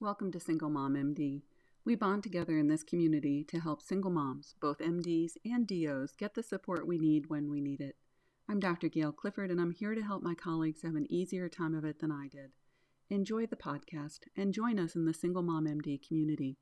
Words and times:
Welcome 0.00 0.30
to 0.30 0.38
Single 0.38 0.70
Mom 0.70 0.94
MD. 0.94 1.42
We 1.84 1.96
bond 1.96 2.22
together 2.22 2.56
in 2.56 2.68
this 2.68 2.84
community 2.84 3.42
to 3.48 3.58
help 3.58 3.82
single 3.82 4.12
moms, 4.12 4.54
both 4.60 4.78
MDs 4.78 5.32
and 5.44 5.66
DOs, 5.66 6.12
get 6.16 6.34
the 6.34 6.42
support 6.44 6.86
we 6.86 6.98
need 6.98 7.28
when 7.28 7.50
we 7.50 7.60
need 7.60 7.80
it. 7.80 7.96
I'm 8.48 8.60
Dr. 8.60 8.88
Gail 8.88 9.10
Clifford, 9.10 9.50
and 9.50 9.60
I'm 9.60 9.72
here 9.72 9.96
to 9.96 10.00
help 10.02 10.22
my 10.22 10.36
colleagues 10.36 10.82
have 10.82 10.94
an 10.94 11.10
easier 11.10 11.48
time 11.48 11.74
of 11.74 11.84
it 11.84 11.98
than 11.98 12.12
I 12.12 12.28
did. 12.28 12.52
Enjoy 13.10 13.46
the 13.46 13.56
podcast 13.56 14.20
and 14.36 14.54
join 14.54 14.78
us 14.78 14.94
in 14.94 15.04
the 15.04 15.12
Single 15.12 15.42
Mom 15.42 15.66
MD 15.66 15.98
community. 16.06 16.58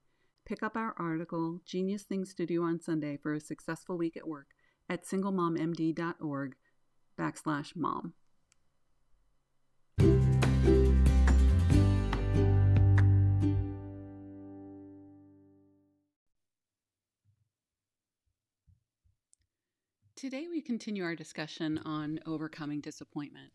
Pick 0.46 0.62
up 0.62 0.74
our 0.74 0.94
article, 0.98 1.60
Genius 1.66 2.04
Things 2.04 2.32
to 2.36 2.46
Do 2.46 2.62
on 2.62 2.80
Sunday 2.80 3.18
for 3.18 3.34
a 3.34 3.40
Successful 3.40 3.98
Week 3.98 4.16
at 4.16 4.26
Work, 4.26 4.46
at 4.88 5.04
singlemommd.org 5.04 6.54
backslash 7.18 7.76
mom. 7.76 8.14
Today, 20.26 20.48
we 20.50 20.60
continue 20.60 21.04
our 21.04 21.14
discussion 21.14 21.78
on 21.84 22.18
overcoming 22.26 22.80
disappointment. 22.80 23.52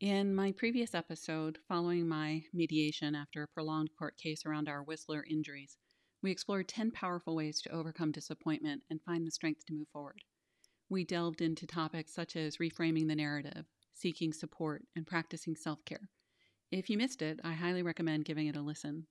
In 0.00 0.34
my 0.34 0.50
previous 0.50 0.94
episode, 0.94 1.58
following 1.68 2.08
my 2.08 2.42
mediation 2.54 3.14
after 3.14 3.42
a 3.42 3.48
prolonged 3.48 3.90
court 3.98 4.16
case 4.16 4.46
around 4.46 4.66
our 4.66 4.82
Whistler 4.82 5.26
injuries, 5.28 5.76
we 6.22 6.30
explored 6.30 6.68
10 6.68 6.92
powerful 6.92 7.36
ways 7.36 7.60
to 7.60 7.70
overcome 7.70 8.12
disappointment 8.12 8.82
and 8.88 9.02
find 9.02 9.26
the 9.26 9.30
strength 9.30 9.66
to 9.66 9.74
move 9.74 9.88
forward. 9.92 10.22
We 10.88 11.04
delved 11.04 11.42
into 11.42 11.66
topics 11.66 12.14
such 12.14 12.34
as 12.34 12.56
reframing 12.56 13.06
the 13.06 13.14
narrative, 13.14 13.66
seeking 13.92 14.32
support, 14.32 14.84
and 14.96 15.06
practicing 15.06 15.54
self 15.54 15.84
care. 15.84 16.08
If 16.72 16.88
you 16.88 16.96
missed 16.96 17.20
it, 17.20 17.40
I 17.44 17.52
highly 17.52 17.82
recommend 17.82 18.24
giving 18.24 18.46
it 18.46 18.56
a 18.56 18.62
listen. 18.62 19.06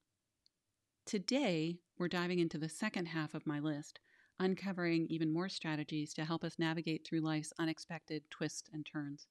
Today, 1.05 1.81
we're 1.99 2.07
diving 2.07 2.39
into 2.39 2.57
the 2.57 2.67
second 2.67 3.09
half 3.09 3.35
of 3.35 3.45
my 3.45 3.59
list 3.59 3.99
uncovering 4.39 5.05
even 5.09 5.31
more 5.31 5.49
strategies 5.49 6.13
to 6.13 6.25
help 6.25 6.43
us 6.43 6.57
navigate 6.57 7.05
through 7.05 7.21
life's 7.21 7.53
unexpected 7.59 8.23
twists 8.29 8.69
and 8.73 8.85
turns. 8.85 9.27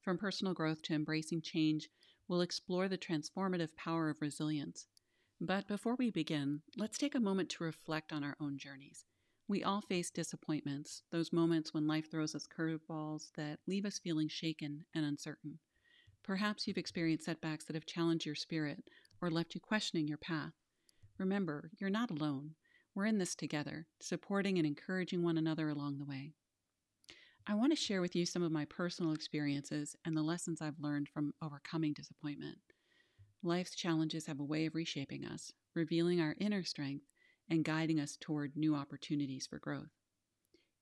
From 0.00 0.18
personal 0.18 0.54
growth 0.54 0.82
to 0.82 0.94
embracing 0.94 1.42
change, 1.42 1.88
we'll 2.28 2.40
explore 2.40 2.88
the 2.88 2.98
transformative 2.98 3.74
power 3.76 4.08
of 4.08 4.20
resilience. 4.20 4.86
But 5.40 5.66
before 5.66 5.96
we 5.96 6.10
begin, 6.10 6.62
let's 6.76 6.98
take 6.98 7.14
a 7.14 7.20
moment 7.20 7.48
to 7.50 7.64
reflect 7.64 8.12
on 8.12 8.22
our 8.22 8.36
own 8.40 8.58
journeys. 8.58 9.04
We 9.48 9.64
all 9.64 9.80
face 9.80 10.10
disappointments, 10.10 11.02
those 11.10 11.32
moments 11.32 11.74
when 11.74 11.86
life 11.86 12.10
throws 12.10 12.34
us 12.34 12.46
curveballs 12.46 13.32
that 13.36 13.58
leave 13.66 13.84
us 13.84 13.98
feeling 13.98 14.28
shaken 14.28 14.84
and 14.94 15.04
uncertain. 15.04 15.58
Perhaps 16.22 16.66
you've 16.66 16.78
experienced 16.78 17.24
setbacks 17.24 17.64
that 17.64 17.74
have 17.74 17.86
challenged 17.86 18.24
your 18.24 18.36
spirit 18.36 18.84
or 19.20 19.30
left 19.30 19.54
you 19.54 19.60
questioning 19.60 20.06
your 20.06 20.18
path. 20.18 20.52
Remember, 21.18 21.70
you're 21.78 21.90
not 21.90 22.10
alone. 22.10 22.54
We're 22.94 23.06
in 23.06 23.18
this 23.18 23.34
together, 23.34 23.86
supporting 24.00 24.58
and 24.58 24.66
encouraging 24.66 25.22
one 25.22 25.38
another 25.38 25.70
along 25.70 25.98
the 25.98 26.04
way. 26.04 26.32
I 27.46 27.54
want 27.54 27.72
to 27.72 27.76
share 27.76 28.02
with 28.02 28.14
you 28.14 28.26
some 28.26 28.42
of 28.42 28.52
my 28.52 28.66
personal 28.66 29.12
experiences 29.12 29.96
and 30.04 30.16
the 30.16 30.22
lessons 30.22 30.60
I've 30.60 30.78
learned 30.78 31.08
from 31.08 31.32
overcoming 31.40 31.94
disappointment. 31.94 32.58
Life's 33.42 33.74
challenges 33.74 34.26
have 34.26 34.38
a 34.38 34.44
way 34.44 34.66
of 34.66 34.74
reshaping 34.74 35.24
us, 35.24 35.52
revealing 35.74 36.20
our 36.20 36.36
inner 36.38 36.62
strength, 36.64 37.06
and 37.48 37.64
guiding 37.64 37.98
us 37.98 38.16
toward 38.20 38.56
new 38.56 38.74
opportunities 38.74 39.46
for 39.46 39.58
growth. 39.58 39.90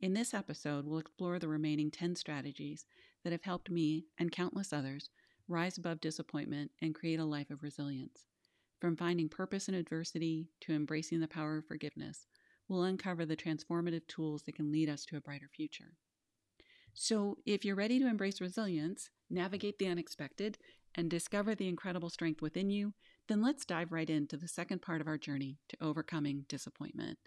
In 0.00 0.12
this 0.12 0.34
episode, 0.34 0.86
we'll 0.86 0.98
explore 0.98 1.38
the 1.38 1.48
remaining 1.48 1.90
10 1.90 2.16
strategies 2.16 2.86
that 3.22 3.32
have 3.32 3.44
helped 3.44 3.70
me 3.70 4.06
and 4.18 4.32
countless 4.32 4.72
others 4.72 5.10
rise 5.46 5.78
above 5.78 6.00
disappointment 6.00 6.72
and 6.82 6.94
create 6.94 7.20
a 7.20 7.24
life 7.24 7.50
of 7.50 7.62
resilience. 7.62 8.24
From 8.80 8.96
finding 8.96 9.28
purpose 9.28 9.68
in 9.68 9.74
adversity 9.74 10.48
to 10.62 10.72
embracing 10.72 11.20
the 11.20 11.28
power 11.28 11.58
of 11.58 11.66
forgiveness, 11.66 12.26
we'll 12.66 12.84
uncover 12.84 13.26
the 13.26 13.36
transformative 13.36 14.06
tools 14.06 14.42
that 14.44 14.54
can 14.54 14.72
lead 14.72 14.88
us 14.88 15.04
to 15.06 15.16
a 15.16 15.20
brighter 15.20 15.50
future. 15.54 15.92
So, 16.94 17.36
if 17.44 17.64
you're 17.64 17.76
ready 17.76 17.98
to 17.98 18.08
embrace 18.08 18.40
resilience, 18.40 19.10
navigate 19.28 19.78
the 19.78 19.86
unexpected, 19.86 20.58
and 20.94 21.10
discover 21.10 21.54
the 21.54 21.68
incredible 21.68 22.10
strength 22.10 22.42
within 22.42 22.70
you, 22.70 22.94
then 23.28 23.42
let's 23.42 23.64
dive 23.64 23.92
right 23.92 24.08
into 24.08 24.36
the 24.36 24.48
second 24.48 24.82
part 24.82 25.00
of 25.00 25.06
our 25.06 25.18
journey 25.18 25.58
to 25.68 25.76
overcoming 25.80 26.46
disappointment 26.48 27.18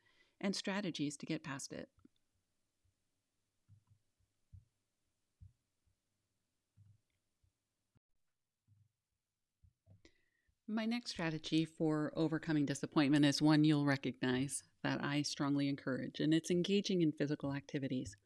and 0.41 0.55
strategies 0.55 1.15
to 1.17 1.25
get 1.25 1.43
past 1.43 1.71
it. 1.71 1.87
My 10.73 10.85
next 10.87 11.11
strategy 11.11 11.65
for 11.65 12.11
overcoming 12.15 12.65
disappointment 12.65 13.25
is 13.25 13.43
one 13.43 13.63
you'll 13.63 13.85
recognize 13.85 14.63
that 14.81 15.03
I 15.03 15.21
strongly 15.21 15.69
encourage, 15.69 16.19
and 16.19 16.33
it's 16.33 16.49
engaging 16.49 17.03
in 17.03 17.11
physical 17.11 17.53
activities. 17.53 18.17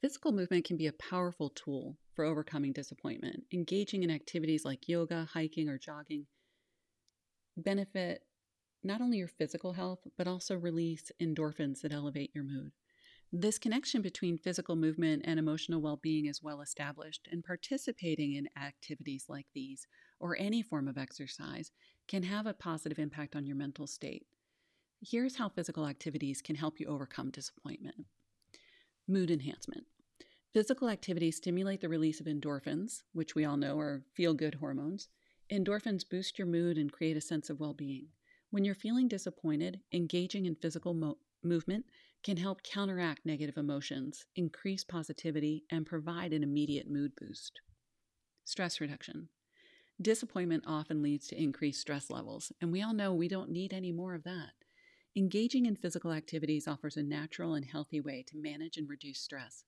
Physical 0.00 0.30
movement 0.30 0.64
can 0.64 0.76
be 0.76 0.86
a 0.86 0.92
powerful 0.92 1.50
tool 1.50 1.98
for 2.14 2.24
overcoming 2.24 2.72
disappointment. 2.72 3.42
Engaging 3.52 4.04
in 4.04 4.10
activities 4.12 4.64
like 4.64 4.88
yoga, 4.88 5.26
hiking, 5.32 5.68
or 5.68 5.78
jogging 5.78 6.26
benefit 7.56 8.22
not 8.84 9.00
only 9.00 9.18
your 9.18 9.26
physical 9.26 9.72
health, 9.72 10.06
but 10.16 10.28
also 10.28 10.54
release 10.54 11.10
endorphins 11.20 11.80
that 11.80 11.92
elevate 11.92 12.30
your 12.32 12.44
mood. 12.44 12.70
This 13.32 13.58
connection 13.58 14.00
between 14.00 14.38
physical 14.38 14.76
movement 14.76 15.22
and 15.24 15.40
emotional 15.40 15.82
well 15.82 15.98
being 16.00 16.26
is 16.26 16.40
well 16.40 16.60
established, 16.60 17.26
and 17.32 17.42
participating 17.42 18.34
in 18.34 18.48
activities 18.56 19.24
like 19.28 19.46
these 19.54 19.88
or 20.20 20.36
any 20.38 20.62
form 20.62 20.86
of 20.86 20.98
exercise 20.98 21.72
can 22.06 22.22
have 22.22 22.46
a 22.46 22.54
positive 22.54 22.98
impact 22.98 23.34
on 23.34 23.46
your 23.46 23.56
mental 23.56 23.86
state. 23.86 24.26
Here's 25.00 25.36
how 25.36 25.48
physical 25.48 25.86
activities 25.86 26.42
can 26.42 26.56
help 26.56 26.78
you 26.78 26.86
overcome 26.86 27.30
disappointment 27.30 28.06
mood 29.08 29.30
enhancement. 29.30 29.84
Physical 30.52 30.88
activities 30.88 31.36
stimulate 31.36 31.80
the 31.80 31.88
release 31.88 32.20
of 32.20 32.26
endorphins, 32.26 33.02
which 33.12 33.34
we 33.34 33.44
all 33.44 33.56
know 33.56 33.78
are 33.78 34.04
feel 34.14 34.34
good 34.34 34.54
hormones. 34.54 35.08
Endorphins 35.52 36.08
boost 36.08 36.38
your 36.38 36.46
mood 36.46 36.78
and 36.78 36.92
create 36.92 37.16
a 37.16 37.20
sense 37.20 37.50
of 37.50 37.58
well 37.58 37.74
being. 37.74 38.06
When 38.50 38.64
you're 38.64 38.74
feeling 38.74 39.08
disappointed, 39.08 39.80
engaging 39.92 40.46
in 40.46 40.54
physical 40.56 40.94
mo- 40.94 41.18
movement 41.42 41.86
can 42.22 42.36
help 42.36 42.62
counteract 42.62 43.24
negative 43.24 43.56
emotions, 43.56 44.26
increase 44.36 44.84
positivity, 44.84 45.64
and 45.70 45.86
provide 45.86 46.32
an 46.32 46.42
immediate 46.42 46.88
mood 46.88 47.12
boost. 47.16 47.60
Stress 48.44 48.80
reduction. 48.80 49.28
Disappointment 50.00 50.64
often 50.66 51.02
leads 51.02 51.26
to 51.26 51.40
increased 51.40 51.82
stress 51.82 52.08
levels, 52.08 52.52
and 52.60 52.72
we 52.72 52.80
all 52.80 52.94
know 52.94 53.12
we 53.12 53.28
don't 53.28 53.50
need 53.50 53.74
any 53.74 53.92
more 53.92 54.14
of 54.14 54.24
that. 54.24 54.52
Engaging 55.14 55.66
in 55.66 55.76
physical 55.76 56.12
activities 56.12 56.66
offers 56.66 56.96
a 56.96 57.02
natural 57.02 57.54
and 57.54 57.66
healthy 57.66 58.00
way 58.00 58.24
to 58.28 58.38
manage 58.38 58.78
and 58.78 58.88
reduce 58.88 59.20
stress. 59.20 59.64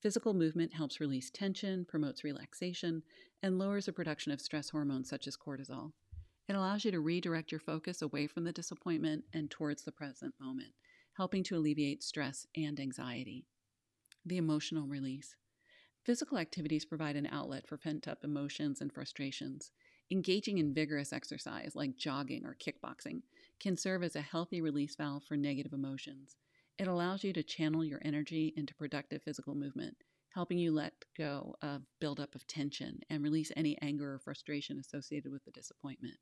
Physical 0.00 0.32
movement 0.32 0.72
helps 0.72 1.00
release 1.00 1.30
tension, 1.30 1.84
promotes 1.84 2.24
relaxation, 2.24 3.02
and 3.42 3.58
lowers 3.58 3.84
the 3.84 3.92
production 3.92 4.32
of 4.32 4.40
stress 4.40 4.70
hormones 4.70 5.10
such 5.10 5.26
as 5.26 5.36
cortisol. 5.36 5.92
It 6.48 6.56
allows 6.56 6.84
you 6.84 6.90
to 6.90 7.00
redirect 7.00 7.52
your 7.52 7.60
focus 7.60 8.00
away 8.00 8.26
from 8.26 8.44
the 8.44 8.52
disappointment 8.52 9.24
and 9.34 9.50
towards 9.50 9.82
the 9.82 9.92
present 9.92 10.34
moment, 10.40 10.72
helping 11.16 11.42
to 11.44 11.56
alleviate 11.56 12.02
stress 12.02 12.46
and 12.56 12.80
anxiety. 12.80 13.44
The 14.24 14.38
emotional 14.38 14.86
release. 14.86 15.36
Physical 16.04 16.36
activities 16.36 16.84
provide 16.84 17.16
an 17.16 17.28
outlet 17.32 17.66
for 17.66 17.78
pent 17.78 18.06
up 18.06 18.24
emotions 18.24 18.82
and 18.82 18.92
frustrations. 18.92 19.70
Engaging 20.10 20.58
in 20.58 20.74
vigorous 20.74 21.14
exercise 21.14 21.72
like 21.74 21.96
jogging 21.96 22.44
or 22.44 22.54
kickboxing 22.54 23.22
can 23.58 23.74
serve 23.74 24.02
as 24.02 24.14
a 24.14 24.20
healthy 24.20 24.60
release 24.60 24.94
valve 24.96 25.24
for 25.24 25.34
negative 25.34 25.72
emotions. 25.72 26.36
It 26.78 26.88
allows 26.88 27.24
you 27.24 27.32
to 27.32 27.42
channel 27.42 27.82
your 27.82 28.02
energy 28.04 28.52
into 28.54 28.74
productive 28.74 29.22
physical 29.22 29.54
movement, 29.54 29.96
helping 30.28 30.58
you 30.58 30.72
let 30.72 30.92
go 31.16 31.54
of 31.62 31.82
buildup 32.00 32.34
of 32.34 32.46
tension 32.46 33.00
and 33.08 33.22
release 33.22 33.50
any 33.56 33.78
anger 33.80 34.12
or 34.12 34.18
frustration 34.18 34.78
associated 34.78 35.32
with 35.32 35.44
the 35.46 35.52
disappointment. 35.52 36.18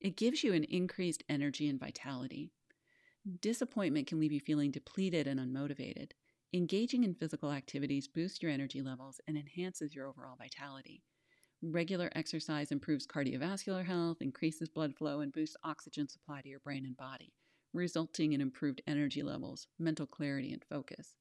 It 0.00 0.16
gives 0.16 0.42
you 0.42 0.54
an 0.54 0.64
increased 0.64 1.22
energy 1.28 1.68
and 1.68 1.78
vitality. 1.78 2.50
Disappointment 3.40 4.08
can 4.08 4.18
leave 4.18 4.32
you 4.32 4.40
feeling 4.40 4.72
depleted 4.72 5.28
and 5.28 5.38
unmotivated. 5.38 6.10
Engaging 6.54 7.02
in 7.02 7.14
physical 7.14 7.50
activities 7.50 8.06
boosts 8.06 8.42
your 8.42 8.50
energy 8.50 8.82
levels 8.82 9.22
and 9.26 9.38
enhances 9.38 9.94
your 9.94 10.06
overall 10.06 10.36
vitality. 10.36 11.02
Regular 11.62 12.10
exercise 12.14 12.70
improves 12.70 13.06
cardiovascular 13.06 13.86
health, 13.86 14.18
increases 14.20 14.68
blood 14.68 14.94
flow, 14.94 15.20
and 15.20 15.32
boosts 15.32 15.56
oxygen 15.64 16.08
supply 16.08 16.42
to 16.42 16.50
your 16.50 16.60
brain 16.60 16.84
and 16.84 16.94
body, 16.94 17.32
resulting 17.72 18.34
in 18.34 18.42
improved 18.42 18.82
energy 18.86 19.22
levels, 19.22 19.66
mental 19.78 20.06
clarity, 20.06 20.52
and 20.52 20.62
focus. 20.68 21.14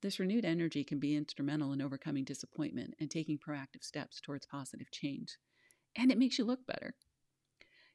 This 0.00 0.18
renewed 0.18 0.44
energy 0.44 0.82
can 0.82 0.98
be 0.98 1.14
instrumental 1.14 1.72
in 1.72 1.80
overcoming 1.80 2.24
disappointment 2.24 2.94
and 2.98 3.08
taking 3.08 3.38
proactive 3.38 3.84
steps 3.84 4.20
towards 4.20 4.46
positive 4.46 4.90
change. 4.90 5.36
And 5.94 6.10
it 6.10 6.18
makes 6.18 6.40
you 6.40 6.44
look 6.44 6.66
better. 6.66 6.96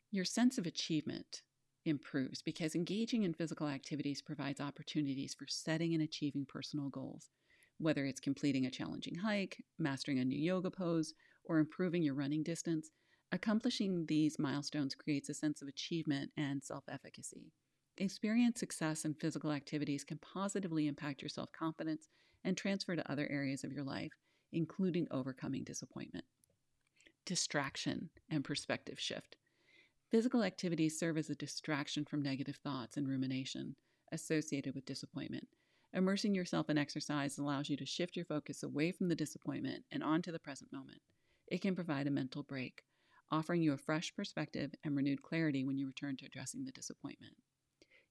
Your 0.09 0.23
sense 0.23 0.57
of 0.57 0.65
achievement 0.65 1.41
improves 1.87 2.41
because 2.41 2.75
engaging 2.75 3.23
in 3.23 3.33
physical 3.33 3.67
activities 3.67 4.21
provides 4.21 4.59
opportunities 4.61 5.33
for 5.33 5.47
setting 5.47 5.93
and 5.93 6.03
achieving 6.03 6.45
personal 6.45 6.89
goals, 6.89 7.29
whether 7.77 8.05
it's 8.05 8.19
completing 8.19 8.65
a 8.65 8.71
challenging 8.71 9.15
hike, 9.15 9.63
mastering 9.79 10.19
a 10.19 10.25
new 10.25 10.39
yoga 10.39 10.69
pose, 10.71 11.13
or 11.43 11.59
improving 11.59 12.03
your 12.03 12.13
running 12.15 12.43
distance. 12.43 12.91
Accomplishing 13.31 14.05
these 14.05 14.39
milestones 14.39 14.95
creates 14.95 15.29
a 15.29 15.33
sense 15.33 15.61
of 15.61 15.67
achievement 15.67 16.31
and 16.37 16.63
self 16.63 16.83
efficacy. 16.89 17.51
Experience 17.97 18.59
success 18.59 19.05
in 19.05 19.13
physical 19.15 19.51
activities 19.51 20.03
can 20.03 20.19
positively 20.19 20.87
impact 20.87 21.21
your 21.21 21.29
self 21.29 21.51
confidence 21.51 22.07
and 22.43 22.55
transfer 22.55 22.95
to 22.95 23.11
other 23.11 23.27
areas 23.29 23.63
of 23.63 23.71
your 23.73 23.83
life, 23.83 24.11
including 24.51 25.07
overcoming 25.11 25.63
disappointment. 25.63 26.25
Distraction 27.25 28.09
and 28.29 28.43
perspective 28.43 28.99
shift. 28.99 29.35
Physical 30.09 30.43
activities 30.43 30.97
serve 30.97 31.17
as 31.17 31.29
a 31.29 31.35
distraction 31.35 32.05
from 32.05 32.21
negative 32.21 32.55
thoughts 32.55 32.95
and 32.95 33.07
rumination 33.09 33.75
associated 34.13 34.73
with 34.73 34.85
disappointment. 34.85 35.49
Immersing 35.93 36.33
yourself 36.33 36.69
in 36.69 36.77
exercise 36.77 37.37
allows 37.37 37.69
you 37.69 37.75
to 37.75 37.85
shift 37.85 38.15
your 38.15 38.23
focus 38.23 38.63
away 38.63 38.91
from 38.93 39.09
the 39.09 39.15
disappointment 39.15 39.83
and 39.91 40.01
onto 40.01 40.31
the 40.31 40.39
present 40.39 40.71
moment. 40.71 41.01
It 41.47 41.61
can 41.61 41.75
provide 41.75 42.07
a 42.07 42.11
mental 42.11 42.41
break, 42.43 42.83
offering 43.31 43.61
you 43.61 43.73
a 43.73 43.77
fresh 43.77 44.15
perspective 44.15 44.73
and 44.83 44.95
renewed 44.95 45.23
clarity 45.23 45.65
when 45.65 45.77
you 45.77 45.87
return 45.87 46.15
to 46.17 46.25
addressing 46.25 46.63
the 46.63 46.71
disappointment. 46.71 47.35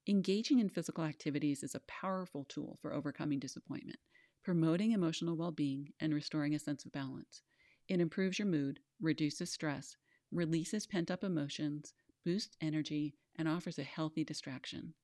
Engaging 0.06 0.58
in 0.58 0.68
physical 0.68 1.04
activities 1.04 1.62
is 1.62 1.74
a 1.74 1.80
powerful 1.80 2.44
tool 2.44 2.78
for 2.82 2.92
overcoming 2.92 3.38
disappointment, 3.38 3.98
promoting 4.44 4.92
emotional 4.92 5.36
well 5.36 5.50
being, 5.50 5.94
and 5.98 6.12
restoring 6.12 6.54
a 6.54 6.58
sense 6.58 6.84
of 6.84 6.92
balance. 6.92 7.42
It 7.88 8.00
improves 8.00 8.38
your 8.38 8.48
mood, 8.48 8.80
reduces 9.00 9.50
stress, 9.50 9.96
releases 10.32 10.86
pent 10.86 11.10
up 11.10 11.24
emotions, 11.24 11.94
boosts 12.24 12.56
energy, 12.60 13.14
and 13.36 13.48
offers 13.48 13.78
a 13.78 13.84
healthy 13.84 14.24
distraction. 14.24 14.94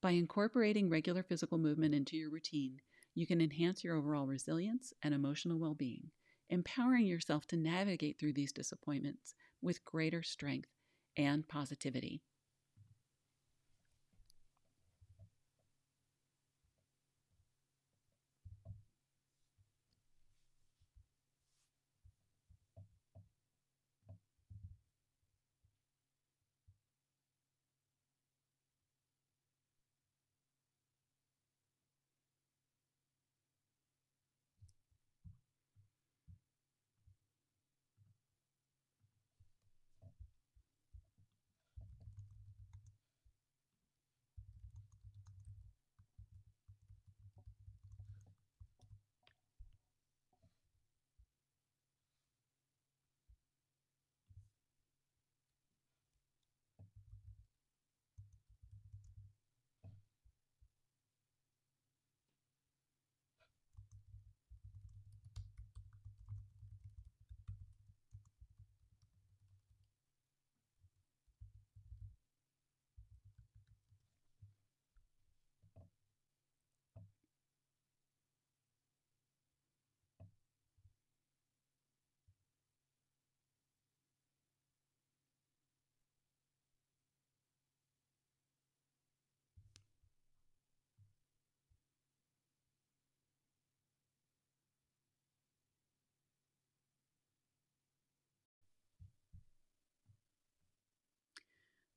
By 0.00 0.12
incorporating 0.12 0.88
regular 0.88 1.22
physical 1.22 1.58
movement 1.58 1.94
into 1.94 2.16
your 2.16 2.30
routine, 2.30 2.80
you 3.14 3.26
can 3.26 3.40
enhance 3.40 3.84
your 3.84 3.96
overall 3.96 4.26
resilience 4.26 4.92
and 5.02 5.12
emotional 5.12 5.58
well 5.58 5.74
being, 5.74 6.10
empowering 6.48 7.06
yourself 7.06 7.46
to 7.48 7.56
navigate 7.56 8.18
through 8.18 8.32
these 8.32 8.52
disappointments 8.52 9.34
with 9.60 9.84
greater 9.84 10.22
strength 10.22 10.70
and 11.16 11.46
positivity. 11.48 12.22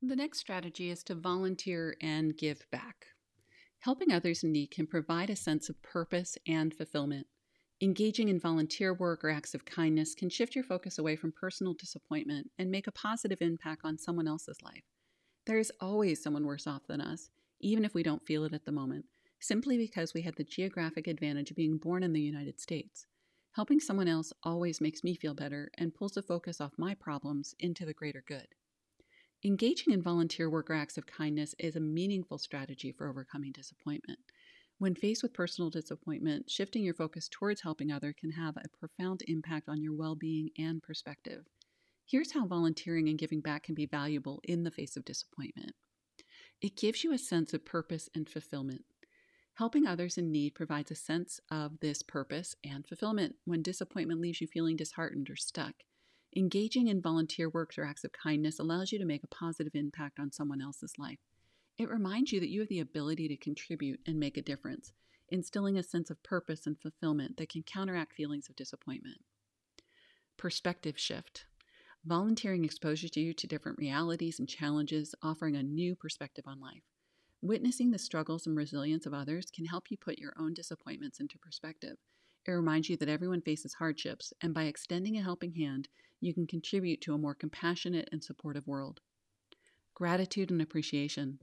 The 0.06 0.18
next 0.18 0.40
strategy 0.40 0.90
is 0.90 1.02
to 1.06 1.16
volunteer 1.16 1.96
and 2.02 2.38
give 2.38 2.70
back. 2.74 3.06
Helping 3.80 4.12
others 4.12 4.44
in 4.44 4.52
need 4.52 4.70
can 4.70 4.86
provide 4.86 5.30
a 5.30 5.36
sense 5.36 5.70
of 5.70 5.82
purpose 5.82 6.38
and 6.46 6.74
fulfillment. 6.74 7.26
Engaging 7.80 8.28
in 8.28 8.38
volunteer 8.38 8.94
work 8.94 9.24
or 9.24 9.30
acts 9.30 9.54
of 9.54 9.64
kindness 9.64 10.14
can 10.14 10.30
shift 10.30 10.56
your 10.56 10.66
focus 10.66 10.98
away 10.98 11.16
from 11.16 11.32
personal 11.32 11.74
disappointment 11.74 12.52
and 12.60 12.70
make 12.70 12.86
a 12.86 12.92
positive 12.92 13.42
impact 13.42 13.84
on 13.86 13.98
someone 13.98 14.28
else's 14.28 14.58
life. 14.62 14.84
There 15.46 15.58
is 15.58 15.72
always 15.80 16.22
someone 16.22 16.46
worse 16.46 16.68
off 16.68 16.86
than 16.86 17.00
us, 17.00 17.30
even 17.62 17.86
if 17.86 17.94
we 17.94 18.04
don't 18.04 18.28
feel 18.28 18.44
it 18.44 18.54
at 18.54 18.66
the 18.66 18.74
moment, 18.74 19.06
simply 19.40 19.78
because 19.78 20.14
we 20.14 20.24
had 20.24 20.36
the 20.36 20.44
geographic 20.44 21.08
advantage 21.08 21.50
of 21.50 21.56
being 21.56 21.78
born 21.78 22.04
in 22.04 22.12
the 22.12 22.20
United 22.20 22.60
States. 22.60 23.06
Helping 23.54 23.80
someone 23.80 24.10
else 24.10 24.34
always 24.44 24.82
makes 24.82 25.02
me 25.02 25.16
feel 25.16 25.34
better 25.34 25.72
and 25.78 25.96
pulls 25.96 26.12
the 26.12 26.22
focus 26.22 26.60
off 26.60 26.74
my 26.78 26.94
problems 26.94 27.56
into 27.58 27.86
the 27.86 27.94
greater 27.94 28.22
good. 28.28 28.48
Engaging 29.46 29.94
in 29.94 30.02
volunteer 30.02 30.50
work 30.50 30.70
or 30.70 30.74
acts 30.74 30.98
of 30.98 31.06
kindness 31.06 31.54
is 31.60 31.76
a 31.76 31.82
meaningful 31.82 32.38
strategy 32.38 32.94
for 32.94 33.10
overcoming 33.10 33.52
disappointment. 33.52 34.20
When 34.78 34.96
faced 34.96 35.22
with 35.22 35.34
personal 35.34 35.70
disappointment, 35.70 36.50
shifting 36.50 36.82
your 36.82 36.94
focus 36.94 37.28
towards 37.30 37.60
helping 37.62 37.92
others 37.92 38.16
can 38.18 38.32
have 38.32 38.56
a 38.56 38.70
profound 38.80 39.22
impact 39.28 39.68
on 39.68 39.82
your 39.82 39.94
well 39.94 40.16
being 40.16 40.50
and 40.58 40.82
perspective. 40.82 41.46
Here's 42.06 42.32
how 42.32 42.48
volunteering 42.48 43.10
and 43.10 43.20
giving 43.20 43.42
back 43.42 43.64
can 43.64 43.76
be 43.76 43.86
valuable 43.86 44.40
in 44.46 44.64
the 44.64 44.72
face 44.72 44.96
of 44.96 45.06
disappointment 45.06 45.74
it 46.62 46.78
gives 46.78 47.04
you 47.04 47.12
a 47.12 47.18
sense 47.18 47.54
of 47.54 47.66
purpose 47.66 48.10
and 48.16 48.30
fulfillment. 48.30 48.86
Helping 49.56 49.86
others 49.86 50.18
in 50.18 50.32
need 50.32 50.56
provides 50.56 50.90
a 50.90 50.96
sense 50.96 51.42
of 51.52 51.82
this 51.82 52.02
purpose 52.02 52.56
and 52.64 52.88
fulfillment 52.88 53.36
when 53.44 53.62
disappointment 53.62 54.22
leaves 54.22 54.40
you 54.40 54.48
feeling 54.48 54.78
disheartened 54.78 55.30
or 55.30 55.36
stuck. 55.36 55.84
Engaging 56.36 56.88
in 56.88 57.02
volunteer 57.02 57.48
works 57.48 57.78
or 57.78 57.86
acts 57.86 58.04
of 58.04 58.12
kindness 58.12 58.58
allows 58.58 58.92
you 58.92 58.98
to 58.98 59.06
make 59.06 59.24
a 59.24 59.28
positive 59.28 59.76
impact 59.76 60.20
on 60.20 60.32
someone 60.32 60.62
else's 60.62 60.94
life. 60.98 61.20
It 61.78 61.90
reminds 61.90 62.32
you 62.32 62.40
that 62.40 62.50
you 62.50 62.60
have 62.62 62.70
the 62.70 62.80
ability 62.80 63.28
to 63.28 63.38
contribute 63.38 64.00
and 64.08 64.20
make 64.20 64.38
a 64.38 64.42
difference, 64.42 64.94
instilling 65.30 65.78
a 65.78 65.84
sense 65.84 66.10
of 66.10 66.24
purpose 66.24 66.66
and 66.66 66.80
fulfillment 66.80 67.38
that 67.38 67.50
can 67.50 67.62
counteract 67.64 68.14
feelings 68.14 68.50
of 68.50 68.56
disappointment. 68.56 69.20
Perspective 70.38 71.00
shift. 71.00 71.46
Volunteering 72.06 72.66
exposes 72.66 73.16
you 73.16 73.34
to 73.34 73.48
different 73.48 73.78
realities 73.78 74.40
and 74.40 74.50
challenges, 74.50 75.14
offering 75.22 75.56
a 75.56 75.64
new 75.64 75.96
perspective 75.96 76.46
on 76.48 76.60
life. 76.60 76.84
Witnessing 77.42 77.92
the 77.92 78.00
struggles 78.00 78.48
and 78.48 78.58
resilience 78.58 79.06
of 79.06 79.14
others 79.14 79.52
can 79.52 79.66
help 79.66 79.86
you 79.90 79.98
put 79.98 80.18
your 80.18 80.34
own 80.38 80.54
disappointments 80.54 81.20
into 81.20 81.38
perspective. 81.38 81.98
It 82.46 82.52
reminds 82.52 82.90
you 82.90 82.98
that 82.98 83.10
everyone 83.10 83.42
faces 83.42 83.74
hardships, 83.74 84.34
and 84.42 84.54
by 84.54 84.64
extending 84.64 85.18
a 85.18 85.24
helping 85.24 85.54
hand, 85.54 85.88
you 86.20 86.34
can 86.34 86.46
contribute 86.46 87.02
to 87.02 87.14
a 87.14 87.18
more 87.18 87.36
compassionate 87.36 88.10
and 88.12 88.24
supportive 88.24 88.68
world. 88.68 89.00
Gratitude 89.94 90.52
and 90.52 90.62
appreciation. 90.62 91.40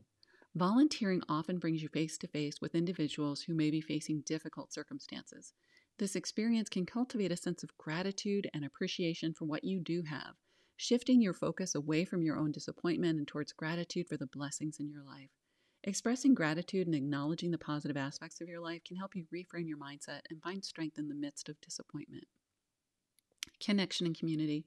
Volunteering 0.54 1.22
often 1.28 1.58
brings 1.58 1.82
you 1.82 1.88
face 1.88 2.18
to 2.18 2.26
face 2.26 2.60
with 2.60 2.74
individuals 2.74 3.42
who 3.42 3.54
may 3.54 3.70
be 3.70 3.80
facing 3.80 4.22
difficult 4.22 4.72
circumstances. 4.72 5.52
This 5.98 6.16
experience 6.16 6.68
can 6.68 6.86
cultivate 6.86 7.32
a 7.32 7.36
sense 7.36 7.62
of 7.62 7.76
gratitude 7.78 8.50
and 8.52 8.64
appreciation 8.64 9.32
for 9.32 9.44
what 9.44 9.64
you 9.64 9.80
do 9.80 10.02
have, 10.02 10.34
shifting 10.76 11.22
your 11.22 11.34
focus 11.34 11.74
away 11.74 12.04
from 12.04 12.22
your 12.22 12.36
own 12.36 12.52
disappointment 12.52 13.18
and 13.18 13.28
towards 13.28 13.52
gratitude 13.52 14.08
for 14.08 14.16
the 14.16 14.26
blessings 14.26 14.78
in 14.80 14.88
your 14.88 15.02
life. 15.02 15.30
Expressing 15.84 16.34
gratitude 16.34 16.86
and 16.86 16.94
acknowledging 16.94 17.50
the 17.50 17.56
positive 17.56 17.96
aspects 17.96 18.42
of 18.42 18.48
your 18.48 18.60
life 18.60 18.84
can 18.84 18.98
help 18.98 19.16
you 19.16 19.24
reframe 19.34 19.66
your 19.66 19.78
mindset 19.78 20.20
and 20.28 20.42
find 20.42 20.62
strength 20.62 20.98
in 20.98 21.08
the 21.08 21.14
midst 21.14 21.48
of 21.48 21.58
disappointment. 21.62 22.24
Connection 23.60 24.04
and 24.04 24.18
community. 24.18 24.66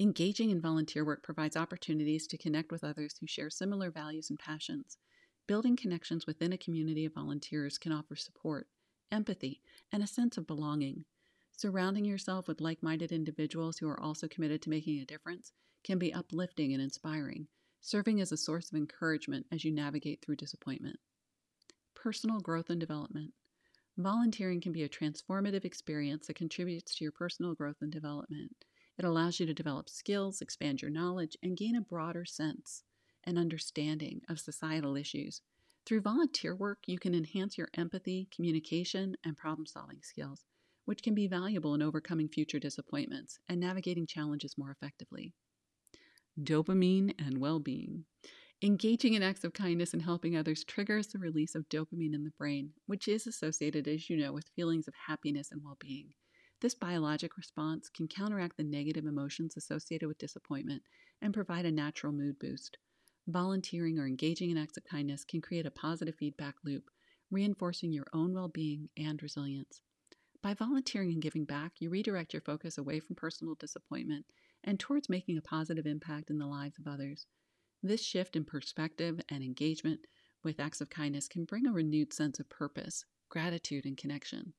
Engaging 0.00 0.50
in 0.50 0.60
volunteer 0.60 1.04
work 1.04 1.22
provides 1.22 1.56
opportunities 1.56 2.26
to 2.26 2.36
connect 2.36 2.72
with 2.72 2.82
others 2.82 3.14
who 3.20 3.26
share 3.28 3.50
similar 3.50 3.92
values 3.92 4.30
and 4.30 4.38
passions. 4.38 4.98
Building 5.46 5.76
connections 5.76 6.26
within 6.26 6.52
a 6.52 6.58
community 6.58 7.04
of 7.04 7.14
volunteers 7.14 7.78
can 7.78 7.92
offer 7.92 8.16
support, 8.16 8.66
empathy, 9.12 9.60
and 9.92 10.02
a 10.02 10.08
sense 10.08 10.36
of 10.36 10.48
belonging. 10.48 11.04
Surrounding 11.52 12.04
yourself 12.04 12.48
with 12.48 12.60
like 12.60 12.82
minded 12.82 13.12
individuals 13.12 13.78
who 13.78 13.88
are 13.88 14.00
also 14.00 14.26
committed 14.26 14.60
to 14.62 14.70
making 14.70 14.98
a 14.98 15.04
difference 15.04 15.52
can 15.84 16.00
be 16.00 16.12
uplifting 16.12 16.72
and 16.72 16.82
inspiring 16.82 17.46
serving 17.82 18.20
as 18.20 18.32
a 18.32 18.36
source 18.36 18.70
of 18.70 18.76
encouragement 18.76 19.44
as 19.52 19.64
you 19.64 19.72
navigate 19.72 20.22
through 20.22 20.36
disappointment. 20.36 20.96
Personal 21.94 22.40
growth 22.40 22.70
and 22.70 22.80
development. 22.80 23.32
Volunteering 23.98 24.60
can 24.60 24.72
be 24.72 24.84
a 24.84 24.88
transformative 24.88 25.64
experience 25.64 26.26
that 26.26 26.36
contributes 26.36 26.94
to 26.94 27.04
your 27.04 27.12
personal 27.12 27.54
growth 27.54 27.76
and 27.82 27.92
development. 27.92 28.64
It 28.96 29.04
allows 29.04 29.40
you 29.40 29.46
to 29.46 29.54
develop 29.54 29.90
skills, 29.90 30.40
expand 30.40 30.80
your 30.80 30.90
knowledge, 30.90 31.36
and 31.42 31.56
gain 31.56 31.76
a 31.76 31.80
broader 31.80 32.24
sense 32.24 32.84
and 33.24 33.36
understanding 33.38 34.22
of 34.28 34.40
societal 34.40 34.96
issues. 34.96 35.42
Through 35.84 36.02
volunteer 36.02 36.54
work, 36.54 36.78
you 36.86 36.98
can 36.98 37.14
enhance 37.14 37.58
your 37.58 37.68
empathy, 37.74 38.28
communication, 38.34 39.16
and 39.24 39.36
problem 39.36 39.66
solving 39.66 40.02
skills, 40.02 40.44
which 40.84 41.02
can 41.02 41.14
be 41.14 41.26
valuable 41.26 41.74
in 41.74 41.82
overcoming 41.82 42.28
future 42.28 42.60
disappointments 42.60 43.38
and 43.48 43.58
navigating 43.60 44.06
challenges 44.06 44.56
more 44.56 44.70
effectively. 44.70 45.34
Dopamine 46.40 47.14
and 47.18 47.38
well 47.38 47.60
being. 47.60 48.06
Engaging 48.62 49.14
in 49.14 49.22
acts 49.22 49.44
of 49.44 49.52
kindness 49.52 49.92
and 49.92 50.00
helping 50.00 50.36
others 50.36 50.64
triggers 50.64 51.08
the 51.08 51.18
release 51.18 51.54
of 51.54 51.68
dopamine 51.68 52.14
in 52.14 52.24
the 52.24 52.30
brain, 52.38 52.72
which 52.86 53.06
is 53.06 53.26
associated, 53.26 53.86
as 53.86 54.08
you 54.08 54.16
know, 54.16 54.32
with 54.32 54.48
feelings 54.56 54.88
of 54.88 54.94
happiness 54.94 55.50
and 55.50 55.62
well 55.62 55.76
being. 55.78 56.14
This 56.60 56.74
biologic 56.74 57.36
response 57.36 57.90
can 57.90 58.08
counteract 58.08 58.56
the 58.56 58.62
negative 58.62 59.04
emotions 59.04 59.56
associated 59.56 60.06
with 60.06 60.18
disappointment 60.18 60.82
and 61.20 61.34
provide 61.34 61.66
a 61.66 61.72
natural 61.72 62.12
mood 62.12 62.38
boost. 62.38 62.78
Volunteering 63.26 63.98
or 63.98 64.06
engaging 64.06 64.50
in 64.50 64.56
acts 64.56 64.76
of 64.76 64.84
kindness 64.84 65.24
can 65.24 65.42
create 65.42 65.66
a 65.66 65.70
positive 65.70 66.14
feedback 66.14 66.54
loop, 66.64 66.90
reinforcing 67.30 67.92
your 67.92 68.06
own 68.14 68.32
well 68.32 68.48
being 68.48 68.88
and 68.96 69.22
resilience. 69.22 69.80
By 70.42 70.54
volunteering 70.54 71.10
and 71.12 71.20
giving 71.20 71.44
back, 71.44 71.72
you 71.80 71.90
redirect 71.90 72.32
your 72.32 72.42
focus 72.42 72.78
away 72.78 73.00
from 73.00 73.16
personal 73.16 73.54
disappointment 73.56 74.24
and 74.64 74.78
towards 74.78 75.08
making 75.08 75.36
a 75.36 75.42
positive 75.42 75.86
impact 75.86 76.30
in 76.30 76.38
the 76.38 76.46
lives 76.46 76.78
of 76.78 76.86
others. 76.86 77.26
This 77.82 78.02
shift 78.02 78.36
in 78.36 78.44
perspective 78.44 79.20
and 79.28 79.42
engagement 79.42 80.06
with 80.42 80.60
acts 80.60 80.80
of 80.80 80.90
kindness 80.90 81.28
can 81.28 81.44
bring 81.44 81.66
a 81.66 81.72
renewed 81.72 82.12
sense 82.12 82.38
of 82.40 82.48
purpose, 82.48 83.04
gratitude, 83.28 83.84
and 83.86 83.96
connection. 83.96 84.54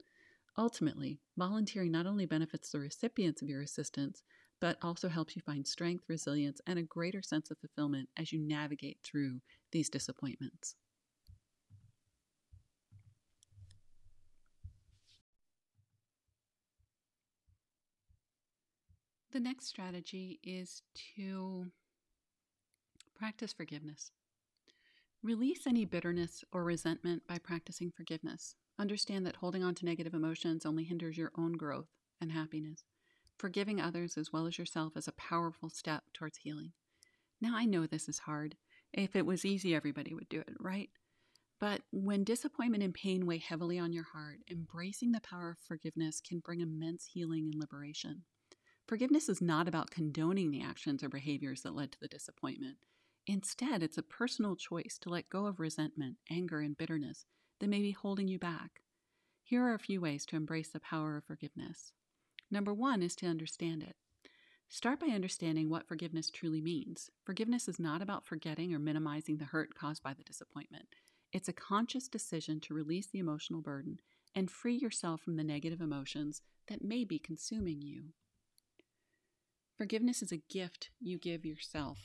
Ultimately, 0.57 1.19
volunteering 1.37 1.91
not 1.91 2.05
only 2.05 2.25
benefits 2.25 2.69
the 2.69 2.79
recipients 2.79 3.41
of 3.41 3.49
your 3.49 3.61
assistance, 3.61 4.21
but 4.59 4.77
also 4.81 5.09
helps 5.09 5.35
you 5.35 5.41
find 5.41 5.67
strength, 5.67 6.05
resilience, 6.07 6.61
and 6.67 6.77
a 6.77 6.83
greater 6.83 7.21
sense 7.21 7.49
of 7.51 7.57
fulfillment 7.57 8.09
as 8.15 8.31
you 8.31 8.39
navigate 8.39 8.99
through 9.03 9.41
these 9.71 9.89
disappointments. 9.89 10.75
The 19.33 19.39
next 19.39 19.65
strategy 19.65 20.39
is 20.43 20.83
to 21.15 21.71
Practice 23.15 23.51
forgiveness. 23.51 24.11
Release 25.23 25.65
any 25.65 25.85
bitterness 25.85 26.43
or 26.51 26.63
resentment 26.63 27.23
by 27.27 27.39
practicing 27.39 27.89
forgiveness. 27.89 28.53
Understand 28.77 29.25
that 29.25 29.37
holding 29.37 29.63
on 29.63 29.73
to 29.75 29.85
negative 29.85 30.13
emotions 30.13 30.67
only 30.67 30.83
hinders 30.83 31.17
your 31.17 31.31
own 31.35 31.53
growth 31.53 31.87
and 32.21 32.31
happiness. 32.31 32.83
Forgiving 33.39 33.81
others 33.81 34.19
as 34.19 34.31
well 34.31 34.45
as 34.45 34.59
yourself 34.59 34.95
is 34.95 35.07
a 35.07 35.13
powerful 35.13 35.69
step 35.71 36.03
towards 36.13 36.37
healing. 36.37 36.73
Now, 37.41 37.55
I 37.55 37.65
know 37.65 37.87
this 37.87 38.07
is 38.07 38.19
hard. 38.19 38.55
If 38.93 39.15
it 39.15 39.25
was 39.25 39.45
easy, 39.45 39.73
everybody 39.73 40.13
would 40.13 40.29
do 40.29 40.41
it, 40.41 40.53
right? 40.59 40.91
But 41.59 41.81
when 41.91 42.23
disappointment 42.23 42.83
and 42.83 42.93
pain 42.93 43.25
weigh 43.25 43.39
heavily 43.39 43.79
on 43.79 43.93
your 43.93 44.05
heart, 44.13 44.41
embracing 44.51 45.11
the 45.11 45.21
power 45.21 45.49
of 45.49 45.57
forgiveness 45.57 46.21
can 46.21 46.37
bring 46.37 46.61
immense 46.61 47.05
healing 47.13 47.47
and 47.51 47.55
liberation. 47.55 48.25
Forgiveness 48.87 49.29
is 49.29 49.41
not 49.41 49.67
about 49.67 49.91
condoning 49.91 50.51
the 50.51 50.61
actions 50.61 51.03
or 51.03 51.09
behaviors 51.09 51.61
that 51.61 51.75
led 51.75 51.91
to 51.93 51.99
the 51.99 52.07
disappointment. 52.07 52.77
Instead, 53.25 53.81
it's 53.81 53.97
a 53.97 54.03
personal 54.03 54.57
choice 54.57 54.97
to 54.99 55.09
let 55.09 55.29
go 55.29 55.45
of 55.45 55.59
resentment, 55.59 56.17
anger, 56.29 56.59
and 56.59 56.77
bitterness 56.77 57.25
that 57.59 57.69
may 57.69 57.81
be 57.81 57.91
holding 57.91 58.27
you 58.27 58.37
back. 58.37 58.81
Here 59.41 59.63
are 59.63 59.73
a 59.73 59.79
few 59.79 60.01
ways 60.01 60.25
to 60.27 60.35
embrace 60.35 60.69
the 60.69 60.81
power 60.81 61.15
of 61.15 61.23
forgiveness. 61.23 61.93
Number 62.51 62.73
one 62.73 63.01
is 63.01 63.15
to 63.17 63.25
understand 63.27 63.83
it. 63.83 63.95
Start 64.67 64.99
by 64.99 65.07
understanding 65.07 65.69
what 65.69 65.87
forgiveness 65.87 66.29
truly 66.29 66.59
means. 66.59 67.09
Forgiveness 67.23 67.69
is 67.69 67.79
not 67.79 68.01
about 68.01 68.25
forgetting 68.25 68.73
or 68.73 68.79
minimizing 68.79 69.37
the 69.37 69.45
hurt 69.45 69.75
caused 69.75 70.03
by 70.03 70.13
the 70.13 70.23
disappointment. 70.23 70.87
It's 71.31 71.47
a 71.47 71.53
conscious 71.53 72.07
decision 72.07 72.59
to 72.61 72.73
release 72.73 73.07
the 73.07 73.19
emotional 73.19 73.61
burden 73.61 73.99
and 74.35 74.51
free 74.51 74.75
yourself 74.75 75.21
from 75.21 75.37
the 75.37 75.43
negative 75.43 75.79
emotions 75.79 76.41
that 76.67 76.83
may 76.83 77.05
be 77.05 77.19
consuming 77.19 77.81
you. 77.81 78.13
Forgiveness 79.77 80.21
is 80.21 80.31
a 80.31 80.41
gift 80.49 80.89
you 80.99 81.17
give 81.17 81.45
yourself 81.45 81.97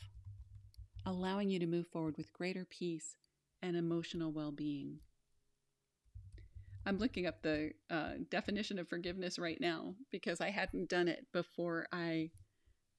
allowing 1.09 1.49
you 1.49 1.59
to 1.59 1.67
move 1.67 1.87
forward 1.89 2.17
with 2.17 2.33
greater 2.33 2.67
peace 2.67 3.17
and 3.63 3.77
emotional 3.77 4.31
well 4.31 4.53
being. 4.53 4.99
I'm 6.87 6.99
looking 6.99 7.27
up 7.27 7.43
the 7.43 7.73
uh, 7.91 8.13
definition 8.31 8.79
of 8.79 8.89
forgiveness 8.89 9.39
right 9.39 9.61
now 9.61 9.95
because 10.11 10.41
I 10.41 10.51
hadn't 10.51 10.89
done 10.89 11.09
it 11.09 11.27
before 11.33 11.87
I 11.93 12.31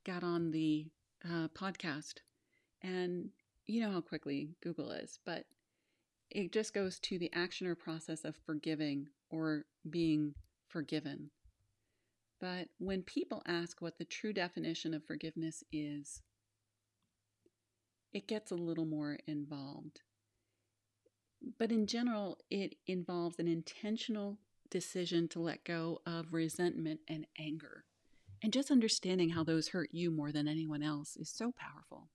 got 0.06 0.24
on 0.24 0.52
the 0.52 0.88
uh, 1.26 1.48
podcast. 1.50 2.16
And 2.82 3.30
you 3.66 3.82
know 3.82 3.92
how 3.92 4.02
quickly 4.02 4.50
Google 4.62 4.92
is, 4.92 5.20
but 5.26 5.46
it 6.30 6.52
just 6.52 6.74
goes 6.74 7.00
to 7.00 7.18
the 7.18 7.32
action 7.34 7.68
or 7.68 7.76
process 7.76 8.26
of 8.26 8.36
forgiving 8.46 9.08
or 9.30 9.66
being 9.90 10.34
forgiven. 10.68 11.32
But 12.40 12.70
when 12.78 13.04
people 13.04 13.42
ask 13.46 13.82
what 13.82 13.98
the 13.98 14.06
true 14.06 14.34
definition 14.34 14.94
of 14.94 15.06
forgiveness 15.06 15.64
is, 15.72 16.22
it 18.14 18.28
gets 18.28 18.52
a 18.52 18.56
little 18.56 18.86
more 18.86 19.20
involved. 19.28 20.02
But 21.58 21.72
in 21.72 21.86
general, 21.86 22.38
it 22.50 22.76
involves 22.88 23.40
an 23.40 23.48
intentional 23.48 24.40
decision 24.70 25.28
to 25.30 25.40
let 25.40 25.64
go 25.64 26.02
of 26.06 26.34
resentment 26.34 27.02
and 27.08 27.26
anger. 27.38 27.86
And 28.42 28.54
just 28.54 28.72
understanding 28.72 29.30
how 29.30 29.44
those 29.44 29.70
hurt 29.70 29.90
you 29.92 30.12
more 30.12 30.32
than 30.32 30.48
anyone 30.48 30.82
else 30.82 31.18
is 31.18 31.30
so 31.30 31.54
powerful. 31.58 32.10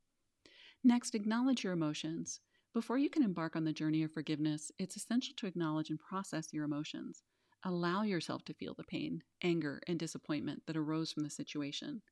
Next, 0.82 1.14
acknowledge 1.14 1.64
your 1.64 1.72
emotions. 1.72 2.40
Before 2.72 2.98
you 2.98 3.10
can 3.10 3.22
embark 3.22 3.56
on 3.56 3.64
the 3.64 3.72
journey 3.72 4.02
of 4.02 4.12
forgiveness, 4.12 4.72
it's 4.78 4.96
essential 4.96 5.34
to 5.36 5.46
acknowledge 5.46 5.90
and 5.90 5.98
process 5.98 6.52
your 6.52 6.64
emotions. 6.64 7.22
Allow 7.64 8.02
yourself 8.02 8.44
to 8.44 8.54
feel 8.54 8.74
the 8.74 8.84
pain, 8.84 9.22
anger, 9.42 9.80
and 9.86 9.98
disappointment 9.98 10.62
that 10.66 10.76
arose 10.76 11.12
from 11.12 11.22
the 11.22 11.30
situation. 11.30 12.02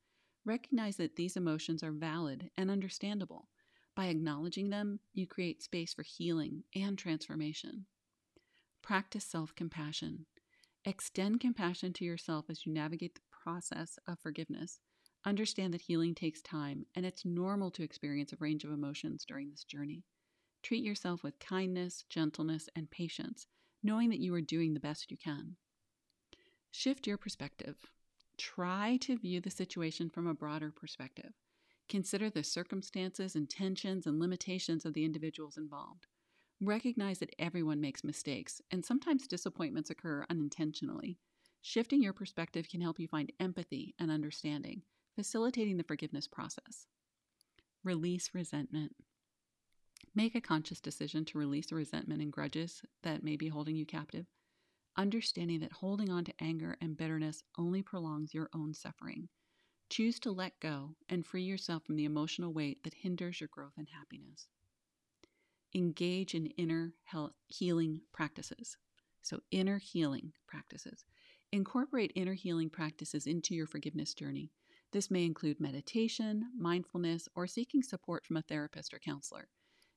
Recognize 0.45 0.97
that 0.97 1.17
these 1.17 1.37
emotions 1.37 1.83
are 1.83 1.93
valid 1.93 2.51
and 2.57 2.71
understandable 2.71 3.49
by 3.95 4.07
acknowledging 4.07 4.71
them, 4.71 5.01
you 5.13 5.27
create 5.27 5.63
space 5.63 5.93
for 5.93 6.03
healing 6.03 6.65
and 6.75 6.97
transformation. 6.97 7.85
Practice 8.81 9.25
self 9.25 9.55
compassion. 9.55 10.27
Extend 10.85 11.41
compassion 11.41 11.93
to 11.93 12.05
yourself 12.05 12.47
as 12.49 12.65
you 12.65 12.73
navigate 12.73 13.15
the 13.15 13.21
process 13.31 13.99
of 14.07 14.19
forgiveness. 14.19 14.81
Understand 15.25 15.75
that 15.75 15.83
healing 15.83 16.15
takes 16.15 16.43
time, 16.43 16.87
and 16.95 17.07
it's 17.07 17.25
normal 17.25 17.71
to 17.73 17.83
experience 17.83 18.33
a 18.33 18.37
range 18.41 18.65
of 18.65 18.73
emotions 18.73 19.25
during 19.25 19.51
this 19.51 19.63
journey. 19.65 20.05
Treat 20.63 20.83
yourself 20.83 21.23
with 21.23 21.39
kindness, 21.39 22.05
gentleness, 22.09 22.69
and 22.75 22.91
patience, 22.91 23.47
knowing 23.83 24.11
that 24.11 24.21
you 24.21 24.35
are 24.35 24.41
doing 24.41 24.75
the 24.75 24.81
best 24.81 25.11
you 25.11 25.17
can. 25.17 25.57
Shift 26.71 27.07
your 27.07 27.19
perspective. 27.19 27.77
Try 28.39 28.97
to 29.03 29.19
view 29.19 29.41
the 29.41 29.51
situation 29.51 30.09
from 30.09 30.27
a 30.27 30.35
broader 30.35 30.71
perspective. 30.71 31.33
Consider 31.89 32.31
the 32.31 32.43
circumstances, 32.43 33.37
intentions, 33.37 34.07
and 34.07 34.19
limitations 34.19 34.85
of 34.85 34.95
the 34.95 35.05
individuals 35.05 35.59
involved. 35.59 36.07
Recognize 36.61 37.19
that 37.19 37.35
everyone 37.39 37.81
makes 37.81 38.05
mistakes, 38.05 38.63
and 38.71 38.85
sometimes 38.85 39.27
disappointments 39.27 39.91
occur 39.91 40.25
unintentionally. 40.31 41.19
Shifting 41.61 42.03
your 42.03 42.13
perspective 42.13 42.69
can 42.69 42.81
help 42.81 42.99
you 42.99 43.09
find 43.09 43.33
empathy 43.39 43.95
and 43.99 44.11
understanding, 44.11 44.83
facilitating 45.15 45.77
the 45.77 45.85
forgiveness 45.85 46.27
process. 46.27 46.87
Release 47.85 48.31
resentment. 48.33 48.95
Make 50.15 50.35
a 50.35 50.43
conscious 50.43 50.81
decision 50.81 51.25
to 51.27 51.39
release 51.39 51.67
the 51.69 51.75
resentment 51.75 52.21
and 52.21 52.31
grudges 52.31 52.83
that 53.03 53.23
may 53.23 53.37
be 53.37 53.49
holding 53.49 53.77
you 53.77 53.87
captive, 53.87 54.27
understanding 54.95 55.61
that 55.61 55.73
holding 55.73 56.11
on 56.11 56.25
to 56.25 56.35
anger 56.39 56.77
and 56.83 56.97
bitterness 56.99 57.43
only 57.57 57.83
prolongs 57.83 58.35
your 58.35 58.51
own 58.53 58.75
suffering. 58.75 59.31
Choose 59.89 60.19
to 60.21 60.31
let 60.31 60.61
go 60.61 60.97
and 61.09 61.25
free 61.25 61.45
yourself 61.45 61.85
from 61.85 61.97
the 61.97 62.05
emotional 62.05 62.53
weight 62.53 62.83
that 62.85 62.93
hinders 62.93 63.41
your 63.41 63.49
growth 63.49 63.73
and 63.79 63.89
happiness. 63.89 64.49
Engage 65.75 66.35
in 66.35 66.47
inner 66.59 66.93
health, 67.05 67.33
healing 67.47 68.03
practices. 68.13 68.77
So, 69.23 69.41
inner 69.51 69.79
healing 69.79 70.33
practices. 70.47 71.07
Incorporate 71.53 72.13
inner 72.15 72.35
healing 72.35 72.69
practices 72.69 73.27
into 73.27 73.55
your 73.55 73.67
forgiveness 73.67 74.13
journey. 74.13 74.51
This 74.93 75.11
may 75.11 75.25
include 75.25 75.59
meditation, 75.59 76.51
mindfulness, 76.55 77.29
or 77.35 77.47
seeking 77.47 77.83
support 77.83 78.27
from 78.27 78.37
a 78.37 78.43
therapist 78.43 78.93
or 78.93 78.99
counselor. 78.99 79.49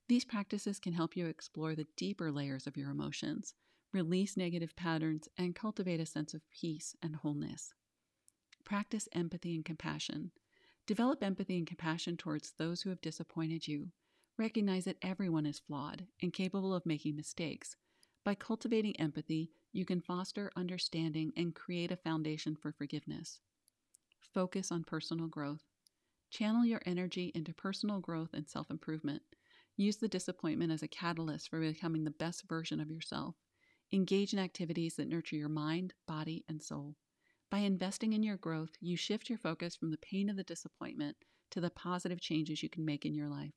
These 0.07 0.25
practices 0.25 0.79
can 0.79 0.93
help 0.93 1.15
you 1.15 1.27
explore 1.27 1.75
the 1.75 1.87
deeper 1.95 2.31
layers 2.31 2.65
of 2.67 2.75
your 2.77 2.89
emotions, 2.89 3.53
release 3.91 4.35
negative 4.35 4.75
patterns, 4.75 5.29
and 5.37 5.55
cultivate 5.55 5.99
a 5.99 6.05
sense 6.07 6.33
of 6.33 6.49
peace 6.49 6.95
and 7.03 7.15
wholeness. 7.17 7.73
Practice 8.65 9.07
empathy 9.13 9.55
and 9.55 9.63
compassion. 9.65 10.31
Develop 10.87 11.23
empathy 11.23 11.57
and 11.57 11.67
compassion 11.67 12.17
towards 12.17 12.51
those 12.53 12.81
who 12.81 12.89
have 12.89 13.01
disappointed 13.01 13.67
you. 13.67 13.91
Recognize 14.37 14.85
that 14.85 14.97
everyone 15.01 15.45
is 15.45 15.59
flawed 15.59 16.07
and 16.21 16.33
capable 16.33 16.73
of 16.73 16.85
making 16.85 17.15
mistakes. 17.15 17.75
By 18.23 18.35
cultivating 18.35 18.95
empathy, 18.99 19.51
you 19.71 19.85
can 19.85 20.01
foster 20.01 20.51
understanding 20.55 21.33
and 21.37 21.55
create 21.55 21.91
a 21.91 21.97
foundation 21.97 22.55
for 22.55 22.71
forgiveness. 22.71 23.39
focus 24.33 24.71
on 24.71 24.83
personal 24.83 25.27
growth. 25.27 25.63
Channel 26.29 26.65
your 26.65 26.81
energy 26.85 27.31
into 27.35 27.53
personal 27.53 27.99
growth 27.99 28.33
and 28.33 28.47
self 28.49 28.69
improvement. 28.69 29.23
Use 29.77 29.97
the 29.97 30.07
disappointment 30.07 30.71
as 30.71 30.81
a 30.81 30.87
catalyst 30.87 31.49
for 31.49 31.59
becoming 31.59 32.03
the 32.03 32.11
best 32.11 32.43
version 32.47 32.79
of 32.79 32.89
yourself. 32.89 33.35
Engage 33.91 34.33
in 34.33 34.39
activities 34.39 34.95
that 34.95 35.07
nurture 35.07 35.35
your 35.35 35.49
mind, 35.49 35.93
body, 36.07 36.45
and 36.47 36.61
soul. 36.61 36.95
By 37.51 37.59
investing 37.59 38.13
in 38.13 38.23
your 38.23 38.37
growth, 38.37 38.71
you 38.79 38.97
shift 38.97 39.29
your 39.29 39.37
focus 39.37 39.75
from 39.75 39.91
the 39.91 39.97
pain 39.97 40.29
of 40.29 40.37
the 40.37 40.43
disappointment 40.43 41.17
to 41.51 41.61
the 41.61 41.69
positive 41.69 42.19
changes 42.19 42.63
you 42.63 42.69
can 42.69 42.85
make 42.85 43.05
in 43.05 43.13
your 43.13 43.29
life. 43.29 43.53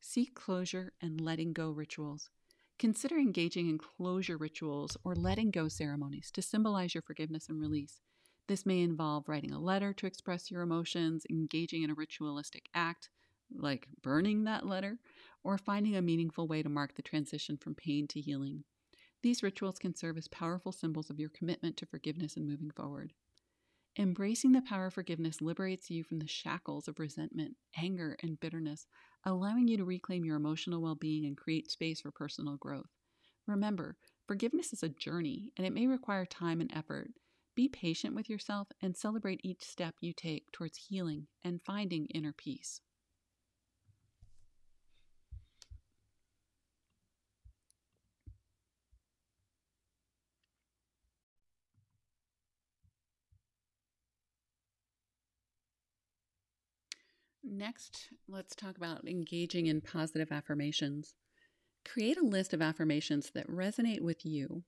Seek 0.00 0.34
closure 0.34 0.92
and 1.00 1.20
letting 1.20 1.52
go 1.52 1.70
rituals. 1.70 2.30
Consider 2.78 3.16
engaging 3.16 3.68
in 3.68 3.78
closure 3.78 4.36
rituals 4.36 4.96
or 5.02 5.14
letting 5.14 5.50
go 5.50 5.68
ceremonies 5.68 6.30
to 6.32 6.42
symbolize 6.42 6.94
your 6.94 7.02
forgiveness 7.02 7.48
and 7.48 7.60
release. 7.60 8.00
This 8.48 8.66
may 8.66 8.82
involve 8.82 9.28
writing 9.28 9.52
a 9.52 9.58
letter 9.58 9.92
to 9.94 10.06
express 10.06 10.50
your 10.50 10.62
emotions, 10.62 11.26
engaging 11.30 11.82
in 11.82 11.90
a 11.90 11.94
ritualistic 11.94 12.68
act, 12.74 13.08
like 13.54 13.88
burning 14.02 14.44
that 14.44 14.66
letter, 14.66 14.98
or 15.44 15.58
finding 15.58 15.96
a 15.96 16.02
meaningful 16.02 16.48
way 16.48 16.62
to 16.62 16.68
mark 16.68 16.94
the 16.94 17.02
transition 17.02 17.56
from 17.56 17.74
pain 17.74 18.06
to 18.08 18.20
healing. 18.20 18.64
These 19.22 19.42
rituals 19.42 19.78
can 19.78 19.94
serve 19.94 20.18
as 20.18 20.28
powerful 20.28 20.72
symbols 20.72 21.10
of 21.10 21.18
your 21.18 21.30
commitment 21.30 21.76
to 21.78 21.86
forgiveness 21.86 22.36
and 22.36 22.46
moving 22.46 22.70
forward. 22.70 23.12
Embracing 23.98 24.52
the 24.52 24.60
power 24.60 24.86
of 24.86 24.94
forgiveness 24.94 25.40
liberates 25.40 25.90
you 25.90 26.04
from 26.04 26.18
the 26.18 26.26
shackles 26.26 26.86
of 26.86 26.98
resentment, 26.98 27.56
anger, 27.76 28.16
and 28.22 28.38
bitterness, 28.38 28.86
allowing 29.24 29.68
you 29.68 29.78
to 29.78 29.84
reclaim 29.86 30.24
your 30.24 30.36
emotional 30.36 30.82
well 30.82 30.94
being 30.94 31.24
and 31.24 31.36
create 31.36 31.70
space 31.70 32.02
for 32.02 32.10
personal 32.10 32.56
growth. 32.58 32.90
Remember, 33.46 33.96
forgiveness 34.26 34.72
is 34.72 34.82
a 34.82 34.88
journey 34.90 35.50
and 35.56 35.66
it 35.66 35.72
may 35.72 35.86
require 35.86 36.26
time 36.26 36.60
and 36.60 36.70
effort. 36.74 37.10
Be 37.54 37.68
patient 37.68 38.14
with 38.14 38.28
yourself 38.28 38.68
and 38.82 38.94
celebrate 38.94 39.40
each 39.42 39.64
step 39.64 39.94
you 40.00 40.12
take 40.12 40.52
towards 40.52 40.76
healing 40.76 41.28
and 41.42 41.62
finding 41.64 42.04
inner 42.06 42.34
peace. 42.34 42.82
Next, 57.48 58.08
let's 58.26 58.56
talk 58.56 58.76
about 58.76 59.06
engaging 59.06 59.66
in 59.66 59.80
positive 59.80 60.32
affirmations. 60.32 61.14
Create 61.84 62.16
a 62.16 62.26
list 62.26 62.52
of 62.52 62.60
affirmations 62.60 63.30
that 63.36 63.48
resonate 63.48 64.00
with 64.00 64.26
you. 64.26 64.64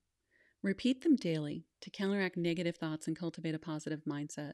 Repeat 0.63 1.03
them 1.03 1.17
daily 1.17 1.65
to 1.81 1.91
counteract 1.91 2.37
negative 2.37 2.77
thoughts 2.77 3.09
and 3.09 3.19
cultivate 3.19 3.57
a 3.57 3.59
positive 3.59 4.03
mindset. 4.09 4.53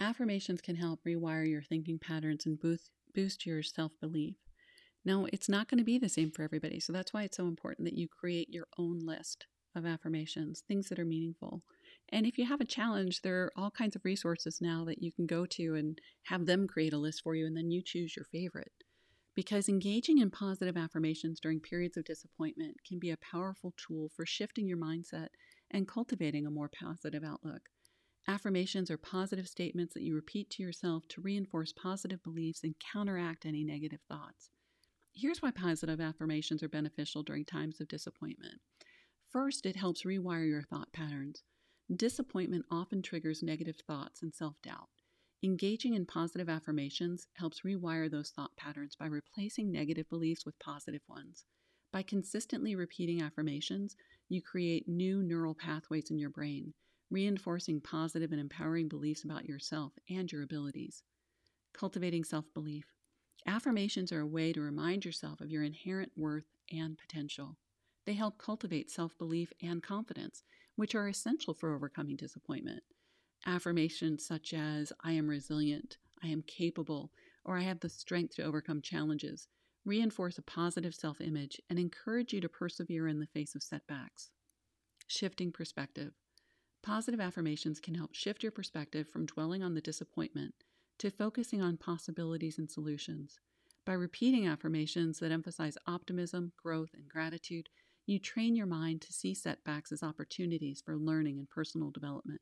Affirmations 0.00 0.60
can 0.60 0.74
help 0.74 1.04
rewire 1.06 1.48
your 1.48 1.62
thinking 1.62 1.96
patterns 1.96 2.44
and 2.44 2.58
boost, 2.58 2.90
boost 3.14 3.46
your 3.46 3.62
self 3.62 3.92
belief. 4.00 4.34
Now, 5.04 5.26
it's 5.32 5.48
not 5.48 5.68
going 5.68 5.78
to 5.78 5.84
be 5.84 5.98
the 5.98 6.08
same 6.08 6.32
for 6.32 6.42
everybody, 6.42 6.80
so 6.80 6.92
that's 6.92 7.12
why 7.12 7.22
it's 7.22 7.36
so 7.36 7.46
important 7.46 7.84
that 7.84 7.96
you 7.96 8.08
create 8.08 8.52
your 8.52 8.66
own 8.78 8.98
list 8.98 9.46
of 9.76 9.86
affirmations, 9.86 10.64
things 10.66 10.88
that 10.88 10.98
are 10.98 11.04
meaningful. 11.04 11.62
And 12.14 12.26
if 12.26 12.38
you 12.38 12.46
have 12.46 12.60
a 12.60 12.64
challenge, 12.64 13.22
there 13.22 13.42
are 13.42 13.52
all 13.56 13.72
kinds 13.72 13.96
of 13.96 14.04
resources 14.04 14.60
now 14.60 14.84
that 14.84 15.02
you 15.02 15.10
can 15.10 15.26
go 15.26 15.46
to 15.46 15.74
and 15.74 15.98
have 16.22 16.46
them 16.46 16.68
create 16.68 16.92
a 16.92 16.96
list 16.96 17.22
for 17.24 17.34
you, 17.34 17.44
and 17.44 17.56
then 17.56 17.72
you 17.72 17.82
choose 17.84 18.14
your 18.14 18.24
favorite. 18.26 18.70
Because 19.34 19.68
engaging 19.68 20.18
in 20.18 20.30
positive 20.30 20.76
affirmations 20.76 21.40
during 21.40 21.58
periods 21.58 21.96
of 21.96 22.04
disappointment 22.04 22.76
can 22.86 23.00
be 23.00 23.10
a 23.10 23.16
powerful 23.16 23.74
tool 23.76 24.12
for 24.14 24.24
shifting 24.24 24.68
your 24.68 24.78
mindset 24.78 25.30
and 25.72 25.88
cultivating 25.88 26.46
a 26.46 26.52
more 26.52 26.70
positive 26.80 27.24
outlook. 27.24 27.62
Affirmations 28.28 28.92
are 28.92 28.96
positive 28.96 29.48
statements 29.48 29.92
that 29.94 30.04
you 30.04 30.14
repeat 30.14 30.50
to 30.50 30.62
yourself 30.62 31.08
to 31.08 31.20
reinforce 31.20 31.72
positive 31.72 32.22
beliefs 32.22 32.62
and 32.62 32.76
counteract 32.92 33.44
any 33.44 33.64
negative 33.64 34.02
thoughts. 34.08 34.50
Here's 35.12 35.42
why 35.42 35.50
positive 35.50 36.00
affirmations 36.00 36.62
are 36.62 36.68
beneficial 36.68 37.24
during 37.24 37.44
times 37.44 37.80
of 37.80 37.88
disappointment. 37.88 38.60
First, 39.32 39.66
it 39.66 39.74
helps 39.74 40.04
rewire 40.04 40.48
your 40.48 40.62
thought 40.62 40.92
patterns. 40.92 41.42
Disappointment 41.94 42.64
often 42.70 43.02
triggers 43.02 43.42
negative 43.42 43.76
thoughts 43.76 44.22
and 44.22 44.34
self 44.34 44.60
doubt. 44.62 44.88
Engaging 45.42 45.92
in 45.92 46.06
positive 46.06 46.48
affirmations 46.48 47.26
helps 47.34 47.60
rewire 47.60 48.10
those 48.10 48.30
thought 48.30 48.56
patterns 48.56 48.96
by 48.96 49.04
replacing 49.04 49.70
negative 49.70 50.08
beliefs 50.08 50.46
with 50.46 50.58
positive 50.58 51.02
ones. 51.08 51.44
By 51.92 52.02
consistently 52.02 52.74
repeating 52.74 53.20
affirmations, 53.20 53.96
you 54.30 54.40
create 54.40 54.88
new 54.88 55.22
neural 55.22 55.54
pathways 55.54 56.10
in 56.10 56.18
your 56.18 56.30
brain, 56.30 56.72
reinforcing 57.10 57.82
positive 57.82 58.32
and 58.32 58.40
empowering 58.40 58.88
beliefs 58.88 59.22
about 59.22 59.44
yourself 59.44 59.92
and 60.08 60.32
your 60.32 60.42
abilities. 60.42 61.02
Cultivating 61.74 62.24
self 62.24 62.46
belief. 62.54 62.86
Affirmations 63.46 64.10
are 64.10 64.20
a 64.20 64.26
way 64.26 64.54
to 64.54 64.62
remind 64.62 65.04
yourself 65.04 65.42
of 65.42 65.50
your 65.50 65.62
inherent 65.62 66.12
worth 66.16 66.46
and 66.72 66.96
potential. 66.96 67.58
They 68.06 68.14
help 68.14 68.38
cultivate 68.38 68.90
self 68.90 69.16
belief 69.18 69.52
and 69.62 69.82
confidence, 69.82 70.42
which 70.76 70.94
are 70.94 71.08
essential 71.08 71.54
for 71.54 71.74
overcoming 71.74 72.16
disappointment. 72.16 72.82
Affirmations 73.46 74.26
such 74.26 74.54
as, 74.54 74.92
I 75.02 75.12
am 75.12 75.28
resilient, 75.28 75.98
I 76.22 76.28
am 76.28 76.42
capable, 76.42 77.12
or 77.44 77.58
I 77.58 77.62
have 77.62 77.80
the 77.80 77.88
strength 77.88 78.36
to 78.36 78.44
overcome 78.44 78.80
challenges 78.80 79.48
reinforce 79.84 80.38
a 80.38 80.42
positive 80.42 80.94
self 80.94 81.20
image 81.20 81.60
and 81.68 81.78
encourage 81.78 82.32
you 82.32 82.40
to 82.40 82.48
persevere 82.48 83.06
in 83.06 83.20
the 83.20 83.26
face 83.26 83.54
of 83.54 83.62
setbacks. 83.62 84.30
Shifting 85.06 85.52
perspective. 85.52 86.14
Positive 86.82 87.20
affirmations 87.20 87.80
can 87.80 87.94
help 87.94 88.14
shift 88.14 88.42
your 88.42 88.52
perspective 88.52 89.08
from 89.08 89.26
dwelling 89.26 89.62
on 89.62 89.74
the 89.74 89.80
disappointment 89.80 90.54
to 90.98 91.10
focusing 91.10 91.62
on 91.62 91.76
possibilities 91.76 92.58
and 92.58 92.70
solutions. 92.70 93.38
By 93.84 93.92
repeating 93.92 94.46
affirmations 94.46 95.18
that 95.18 95.32
emphasize 95.32 95.76
optimism, 95.86 96.52
growth, 96.56 96.90
and 96.94 97.08
gratitude, 97.08 97.68
you 98.06 98.18
train 98.18 98.54
your 98.54 98.66
mind 98.66 99.00
to 99.02 99.12
see 99.12 99.34
setbacks 99.34 99.92
as 99.92 100.02
opportunities 100.02 100.82
for 100.84 100.96
learning 100.96 101.38
and 101.38 101.48
personal 101.48 101.90
development. 101.90 102.40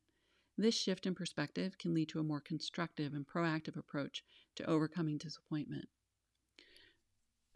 This 0.59 0.75
shift 0.75 1.07
in 1.07 1.15
perspective 1.15 1.79
can 1.79 1.95
lead 1.95 2.09
to 2.11 2.21
a 2.21 2.25
more 2.25 2.41
constructive 2.41 3.15
and 3.15 3.27
proactive 3.27 3.77
approach 3.77 4.23
to 4.57 4.69
overcoming 4.69 5.19
disappointment. 5.19 5.89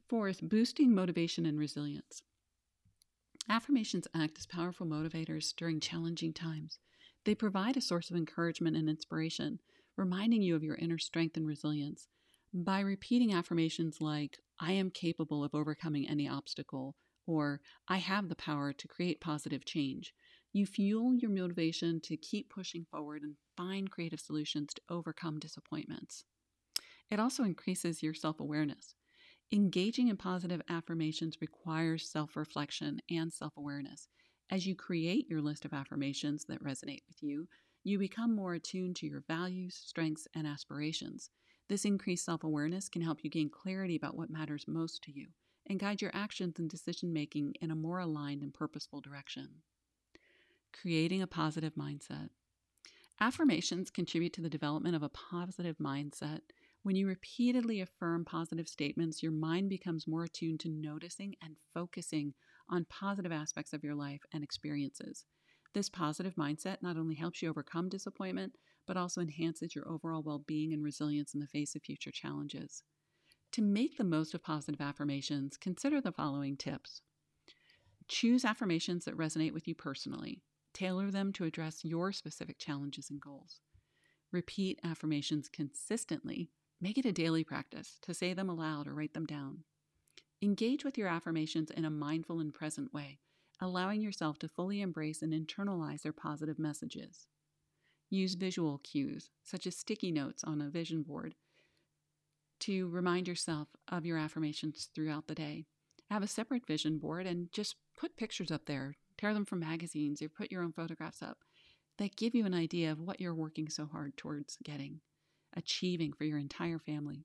Fourth, 0.08 0.40
boosting 0.40 0.94
motivation 0.94 1.46
and 1.46 1.58
resilience. 1.58 2.22
Affirmations 3.48 4.08
act 4.14 4.38
as 4.38 4.46
powerful 4.46 4.86
motivators 4.86 5.54
during 5.54 5.78
challenging 5.78 6.32
times. 6.32 6.78
They 7.24 7.34
provide 7.34 7.76
a 7.76 7.80
source 7.80 8.10
of 8.10 8.16
encouragement 8.16 8.76
and 8.76 8.88
inspiration, 8.88 9.60
reminding 9.96 10.42
you 10.42 10.54
of 10.56 10.62
your 10.62 10.76
inner 10.76 10.98
strength 10.98 11.36
and 11.36 11.46
resilience. 11.46 12.08
By 12.54 12.80
repeating 12.80 13.34
affirmations 13.34 14.00
like, 14.00 14.38
I 14.58 14.72
am 14.72 14.90
capable 14.90 15.44
of 15.44 15.54
overcoming 15.54 16.08
any 16.08 16.28
obstacle, 16.28 16.94
or 17.26 17.60
I 17.88 17.98
have 17.98 18.28
the 18.28 18.36
power 18.36 18.72
to 18.72 18.88
create 18.88 19.20
positive 19.20 19.64
change. 19.64 20.14
You 20.52 20.64
fuel 20.66 21.14
your 21.14 21.30
motivation 21.30 22.00
to 22.02 22.16
keep 22.16 22.48
pushing 22.48 22.86
forward 22.90 23.22
and 23.22 23.36
find 23.56 23.90
creative 23.90 24.20
solutions 24.20 24.72
to 24.74 24.82
overcome 24.88 25.38
disappointments. 25.38 26.24
It 27.10 27.20
also 27.20 27.44
increases 27.44 28.02
your 28.02 28.14
self 28.14 28.40
awareness. 28.40 28.94
Engaging 29.52 30.08
in 30.08 30.16
positive 30.16 30.62
affirmations 30.68 31.36
requires 31.40 32.08
self 32.08 32.36
reflection 32.36 33.00
and 33.10 33.32
self 33.32 33.56
awareness. 33.56 34.08
As 34.50 34.66
you 34.66 34.74
create 34.74 35.28
your 35.28 35.42
list 35.42 35.64
of 35.64 35.72
affirmations 35.72 36.44
that 36.46 36.62
resonate 36.62 37.02
with 37.06 37.22
you, 37.22 37.48
you 37.84 37.98
become 37.98 38.34
more 38.34 38.54
attuned 38.54 38.96
to 38.96 39.06
your 39.06 39.24
values, 39.28 39.74
strengths, 39.74 40.26
and 40.34 40.46
aspirations. 40.46 41.30
This 41.68 41.84
increased 41.84 42.24
self 42.24 42.44
awareness 42.44 42.88
can 42.88 43.02
help 43.02 43.22
you 43.22 43.30
gain 43.30 43.50
clarity 43.50 43.96
about 43.96 44.16
what 44.16 44.30
matters 44.30 44.66
most 44.66 45.02
to 45.04 45.12
you 45.12 45.28
and 45.66 45.78
guide 45.78 46.00
your 46.00 46.10
actions 46.14 46.58
and 46.58 46.68
decision 46.68 47.12
making 47.12 47.54
in 47.60 47.70
a 47.70 47.76
more 47.76 47.98
aligned 47.98 48.42
and 48.42 48.54
purposeful 48.54 49.00
direction. 49.00 49.48
Creating 50.72 51.22
a 51.22 51.26
positive 51.26 51.74
mindset. 51.74 52.30
Affirmations 53.20 53.90
contribute 53.90 54.34
to 54.34 54.42
the 54.42 54.50
development 54.50 54.94
of 54.94 55.02
a 55.02 55.08
positive 55.08 55.78
mindset. 55.78 56.40
When 56.82 56.96
you 56.96 57.06
repeatedly 57.06 57.80
affirm 57.80 58.24
positive 58.24 58.68
statements, 58.68 59.22
your 59.22 59.32
mind 59.32 59.70
becomes 59.70 60.06
more 60.06 60.24
attuned 60.24 60.60
to 60.60 60.68
noticing 60.68 61.34
and 61.42 61.56
focusing 61.72 62.34
on 62.68 62.84
positive 62.90 63.32
aspects 63.32 63.72
of 63.72 63.82
your 63.82 63.94
life 63.94 64.20
and 64.32 64.44
experiences. 64.44 65.24
This 65.72 65.88
positive 65.88 66.34
mindset 66.36 66.82
not 66.82 66.96
only 66.96 67.14
helps 67.14 67.42
you 67.42 67.48
overcome 67.48 67.88
disappointment, 67.88 68.54
but 68.86 68.96
also 68.96 69.20
enhances 69.20 69.74
your 69.74 69.88
overall 69.88 70.22
well 70.22 70.44
being 70.46 70.72
and 70.72 70.82
resilience 70.82 71.34
in 71.34 71.40
the 71.40 71.46
face 71.46 71.74
of 71.74 71.82
future 71.82 72.12
challenges. 72.12 72.82
To 73.56 73.62
make 73.62 73.96
the 73.96 74.04
most 74.04 74.34
of 74.34 74.42
positive 74.42 74.82
affirmations, 74.82 75.56
consider 75.56 75.98
the 75.98 76.12
following 76.12 76.58
tips. 76.58 77.00
Choose 78.06 78.44
affirmations 78.44 79.06
that 79.06 79.16
resonate 79.16 79.54
with 79.54 79.66
you 79.66 79.74
personally. 79.74 80.42
Tailor 80.74 81.10
them 81.10 81.32
to 81.32 81.44
address 81.44 81.82
your 81.82 82.12
specific 82.12 82.58
challenges 82.58 83.08
and 83.08 83.18
goals. 83.18 83.60
Repeat 84.30 84.78
affirmations 84.84 85.48
consistently. 85.48 86.50
Make 86.82 86.98
it 86.98 87.06
a 87.06 87.12
daily 87.12 87.44
practice 87.44 87.98
to 88.02 88.12
say 88.12 88.34
them 88.34 88.50
aloud 88.50 88.86
or 88.86 88.92
write 88.92 89.14
them 89.14 89.24
down. 89.24 89.64
Engage 90.42 90.84
with 90.84 90.98
your 90.98 91.08
affirmations 91.08 91.70
in 91.70 91.86
a 91.86 91.90
mindful 91.90 92.40
and 92.40 92.52
present 92.52 92.92
way, 92.92 93.20
allowing 93.58 94.02
yourself 94.02 94.38
to 94.40 94.48
fully 94.48 94.82
embrace 94.82 95.22
and 95.22 95.32
internalize 95.32 96.02
their 96.02 96.12
positive 96.12 96.58
messages. 96.58 97.26
Use 98.10 98.34
visual 98.34 98.82
cues, 98.84 99.30
such 99.42 99.66
as 99.66 99.78
sticky 99.78 100.12
notes 100.12 100.44
on 100.44 100.60
a 100.60 100.68
vision 100.68 101.02
board, 101.02 101.36
to 102.60 102.88
remind 102.88 103.28
yourself 103.28 103.68
of 103.88 104.06
your 104.06 104.18
affirmations 104.18 104.88
throughout 104.94 105.26
the 105.26 105.34
day. 105.34 105.66
Have 106.10 106.22
a 106.22 106.28
separate 106.28 106.66
vision 106.66 106.98
board 106.98 107.26
and 107.26 107.52
just 107.52 107.76
put 107.98 108.16
pictures 108.16 108.50
up 108.50 108.66
there. 108.66 108.96
Tear 109.18 109.34
them 109.34 109.44
from 109.44 109.60
magazines 109.60 110.20
or 110.22 110.28
put 110.28 110.52
your 110.52 110.62
own 110.62 110.72
photographs 110.72 111.22
up 111.22 111.38
that 111.98 112.16
give 112.16 112.34
you 112.34 112.44
an 112.44 112.54
idea 112.54 112.92
of 112.92 113.00
what 113.00 113.20
you're 113.20 113.34
working 113.34 113.68
so 113.68 113.86
hard 113.86 114.16
towards 114.16 114.58
getting, 114.62 115.00
achieving 115.56 116.12
for 116.12 116.24
your 116.24 116.38
entire 116.38 116.78
family. 116.78 117.24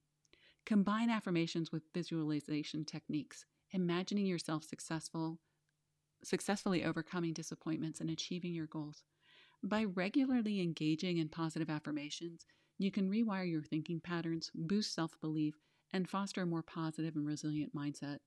Combine 0.65 1.10
affirmations 1.10 1.72
with 1.72 1.84
visualization 1.94 2.86
techniques, 2.86 3.46
imagining 3.72 4.26
yourself 4.26 4.63
successful, 4.63 5.39
successfully 6.24 6.84
overcoming 6.84 7.34
disappointments 7.34 8.00
and 8.00 8.10
achieving 8.10 8.54
your 8.54 8.67
goals. 8.67 9.04
By 9.63 9.84
regularly 9.84 10.62
engaging 10.62 11.17
in 11.17 11.30
positive 11.30 11.70
affirmations, 11.70 12.46
you 12.84 12.91
can 12.91 13.10
rewire 13.10 13.50
your 13.50 13.63
thinking 13.63 14.00
patterns, 14.00 14.52
boost 14.56 14.94
self 14.94 15.20
belief, 15.22 15.56
and 15.94 16.10
foster 16.10 16.41
a 16.41 16.46
more 16.46 16.63
positive 16.63 17.15
and 17.15 17.26
resilient 17.26 17.76
mindset. 17.76 18.20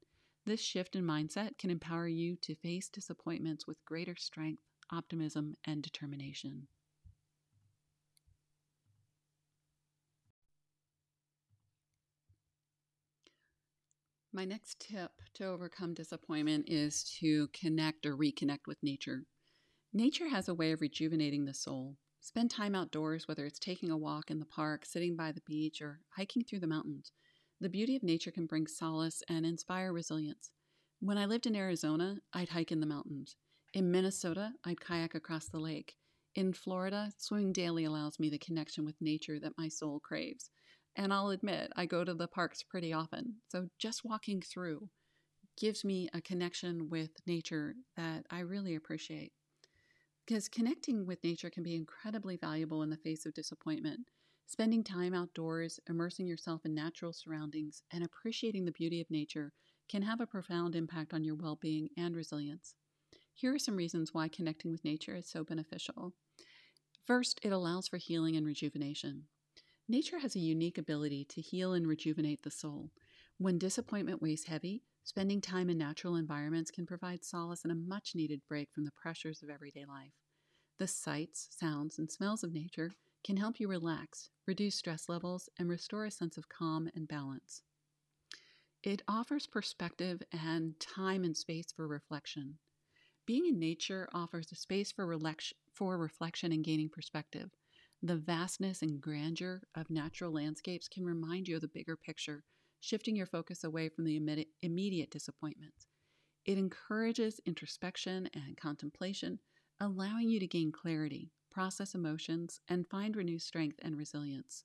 This 0.46 0.60
shift 0.60 0.94
in 0.94 1.04
mindset 1.04 1.58
can 1.58 1.70
empower 1.70 2.06
you 2.06 2.36
to 2.42 2.54
face 2.54 2.88
disappointments 2.88 3.66
with 3.66 3.84
greater 3.84 4.14
strength, 4.16 4.62
optimism, 4.90 5.54
and 5.64 5.82
determination. 5.82 6.68
My 14.32 14.44
next 14.44 14.80
tip 14.80 15.12
to 15.34 15.46
overcome 15.46 15.94
disappointment 15.94 16.68
is 16.68 17.04
to 17.20 17.48
connect 17.48 18.04
or 18.04 18.16
reconnect 18.16 18.66
with 18.66 18.82
nature. 18.82 19.24
Nature 19.92 20.28
has 20.28 20.48
a 20.48 20.54
way 20.54 20.72
of 20.72 20.80
rejuvenating 20.80 21.44
the 21.44 21.54
soul. 21.54 21.96
Spend 22.24 22.50
time 22.50 22.74
outdoors, 22.74 23.28
whether 23.28 23.44
it's 23.44 23.58
taking 23.58 23.90
a 23.90 23.98
walk 23.98 24.30
in 24.30 24.38
the 24.38 24.46
park, 24.46 24.86
sitting 24.86 25.14
by 25.14 25.30
the 25.30 25.42
beach, 25.42 25.82
or 25.82 26.00
hiking 26.16 26.42
through 26.42 26.60
the 26.60 26.66
mountains. 26.66 27.12
The 27.60 27.68
beauty 27.68 27.96
of 27.96 28.02
nature 28.02 28.30
can 28.30 28.46
bring 28.46 28.66
solace 28.66 29.22
and 29.28 29.44
inspire 29.44 29.92
resilience. 29.92 30.50
When 31.00 31.18
I 31.18 31.26
lived 31.26 31.46
in 31.46 31.54
Arizona, 31.54 32.16
I'd 32.32 32.48
hike 32.48 32.72
in 32.72 32.80
the 32.80 32.86
mountains. 32.86 33.36
In 33.74 33.90
Minnesota, 33.90 34.54
I'd 34.64 34.80
kayak 34.80 35.14
across 35.14 35.50
the 35.50 35.58
lake. 35.58 35.96
In 36.34 36.54
Florida, 36.54 37.12
swimming 37.18 37.52
daily 37.52 37.84
allows 37.84 38.18
me 38.18 38.30
the 38.30 38.38
connection 38.38 38.86
with 38.86 39.02
nature 39.02 39.38
that 39.40 39.58
my 39.58 39.68
soul 39.68 40.00
craves. 40.00 40.48
And 40.96 41.12
I'll 41.12 41.28
admit, 41.28 41.72
I 41.76 41.84
go 41.84 42.04
to 42.04 42.14
the 42.14 42.26
parks 42.26 42.62
pretty 42.62 42.94
often. 42.94 43.34
So 43.48 43.68
just 43.78 44.02
walking 44.02 44.40
through 44.40 44.88
gives 45.58 45.84
me 45.84 46.08
a 46.14 46.22
connection 46.22 46.88
with 46.88 47.10
nature 47.26 47.74
that 47.98 48.24
I 48.30 48.38
really 48.40 48.76
appreciate. 48.76 49.32
Because 50.26 50.48
connecting 50.48 51.06
with 51.06 51.22
nature 51.22 51.50
can 51.50 51.62
be 51.62 51.74
incredibly 51.74 52.36
valuable 52.36 52.82
in 52.82 52.88
the 52.90 52.96
face 52.96 53.26
of 53.26 53.34
disappointment. 53.34 54.08
Spending 54.46 54.82
time 54.82 55.14
outdoors, 55.14 55.80
immersing 55.88 56.26
yourself 56.26 56.64
in 56.64 56.74
natural 56.74 57.12
surroundings, 57.12 57.82
and 57.90 58.02
appreciating 58.02 58.64
the 58.64 58.72
beauty 58.72 59.00
of 59.00 59.10
nature 59.10 59.52
can 59.88 60.02
have 60.02 60.20
a 60.20 60.26
profound 60.26 60.74
impact 60.74 61.12
on 61.12 61.24
your 61.24 61.34
well 61.34 61.56
being 61.56 61.88
and 61.96 62.16
resilience. 62.16 62.74
Here 63.34 63.54
are 63.54 63.58
some 63.58 63.76
reasons 63.76 64.14
why 64.14 64.28
connecting 64.28 64.70
with 64.70 64.84
nature 64.84 65.14
is 65.14 65.28
so 65.28 65.44
beneficial. 65.44 66.14
First, 67.04 67.40
it 67.42 67.50
allows 67.50 67.88
for 67.88 67.98
healing 67.98 68.36
and 68.36 68.46
rejuvenation. 68.46 69.24
Nature 69.88 70.20
has 70.20 70.34
a 70.34 70.40
unique 70.40 70.78
ability 70.78 71.26
to 71.26 71.42
heal 71.42 71.74
and 71.74 71.86
rejuvenate 71.86 72.42
the 72.42 72.50
soul. 72.50 72.90
When 73.36 73.58
disappointment 73.58 74.22
weighs 74.22 74.44
heavy, 74.44 74.84
spending 75.04 75.40
time 75.40 75.70
in 75.70 75.78
natural 75.78 76.16
environments 76.16 76.70
can 76.70 76.86
provide 76.86 77.24
solace 77.24 77.62
and 77.62 77.70
a 77.70 77.76
much 77.76 78.14
needed 78.14 78.40
break 78.48 78.72
from 78.72 78.84
the 78.84 78.90
pressures 78.90 79.42
of 79.42 79.50
everyday 79.50 79.84
life. 79.84 80.12
The 80.78 80.86
sights, 80.88 81.48
sounds, 81.50 81.98
and 81.98 82.10
smells 82.10 82.42
of 82.42 82.52
nature 82.52 82.92
can 83.22 83.36
help 83.36 83.60
you 83.60 83.68
relax, 83.68 84.30
reduce 84.46 84.74
stress 84.74 85.08
levels, 85.08 85.48
and 85.58 85.68
restore 85.68 86.04
a 86.04 86.10
sense 86.10 86.36
of 86.36 86.48
calm 86.48 86.90
and 86.94 87.06
balance. 87.06 87.62
It 88.82 89.02
offers 89.06 89.46
perspective 89.46 90.22
and 90.32 90.78
time 90.80 91.22
and 91.24 91.36
space 91.36 91.72
for 91.74 91.86
reflection. 91.86 92.58
Being 93.26 93.46
in 93.46 93.58
nature 93.58 94.08
offers 94.12 94.52
a 94.52 94.56
space 94.56 94.92
for, 94.92 95.06
relax- 95.06 95.54
for 95.72 95.96
reflection 95.96 96.52
and 96.52 96.64
gaining 96.64 96.88
perspective. 96.88 97.50
The 98.02 98.16
vastness 98.16 98.82
and 98.82 99.00
grandeur 99.00 99.62
of 99.74 99.88
natural 99.88 100.32
landscapes 100.32 100.88
can 100.88 101.04
remind 101.04 101.48
you 101.48 101.56
of 101.56 101.62
the 101.62 101.68
bigger 101.68 101.96
picture, 101.96 102.44
shifting 102.84 103.16
your 103.16 103.26
focus 103.26 103.64
away 103.64 103.88
from 103.88 104.04
the 104.04 104.46
immediate 104.62 105.10
disappointments. 105.10 105.86
It 106.44 106.58
encourages 106.58 107.40
introspection 107.46 108.28
and 108.34 108.56
contemplation, 108.58 109.40
allowing 109.80 110.28
you 110.28 110.38
to 110.40 110.46
gain 110.46 110.70
clarity, 110.70 111.32
process 111.50 111.94
emotions, 111.94 112.60
and 112.68 112.86
find 112.88 113.16
renewed 113.16 113.40
strength 113.42 113.78
and 113.82 113.96
resilience. 113.96 114.64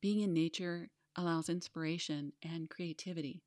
Being 0.00 0.20
in 0.20 0.32
nature 0.34 0.90
allows 1.16 1.48
inspiration 1.48 2.32
and 2.42 2.68
creativity. 2.68 3.42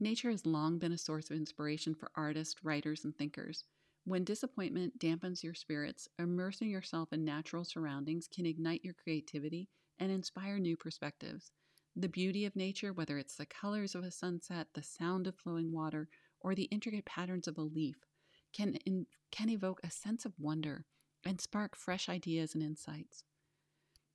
Nature 0.00 0.30
has 0.30 0.46
long 0.46 0.78
been 0.78 0.92
a 0.92 0.98
source 0.98 1.30
of 1.30 1.36
inspiration 1.36 1.94
for 1.94 2.10
artists, 2.14 2.62
writers, 2.64 3.04
and 3.04 3.16
thinkers. 3.16 3.64
When 4.04 4.24
disappointment 4.24 4.98
dampens 4.98 5.42
your 5.42 5.54
spirits, 5.54 6.08
immersing 6.18 6.70
yourself 6.70 7.12
in 7.12 7.24
natural 7.24 7.64
surroundings 7.64 8.28
can 8.28 8.46
ignite 8.46 8.84
your 8.84 8.94
creativity 8.94 9.68
and 9.98 10.12
inspire 10.12 10.58
new 10.58 10.76
perspectives. 10.76 11.52
The 11.96 12.08
beauty 12.08 12.44
of 12.44 12.54
nature, 12.54 12.92
whether 12.92 13.18
it's 13.18 13.34
the 13.34 13.46
colors 13.46 13.94
of 13.94 14.04
a 14.04 14.10
sunset, 14.10 14.68
the 14.74 14.82
sound 14.82 15.26
of 15.26 15.34
flowing 15.34 15.72
water, 15.72 16.08
or 16.40 16.54
the 16.54 16.64
intricate 16.64 17.04
patterns 17.04 17.48
of 17.48 17.58
a 17.58 17.62
leaf, 17.62 18.06
can, 18.52 18.76
in, 18.86 19.06
can 19.30 19.48
evoke 19.48 19.80
a 19.82 19.90
sense 19.90 20.24
of 20.24 20.38
wonder 20.38 20.86
and 21.24 21.40
spark 21.40 21.76
fresh 21.76 22.08
ideas 22.08 22.54
and 22.54 22.62
insights. 22.62 23.24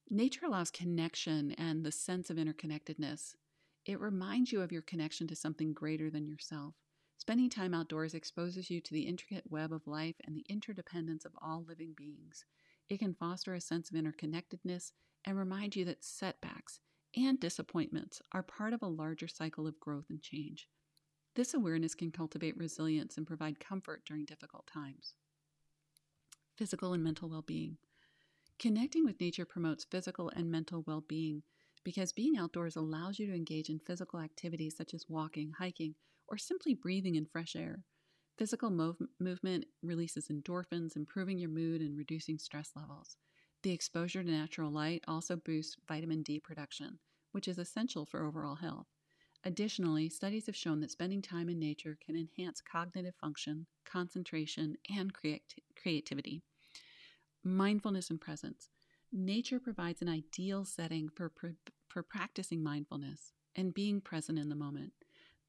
Nature 0.10 0.46
allows 0.46 0.72
connection 0.72 1.52
and 1.54 1.84
the 1.84 1.92
sense 1.92 2.30
of 2.30 2.38
interconnectedness. 2.38 3.36
It 3.86 4.00
reminds 4.00 4.52
you 4.52 4.62
of 4.62 4.72
your 4.72 4.82
connection 4.82 5.28
to 5.28 5.36
something 5.36 5.74
greater 5.74 6.10
than 6.10 6.28
yourself. 6.28 6.76
Spending 7.18 7.50
time 7.50 7.74
outdoors 7.74 8.14
exposes 8.14 8.70
you 8.70 8.82
to 8.82 8.94
the 8.94 9.04
intricate 9.04 9.50
web 9.50 9.74
of 9.74 9.88
life 9.88 10.16
and 10.26 10.36
the 10.36 10.46
interdependence 10.50 11.26
of 11.26 11.34
all 11.42 11.66
living 11.68 11.94
beings. 11.96 12.46
It 12.90 13.00
can 13.00 13.16
foster 13.16 13.54
a 13.54 13.62
sense 13.62 13.90
of 13.90 13.96
interconnectedness 13.96 14.92
and 15.26 15.38
remind 15.38 15.76
you 15.76 15.86
that 15.86 16.04
setbacks 16.04 16.80
and 17.16 17.40
disappointments 17.40 18.22
are 18.32 18.44
part 18.44 18.74
of 18.74 18.82
a 18.84 18.88
larger 18.88 19.28
cycle 19.28 19.68
of 19.68 19.80
growth 19.80 20.10
and 20.10 20.22
change. 20.22 20.68
This 21.36 21.54
awareness 21.54 21.96
can 21.96 22.12
cultivate 22.12 22.58
resilience 22.58 23.18
and 23.18 23.28
provide 23.28 23.60
comfort 23.60 24.06
during 24.06 24.26
difficult 24.26 24.68
times. 24.68 25.16
Physical 26.58 26.94
and 26.94 27.04
mental 27.04 27.30
well 27.30 27.44
being. 27.44 27.78
Connecting 28.60 29.06
with 29.06 29.20
nature 29.22 29.46
promotes 29.46 29.86
physical 29.86 30.30
and 30.30 30.52
mental 30.52 30.84
well 30.88 31.02
being 31.02 31.44
because 31.84 32.14
being 32.14 32.38
outdoors 32.38 32.76
allows 32.76 33.20
you 33.20 33.28
to 33.28 33.34
engage 33.36 33.70
in 33.70 33.80
physical 33.80 34.20
activities 34.20 34.76
such 34.76 34.94
as 34.94 35.10
walking, 35.10 35.52
hiking, 35.52 35.96
or 36.28 36.38
simply 36.38 36.74
breathing 36.74 37.16
in 37.16 37.26
fresh 37.26 37.56
air. 37.56 37.84
Physical 38.38 38.72
mov- 38.72 39.08
movement 39.20 39.66
releases 39.84 40.28
endorphins, 40.30 40.96
improving 40.96 41.40
your 41.40 41.50
mood 41.50 41.82
and 41.82 41.98
reducing 41.98 42.40
stress 42.40 42.72
levels. 42.76 43.18
The 43.66 43.72
exposure 43.72 44.24
to 44.24 44.30
natural 44.30 44.70
light 44.70 45.04
also 45.08 45.36
boosts 45.36 45.76
vitamin 45.88 46.22
D 46.22 46.40
production, 46.40 47.00
which 47.32 47.48
is 47.48 47.58
essential 47.58 48.06
for 48.06 48.24
overall 48.24 48.54
health. 48.54 48.86
Additionally, 49.44 50.08
studies 50.08 50.46
have 50.46 50.56
shown 50.56 50.82
that 50.82 50.92
spending 50.92 51.20
time 51.20 51.50
in 51.50 51.58
nature 51.58 51.98
can 52.06 52.16
enhance 52.16 52.62
cognitive 52.62 53.16
function, 53.16 53.66
concentration, 53.84 54.78
and 54.96 55.12
creati- 55.16 55.64
creativity. 55.82 56.44
Mindfulness 57.44 58.12
and 58.12 58.22
presence. 58.22 58.70
Nature 59.12 59.60
provides 59.60 60.04
an 60.04 60.10
ideal 60.10 60.64
setting 60.64 61.10
for, 61.10 61.32
for 61.88 62.04
practicing 62.04 62.62
mindfulness 62.62 63.34
and 63.56 63.74
being 63.74 64.00
present 64.00 64.38
in 64.38 64.50
the 64.50 64.56
moment. 64.56 64.94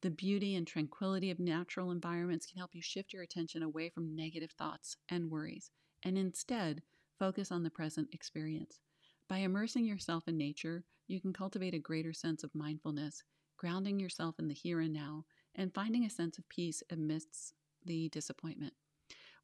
The 0.01 0.09
beauty 0.09 0.55
and 0.55 0.67
tranquility 0.67 1.31
of 1.31 1.39
natural 1.39 1.91
environments 1.91 2.47
can 2.47 2.57
help 2.57 2.75
you 2.75 2.81
shift 2.81 3.13
your 3.13 3.23
attention 3.23 3.63
away 3.63 3.91
from 3.91 4.17
negative 4.17 4.53
thoughts 4.53 4.97
and 5.07 5.31
worries 5.31 5.71
and 6.03 6.17
instead 6.17 6.81
focus 7.19 7.51
on 7.51 7.63
the 7.63 7.71
present 7.71 8.09
experience. 8.13 8.81
By 9.29 9.39
immersing 9.39 9.85
yourself 9.85 10.29
in 10.29 10.37
nature, 10.37 10.85
you 11.09 11.21
can 11.21 11.33
cultivate 11.33 11.75
a 11.75 11.79
greater 11.79 12.13
sense 12.13 12.45
of 12.45 12.55
mindfulness, 12.55 13.23
grounding 13.57 13.99
yourself 13.99 14.39
in 14.39 14.49
the 14.49 14.55
here 14.55 14.81
and 14.81 14.93
now, 14.93 15.25
and 15.55 15.75
finding 15.75 16.05
a 16.05 16.11
sense 16.11 16.39
of 16.39 16.49
peace 16.49 16.83
amidst 16.91 17.55
the 17.85 18.09
disappointment. 18.11 18.75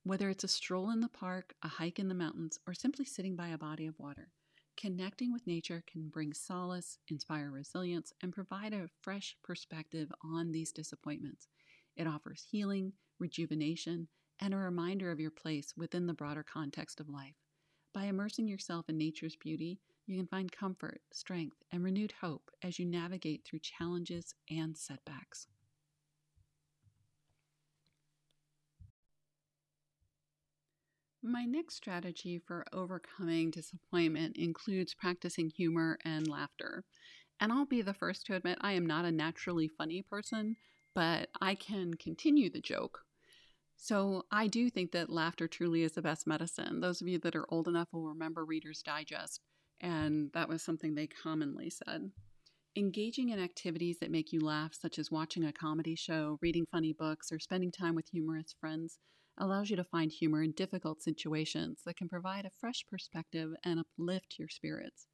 Whether 0.04 0.28
it's 0.28 0.44
a 0.44 0.48
stroll 0.48 0.90
in 0.90 1.00
the 1.00 1.08
park, 1.08 1.54
a 1.62 1.68
hike 1.68 1.98
in 1.98 2.08
the 2.08 2.14
mountains, 2.14 2.58
or 2.66 2.74
simply 2.74 3.04
sitting 3.04 3.36
by 3.36 3.48
a 3.48 3.58
body 3.58 3.86
of 3.86 3.98
water, 3.98 4.32
connecting 4.76 5.32
with 5.32 5.46
nature 5.46 5.84
can 5.86 6.08
bring 6.08 6.32
solace, 6.32 6.98
inspire 7.08 7.50
resilience, 7.50 8.12
and 8.20 8.32
provide 8.32 8.72
a 8.72 8.88
fresh 9.02 9.36
perspective 9.44 10.10
on 10.24 10.50
these 10.50 10.72
disappointments. 10.72 11.48
It 11.96 12.06
offers 12.06 12.46
healing, 12.50 12.92
rejuvenation, 13.18 14.08
and 14.40 14.52
a 14.52 14.56
reminder 14.56 15.10
of 15.10 15.20
your 15.20 15.30
place 15.30 15.74
within 15.76 16.06
the 16.06 16.14
broader 16.14 16.42
context 16.42 16.98
of 16.98 17.08
life. 17.08 17.36
By 17.92 18.04
immersing 18.04 18.48
yourself 18.48 18.88
in 18.88 18.96
nature's 18.96 19.36
beauty, 19.36 19.78
you 20.06 20.16
can 20.16 20.26
find 20.26 20.50
comfort, 20.50 21.02
strength, 21.12 21.62
and 21.70 21.84
renewed 21.84 22.12
hope 22.20 22.50
as 22.62 22.78
you 22.78 22.86
navigate 22.86 23.44
through 23.44 23.58
challenges 23.58 24.34
and 24.50 24.76
setbacks. 24.76 25.46
My 31.22 31.44
next 31.44 31.74
strategy 31.74 32.38
for 32.38 32.64
overcoming 32.72 33.50
disappointment 33.50 34.36
includes 34.36 34.94
practicing 34.94 35.50
humor 35.50 35.98
and 36.04 36.26
laughter. 36.26 36.84
And 37.38 37.52
I'll 37.52 37.66
be 37.66 37.82
the 37.82 37.94
first 37.94 38.26
to 38.26 38.34
admit 38.34 38.58
I 38.60 38.72
am 38.72 38.86
not 38.86 39.04
a 39.04 39.12
naturally 39.12 39.68
funny 39.68 40.02
person, 40.02 40.56
but 40.94 41.28
I 41.40 41.54
can 41.54 41.94
continue 41.94 42.50
the 42.50 42.60
joke. 42.60 43.04
So 43.82 44.26
I 44.30 44.46
do 44.46 44.70
think 44.70 44.92
that 44.92 45.10
laughter 45.10 45.48
truly 45.48 45.82
is 45.82 45.90
the 45.90 46.02
best 46.02 46.24
medicine. 46.24 46.78
Those 46.78 47.00
of 47.00 47.08
you 47.08 47.18
that 47.18 47.34
are 47.34 47.52
old 47.52 47.66
enough 47.66 47.88
will 47.90 48.06
remember 48.06 48.44
Reader's 48.44 48.80
Digest, 48.80 49.40
and 49.80 50.30
that 50.34 50.48
was 50.48 50.62
something 50.62 50.94
they 50.94 51.08
commonly 51.08 51.68
said. 51.68 52.12
Engaging 52.76 53.30
in 53.30 53.40
activities 53.40 53.98
that 53.98 54.12
make 54.12 54.32
you 54.32 54.38
laugh, 54.38 54.72
such 54.72 55.00
as 55.00 55.10
watching 55.10 55.44
a 55.44 55.52
comedy 55.52 55.96
show, 55.96 56.38
reading 56.40 56.64
funny 56.70 56.92
books, 56.92 57.32
or 57.32 57.40
spending 57.40 57.72
time 57.72 57.96
with 57.96 58.08
humorous 58.08 58.54
friends, 58.60 59.00
allows 59.36 59.68
you 59.68 59.74
to 59.74 59.82
find 59.82 60.12
humor 60.12 60.44
in 60.44 60.52
difficult 60.52 61.02
situations 61.02 61.80
that 61.84 61.96
can 61.96 62.08
provide 62.08 62.46
a 62.46 62.50
fresh 62.60 62.84
perspective 62.88 63.50
and 63.64 63.80
uplift 63.80 64.36
your 64.38 64.48
spirits. 64.48 65.08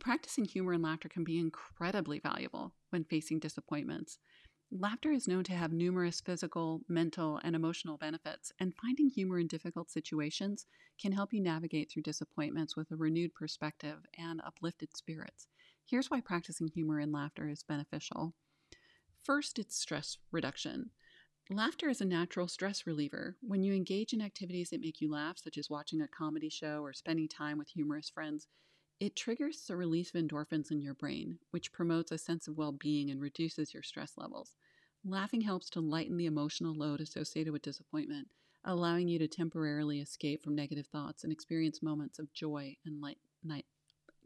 Practicing 0.00 0.44
humor 0.44 0.74
and 0.74 0.82
laughter 0.82 1.08
can 1.08 1.24
be 1.24 1.38
incredibly 1.38 2.18
valuable 2.18 2.74
when 2.90 3.04
facing 3.04 3.38
disappointments. 3.38 4.18
Laughter 4.72 5.10
is 5.10 5.26
known 5.26 5.42
to 5.42 5.52
have 5.52 5.72
numerous 5.72 6.20
physical, 6.20 6.80
mental, 6.86 7.40
and 7.42 7.56
emotional 7.56 7.96
benefits, 7.96 8.52
and 8.60 8.72
finding 8.76 9.10
humor 9.10 9.40
in 9.40 9.48
difficult 9.48 9.90
situations 9.90 10.66
can 10.96 11.10
help 11.10 11.32
you 11.32 11.40
navigate 11.40 11.90
through 11.90 12.04
disappointments 12.04 12.76
with 12.76 12.88
a 12.92 12.96
renewed 12.96 13.34
perspective 13.34 13.98
and 14.16 14.40
uplifted 14.46 14.96
spirits. 14.96 15.48
Here's 15.84 16.08
why 16.08 16.20
practicing 16.20 16.68
humor 16.68 17.00
and 17.00 17.10
laughter 17.10 17.48
is 17.48 17.64
beneficial. 17.64 18.32
First, 19.24 19.58
it's 19.58 19.76
stress 19.76 20.18
reduction. 20.30 20.90
Laughter 21.50 21.88
is 21.88 22.00
a 22.00 22.04
natural 22.04 22.46
stress 22.46 22.86
reliever. 22.86 23.36
When 23.40 23.64
you 23.64 23.74
engage 23.74 24.12
in 24.12 24.22
activities 24.22 24.70
that 24.70 24.80
make 24.80 25.00
you 25.00 25.10
laugh, 25.10 25.36
such 25.36 25.58
as 25.58 25.68
watching 25.68 26.00
a 26.00 26.06
comedy 26.06 26.48
show 26.48 26.80
or 26.84 26.92
spending 26.92 27.26
time 27.26 27.58
with 27.58 27.70
humorous 27.70 28.08
friends, 28.08 28.46
it 29.00 29.16
triggers 29.16 29.62
the 29.62 29.76
release 29.76 30.14
of 30.14 30.20
endorphins 30.20 30.70
in 30.70 30.82
your 30.82 30.92
brain, 30.92 31.38
which 31.52 31.72
promotes 31.72 32.12
a 32.12 32.18
sense 32.18 32.46
of 32.46 32.58
well 32.58 32.72
being 32.72 33.10
and 33.10 33.20
reduces 33.20 33.72
your 33.72 33.82
stress 33.82 34.12
levels. 34.18 34.54
Laughing 35.04 35.40
helps 35.40 35.70
to 35.70 35.80
lighten 35.80 36.18
the 36.18 36.26
emotional 36.26 36.74
load 36.74 37.00
associated 37.00 37.50
with 37.50 37.62
disappointment, 37.62 38.28
allowing 38.62 39.08
you 39.08 39.18
to 39.18 39.26
temporarily 39.26 40.00
escape 40.00 40.44
from 40.44 40.54
negative 40.54 40.86
thoughts 40.86 41.24
and 41.24 41.32
experience 41.32 41.82
moments 41.82 42.18
of 42.18 42.30
joy 42.34 42.76
and 42.84 43.00
light, 43.00 43.16
night, 43.42 43.64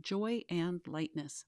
joy 0.02 0.42
and 0.50 0.80
lightness. 0.88 1.44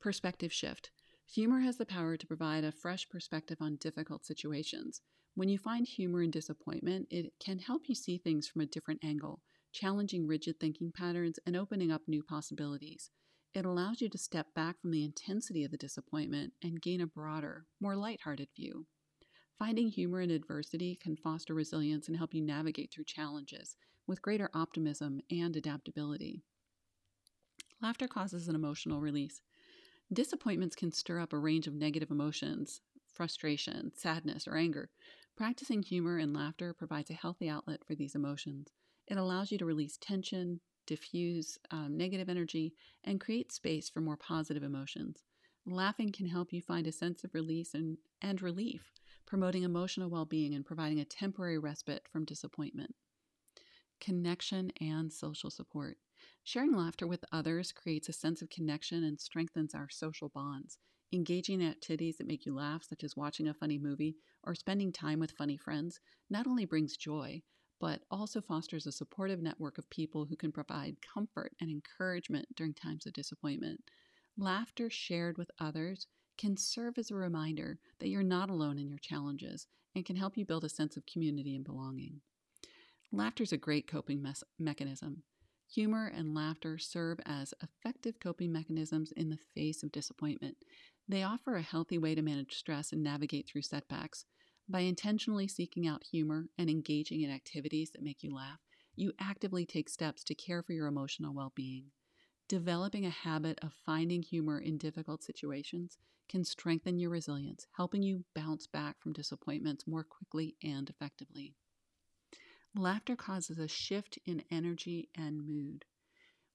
Perspective 0.00 0.52
shift. 0.52 0.90
Humor 1.32 1.60
has 1.60 1.76
the 1.76 1.86
power 1.86 2.16
to 2.16 2.26
provide 2.26 2.64
a 2.64 2.72
fresh 2.72 3.08
perspective 3.08 3.58
on 3.60 3.76
difficult 3.76 4.26
situations. 4.26 5.02
When 5.36 5.48
you 5.48 5.58
find 5.58 5.86
humor 5.86 6.22
in 6.22 6.32
disappointment, 6.32 7.06
it 7.10 7.34
can 7.38 7.60
help 7.60 7.88
you 7.88 7.94
see 7.94 8.18
things 8.18 8.48
from 8.48 8.62
a 8.62 8.66
different 8.66 9.04
angle 9.04 9.42
challenging 9.72 10.26
rigid 10.26 10.58
thinking 10.58 10.92
patterns, 10.92 11.38
and 11.46 11.56
opening 11.56 11.90
up 11.90 12.02
new 12.06 12.22
possibilities. 12.22 13.10
It 13.54 13.64
allows 13.64 14.00
you 14.00 14.08
to 14.10 14.18
step 14.18 14.54
back 14.54 14.80
from 14.80 14.90
the 14.90 15.04
intensity 15.04 15.64
of 15.64 15.70
the 15.70 15.76
disappointment 15.76 16.52
and 16.62 16.80
gain 16.80 17.00
a 17.00 17.06
broader, 17.06 17.66
more 17.80 17.96
lighthearted 17.96 18.48
view. 18.54 18.86
Finding 19.58 19.88
humor 19.88 20.20
in 20.20 20.30
adversity 20.30 20.96
can 20.96 21.16
foster 21.16 21.54
resilience 21.54 22.06
and 22.06 22.16
help 22.16 22.34
you 22.34 22.42
navigate 22.42 22.92
through 22.92 23.04
challenges 23.04 23.76
with 24.06 24.22
greater 24.22 24.50
optimism 24.54 25.20
and 25.30 25.56
adaptability. 25.56 26.42
Laughter 27.82 28.08
causes 28.08 28.48
an 28.48 28.54
emotional 28.54 29.00
release. 29.00 29.40
Disappointments 30.12 30.76
can 30.76 30.92
stir 30.92 31.20
up 31.20 31.32
a 31.32 31.38
range 31.38 31.66
of 31.66 31.74
negative 31.74 32.10
emotions, 32.10 32.80
frustration, 33.12 33.92
sadness, 33.94 34.46
or 34.46 34.56
anger. 34.56 34.90
Practicing 35.36 35.82
humor 35.82 36.18
and 36.18 36.34
laughter 36.34 36.72
provides 36.72 37.10
a 37.10 37.14
healthy 37.14 37.48
outlet 37.48 37.84
for 37.84 37.94
these 37.94 38.14
emotions. 38.14 38.68
It 39.08 39.16
allows 39.16 39.50
you 39.50 39.56
to 39.58 39.64
release 39.64 39.96
tension, 39.96 40.60
diffuse 40.86 41.58
um, 41.70 41.96
negative 41.96 42.28
energy, 42.28 42.74
and 43.04 43.20
create 43.20 43.50
space 43.50 43.88
for 43.88 44.02
more 44.02 44.18
positive 44.18 44.62
emotions. 44.62 45.24
Laughing 45.66 46.12
can 46.12 46.26
help 46.26 46.52
you 46.52 46.60
find 46.60 46.86
a 46.86 46.92
sense 46.92 47.24
of 47.24 47.34
release 47.34 47.74
and, 47.74 47.96
and 48.20 48.42
relief, 48.42 48.92
promoting 49.26 49.62
emotional 49.62 50.10
well 50.10 50.26
being 50.26 50.54
and 50.54 50.64
providing 50.64 51.00
a 51.00 51.06
temporary 51.06 51.58
respite 51.58 52.06
from 52.12 52.26
disappointment. 52.26 52.94
Connection 53.98 54.72
and 54.78 55.10
social 55.10 55.50
support. 55.50 55.96
Sharing 56.44 56.74
laughter 56.74 57.06
with 57.06 57.24
others 57.32 57.72
creates 57.72 58.10
a 58.10 58.12
sense 58.12 58.42
of 58.42 58.50
connection 58.50 59.04
and 59.04 59.18
strengthens 59.18 59.74
our 59.74 59.88
social 59.88 60.28
bonds. 60.28 60.78
Engaging 61.12 61.62
in 61.62 61.68
activities 61.68 62.18
that 62.18 62.26
make 62.26 62.44
you 62.44 62.54
laugh, 62.54 62.84
such 62.84 63.02
as 63.02 63.16
watching 63.16 63.48
a 63.48 63.54
funny 63.54 63.78
movie 63.78 64.16
or 64.44 64.54
spending 64.54 64.92
time 64.92 65.18
with 65.18 65.32
funny 65.32 65.56
friends, 65.56 65.98
not 66.28 66.46
only 66.46 66.66
brings 66.66 66.96
joy, 66.96 67.42
but 67.80 68.02
also 68.10 68.40
fosters 68.40 68.86
a 68.86 68.92
supportive 68.92 69.40
network 69.40 69.78
of 69.78 69.88
people 69.90 70.24
who 70.24 70.36
can 70.36 70.52
provide 70.52 70.96
comfort 71.02 71.52
and 71.60 71.70
encouragement 71.70 72.46
during 72.56 72.74
times 72.74 73.06
of 73.06 73.12
disappointment. 73.12 73.80
Laughter 74.36 74.88
shared 74.90 75.38
with 75.38 75.50
others 75.58 76.06
can 76.36 76.56
serve 76.56 76.98
as 76.98 77.10
a 77.10 77.14
reminder 77.14 77.78
that 77.98 78.08
you're 78.08 78.22
not 78.22 78.50
alone 78.50 78.78
in 78.78 78.88
your 78.88 78.98
challenges 78.98 79.66
and 79.94 80.06
can 80.06 80.16
help 80.16 80.36
you 80.36 80.44
build 80.44 80.64
a 80.64 80.68
sense 80.68 80.96
of 80.96 81.06
community 81.06 81.56
and 81.56 81.64
belonging. 81.64 82.20
Laughter 83.10 83.42
is 83.42 83.52
a 83.52 83.56
great 83.56 83.86
coping 83.86 84.22
mes- 84.22 84.44
mechanism. 84.58 85.22
Humor 85.74 86.06
and 86.14 86.34
laughter 86.34 86.78
serve 86.78 87.18
as 87.26 87.52
effective 87.62 88.20
coping 88.20 88.52
mechanisms 88.52 89.12
in 89.12 89.28
the 89.28 89.38
face 89.54 89.82
of 89.82 89.92
disappointment. 89.92 90.56
They 91.08 91.22
offer 91.22 91.56
a 91.56 91.62
healthy 91.62 91.98
way 91.98 92.14
to 92.14 92.22
manage 92.22 92.54
stress 92.54 92.92
and 92.92 93.02
navigate 93.02 93.48
through 93.48 93.62
setbacks, 93.62 94.24
by 94.68 94.80
intentionally 94.80 95.48
seeking 95.48 95.86
out 95.86 96.04
humor 96.04 96.48
and 96.58 96.68
engaging 96.68 97.22
in 97.22 97.30
activities 97.30 97.90
that 97.90 98.02
make 98.02 98.22
you 98.22 98.34
laugh, 98.34 98.58
you 98.94 99.12
actively 99.18 99.64
take 99.64 99.88
steps 99.88 100.22
to 100.24 100.34
care 100.34 100.62
for 100.62 100.72
your 100.72 100.86
emotional 100.86 101.34
well 101.34 101.52
being. 101.54 101.86
Developing 102.48 103.06
a 103.06 103.10
habit 103.10 103.58
of 103.62 103.72
finding 103.84 104.22
humor 104.22 104.58
in 104.58 104.78
difficult 104.78 105.22
situations 105.22 105.98
can 106.28 106.44
strengthen 106.44 106.98
your 106.98 107.10
resilience, 107.10 107.66
helping 107.76 108.02
you 108.02 108.24
bounce 108.34 108.66
back 108.66 109.00
from 109.00 109.12
disappointments 109.12 109.86
more 109.86 110.04
quickly 110.04 110.56
and 110.62 110.88
effectively. 110.90 111.54
Laughter 112.74 113.16
causes 113.16 113.58
a 113.58 113.68
shift 113.68 114.18
in 114.24 114.42
energy 114.50 115.08
and 115.14 115.46
mood. 115.46 115.84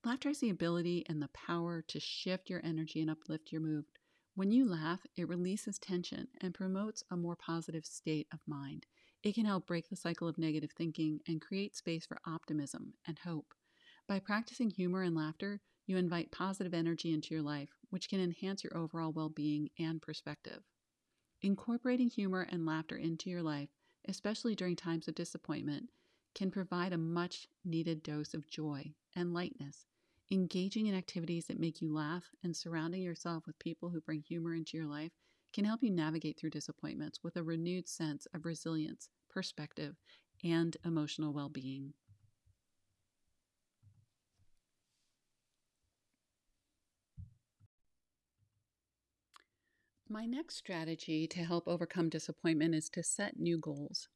Laughter 0.04 0.30
has 0.30 0.40
the 0.40 0.50
ability 0.50 1.06
and 1.08 1.22
the 1.22 1.30
power 1.30 1.82
to 1.82 2.00
shift 2.00 2.50
your 2.50 2.62
energy 2.64 3.02
and 3.02 3.10
uplift 3.10 3.52
your 3.52 3.62
mood. 3.62 3.86
When 4.36 4.52
you 4.52 4.66
laugh, 4.66 5.06
it 5.16 5.30
releases 5.30 5.78
tension 5.78 6.28
and 6.42 6.56
promotes 6.56 7.04
a 7.12 7.16
more 7.16 7.36
positive 7.36 7.86
state 7.86 8.28
of 8.34 8.40
mind. 8.48 8.88
It 9.22 9.36
can 9.36 9.46
help 9.46 9.68
break 9.68 9.90
the 9.90 9.96
cycle 9.96 10.28
of 10.28 10.40
negative 10.40 10.72
thinking 10.72 11.22
and 11.28 11.40
create 11.40 11.76
space 11.76 12.08
for 12.08 12.20
optimism 12.26 12.96
and 13.06 13.20
hope. 13.20 13.54
By 14.08 14.18
practicing 14.18 14.72
humor 14.72 15.04
and 15.04 15.16
laughter, 15.16 15.62
you 15.86 15.98
invite 15.98 16.32
positive 16.32 16.74
energy 16.74 17.14
into 17.14 17.36
your 17.36 17.44
life, 17.44 17.70
which 17.92 18.10
can 18.10 18.20
enhance 18.20 18.64
your 18.64 18.76
overall 18.76 19.12
well 19.12 19.30
being 19.30 19.70
and 19.78 20.02
perspective. 20.02 20.64
Incorporating 21.44 22.10
humor 22.10 22.48
and 22.50 22.66
laughter 22.66 22.98
into 22.98 23.30
your 23.30 23.44
life, 23.44 23.70
especially 24.06 24.56
during 24.56 24.76
times 24.76 25.08
of 25.08 25.14
disappointment, 25.14 25.92
can 26.34 26.50
provide 26.50 26.92
a 26.92 26.98
much 26.98 27.48
needed 27.64 28.02
dose 28.02 28.34
of 28.34 28.50
joy 28.50 28.96
and 29.16 29.32
lightness 29.32 29.86
Engaging 30.34 30.88
in 30.88 30.96
activities 30.96 31.46
that 31.46 31.60
make 31.60 31.80
you 31.80 31.94
laugh 31.94 32.32
and 32.42 32.58
surrounding 32.58 33.04
yourself 33.04 33.46
with 33.46 33.60
people 33.60 33.92
who 33.92 34.02
bring 34.02 34.24
humor 34.24 34.56
into 34.56 34.76
your 34.76 34.88
life 34.88 35.12
can 35.54 35.64
help 35.64 35.84
you 35.84 35.92
navigate 35.92 36.40
through 36.40 36.50
disappointments 36.50 37.20
with 37.22 37.38
a 37.38 37.44
renewed 37.44 37.88
sense 37.88 38.26
of 38.34 38.44
resilience, 38.44 39.10
perspective, 39.30 39.96
and 40.44 40.76
emotional 40.84 41.34
well 41.34 41.50
being. 41.50 41.94
My 50.10 50.26
next 50.26 50.56
strategy 50.56 51.28
to 51.28 51.44
help 51.44 51.68
overcome 51.68 52.10
disappointment 52.10 52.74
is 52.74 52.90
to 52.90 53.04
set 53.04 53.40
new 53.40 53.60
goals. 53.60 54.10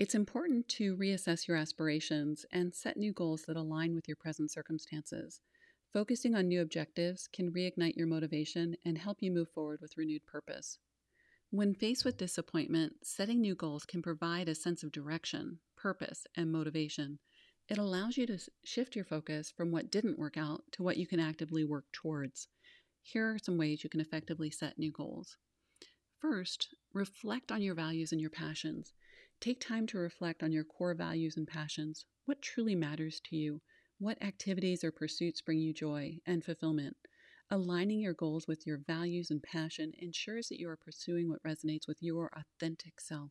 It's 0.00 0.14
important 0.14 0.66
to 0.68 0.96
reassess 0.96 1.46
your 1.46 1.58
aspirations 1.58 2.46
and 2.52 2.74
set 2.74 2.96
new 2.96 3.12
goals 3.12 3.42
that 3.42 3.58
align 3.58 3.94
with 3.94 4.08
your 4.08 4.16
present 4.16 4.50
circumstances. 4.50 5.42
Focusing 5.92 6.34
on 6.34 6.48
new 6.48 6.62
objectives 6.62 7.28
can 7.30 7.52
reignite 7.52 7.96
your 7.96 8.06
motivation 8.06 8.76
and 8.86 8.96
help 8.96 9.18
you 9.20 9.30
move 9.30 9.50
forward 9.50 9.80
with 9.82 9.98
renewed 9.98 10.24
purpose. 10.24 10.78
When 11.50 11.74
faced 11.74 12.06
with 12.06 12.16
disappointment, 12.16 12.94
setting 13.02 13.42
new 13.42 13.54
goals 13.54 13.84
can 13.84 14.00
provide 14.00 14.48
a 14.48 14.54
sense 14.54 14.82
of 14.82 14.90
direction, 14.90 15.58
purpose, 15.76 16.26
and 16.34 16.50
motivation. 16.50 17.18
It 17.68 17.76
allows 17.76 18.16
you 18.16 18.26
to 18.28 18.38
shift 18.64 18.96
your 18.96 19.04
focus 19.04 19.52
from 19.54 19.70
what 19.70 19.90
didn't 19.90 20.18
work 20.18 20.38
out 20.38 20.62
to 20.72 20.82
what 20.82 20.96
you 20.96 21.06
can 21.06 21.20
actively 21.20 21.62
work 21.62 21.84
towards. 21.92 22.48
Here 23.02 23.34
are 23.34 23.38
some 23.38 23.58
ways 23.58 23.84
you 23.84 23.90
can 23.90 24.00
effectively 24.00 24.50
set 24.50 24.78
new 24.78 24.92
goals. 24.92 25.36
First, 26.20 26.74
reflect 26.94 27.52
on 27.52 27.60
your 27.60 27.74
values 27.74 28.12
and 28.12 28.20
your 28.20 28.30
passions. 28.30 28.94
Take 29.40 29.58
time 29.58 29.86
to 29.86 29.98
reflect 29.98 30.42
on 30.42 30.52
your 30.52 30.64
core 30.64 30.94
values 30.94 31.38
and 31.38 31.48
passions. 31.48 32.04
What 32.26 32.42
truly 32.42 32.74
matters 32.74 33.20
to 33.24 33.36
you? 33.36 33.62
What 33.98 34.22
activities 34.22 34.84
or 34.84 34.92
pursuits 34.92 35.40
bring 35.40 35.58
you 35.58 35.72
joy 35.72 36.18
and 36.26 36.44
fulfillment? 36.44 36.94
Aligning 37.50 38.00
your 38.00 38.12
goals 38.12 38.46
with 38.46 38.66
your 38.66 38.76
values 38.86 39.30
and 39.30 39.42
passion 39.42 39.92
ensures 39.98 40.48
that 40.48 40.60
you 40.60 40.68
are 40.68 40.76
pursuing 40.76 41.30
what 41.30 41.42
resonates 41.42 41.88
with 41.88 41.96
your 42.02 42.30
authentic 42.34 43.00
self. 43.00 43.30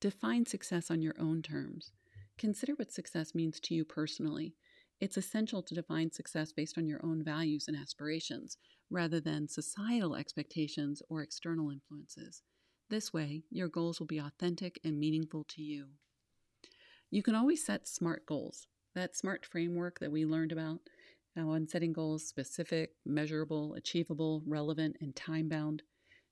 Define 0.00 0.44
success 0.44 0.90
on 0.90 1.00
your 1.00 1.14
own 1.18 1.40
terms. 1.40 1.92
Consider 2.36 2.74
what 2.74 2.92
success 2.92 3.34
means 3.34 3.58
to 3.60 3.74
you 3.74 3.86
personally. 3.86 4.54
It's 5.00 5.16
essential 5.16 5.62
to 5.62 5.74
define 5.74 6.12
success 6.12 6.52
based 6.52 6.76
on 6.76 6.86
your 6.86 7.02
own 7.02 7.24
values 7.24 7.68
and 7.68 7.76
aspirations, 7.76 8.58
rather 8.90 9.18
than 9.18 9.48
societal 9.48 10.14
expectations 10.14 11.02
or 11.08 11.22
external 11.22 11.70
influences. 11.70 12.42
This 12.90 13.12
way, 13.12 13.44
your 13.50 13.68
goals 13.68 14.00
will 14.00 14.08
be 14.08 14.18
authentic 14.18 14.80
and 14.82 14.98
meaningful 14.98 15.44
to 15.44 15.62
you. 15.62 15.90
You 17.08 17.22
can 17.22 17.36
always 17.36 17.64
set 17.64 17.86
SMART 17.86 18.26
goals. 18.26 18.66
That 18.96 19.16
SMART 19.16 19.46
framework 19.46 20.00
that 20.00 20.10
we 20.10 20.26
learned 20.26 20.50
about 20.50 20.80
now, 21.36 21.50
on 21.50 21.68
setting 21.68 21.92
goals 21.92 22.26
specific, 22.26 22.90
measurable, 23.06 23.74
achievable, 23.74 24.42
relevant, 24.44 24.96
and 25.00 25.14
time 25.14 25.48
bound. 25.48 25.84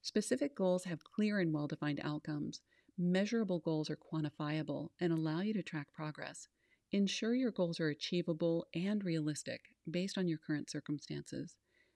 Specific 0.02 0.56
goals 0.56 0.82
have 0.84 1.04
clear 1.04 1.38
and 1.38 1.54
well 1.54 1.68
defined 1.68 2.00
outcomes. 2.02 2.60
Measurable 2.98 3.60
goals 3.60 3.88
are 3.88 3.96
quantifiable 3.96 4.88
and 4.98 5.12
allow 5.12 5.40
you 5.40 5.54
to 5.54 5.62
track 5.62 5.86
progress. 5.94 6.48
Ensure 6.90 7.34
your 7.36 7.52
goals 7.52 7.78
are 7.78 7.90
achievable 7.90 8.66
and 8.74 9.04
realistic 9.04 9.60
based 9.88 10.18
on 10.18 10.26
your 10.26 10.38
current 10.38 10.68
circumstances. 10.68 11.54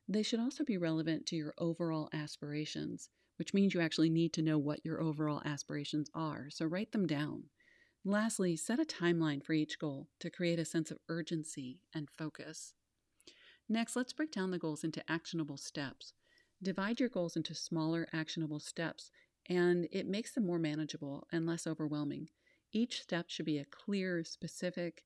They 0.09 0.23
should 0.23 0.39
also 0.39 0.63
be 0.63 0.79
relevant 0.79 1.27
to 1.27 1.37
your 1.37 1.55
overall 1.59 2.09
aspirations, 2.13 3.09
which 3.37 3.55
means 3.55 3.75
you 3.75 3.81
actually 3.81 4.11
need 4.11 4.33
to 4.35 4.43
know 4.43 4.59
what 4.59 4.85
your 4.85 5.01
overall 5.01 5.43
aspirations 5.45 6.11
are, 6.15 6.49
so 6.51 6.65
write 6.67 6.93
them 6.93 7.07
down. 7.07 7.45
Lastly, 8.05 8.57
set 8.57 8.81
a 8.81 8.85
timeline 8.85 9.43
for 9.45 9.53
each 9.53 9.79
goal 9.79 10.09
to 10.21 10.31
create 10.31 10.59
a 10.59 10.65
sense 10.65 10.91
of 10.91 10.99
urgency 11.09 11.81
and 11.95 12.09
focus. 12.11 12.75
Next, 13.69 13.95
let's 13.97 14.13
break 14.13 14.33
down 14.33 14.51
the 14.51 14.59
goals 14.59 14.85
into 14.85 15.09
actionable 15.11 15.57
steps. 15.57 16.13
Divide 16.63 17.01
your 17.01 17.09
goals 17.09 17.37
into 17.37 17.55
smaller, 17.55 18.09
actionable 18.13 18.61
steps, 18.61 19.11
and 19.49 19.89
it 19.91 20.07
makes 20.07 20.33
them 20.33 20.47
more 20.47 20.59
manageable 20.59 21.27
and 21.33 21.47
less 21.47 21.67
overwhelming. 21.67 22.29
Each 22.73 23.03
step 23.03 23.27
should 23.29 23.47
be 23.47 23.59
a 23.59 23.65
clear, 23.65 24.25
specific 24.25 25.05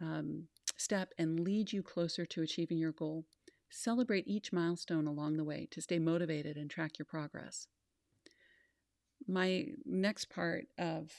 um, 0.00 0.44
step 0.76 1.12
and 1.18 1.40
lead 1.40 1.72
you 1.72 1.82
closer 1.82 2.24
to 2.26 2.42
achieving 2.42 2.78
your 2.78 2.92
goal. 2.92 3.26
Celebrate 3.70 4.26
each 4.26 4.52
milestone 4.52 5.06
along 5.06 5.36
the 5.36 5.44
way 5.44 5.68
to 5.70 5.80
stay 5.80 5.98
motivated 5.98 6.56
and 6.56 6.68
track 6.68 6.98
your 6.98 7.06
progress. 7.06 7.66
My 9.26 9.66
next 9.86 10.28
part 10.28 10.66
of 10.76 11.12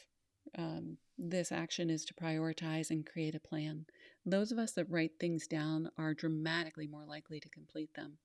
um, 0.58 0.98
this 1.18 1.52
action 1.52 1.90
is 1.90 2.04
to 2.06 2.14
prioritize 2.14 2.90
and 2.90 3.06
create 3.06 3.36
a 3.36 3.40
plan. 3.40 3.86
Those 4.26 4.52
of 4.52 4.60
us 4.60 4.74
that 4.74 4.90
write 4.90 5.14
things 5.20 5.48
down 5.48 5.90
are 5.98 6.14
dramatically 6.14 6.88
more 6.88 7.06
likely 7.06 7.40
to 7.40 7.50
complete 7.50 7.94
them. 7.94 8.18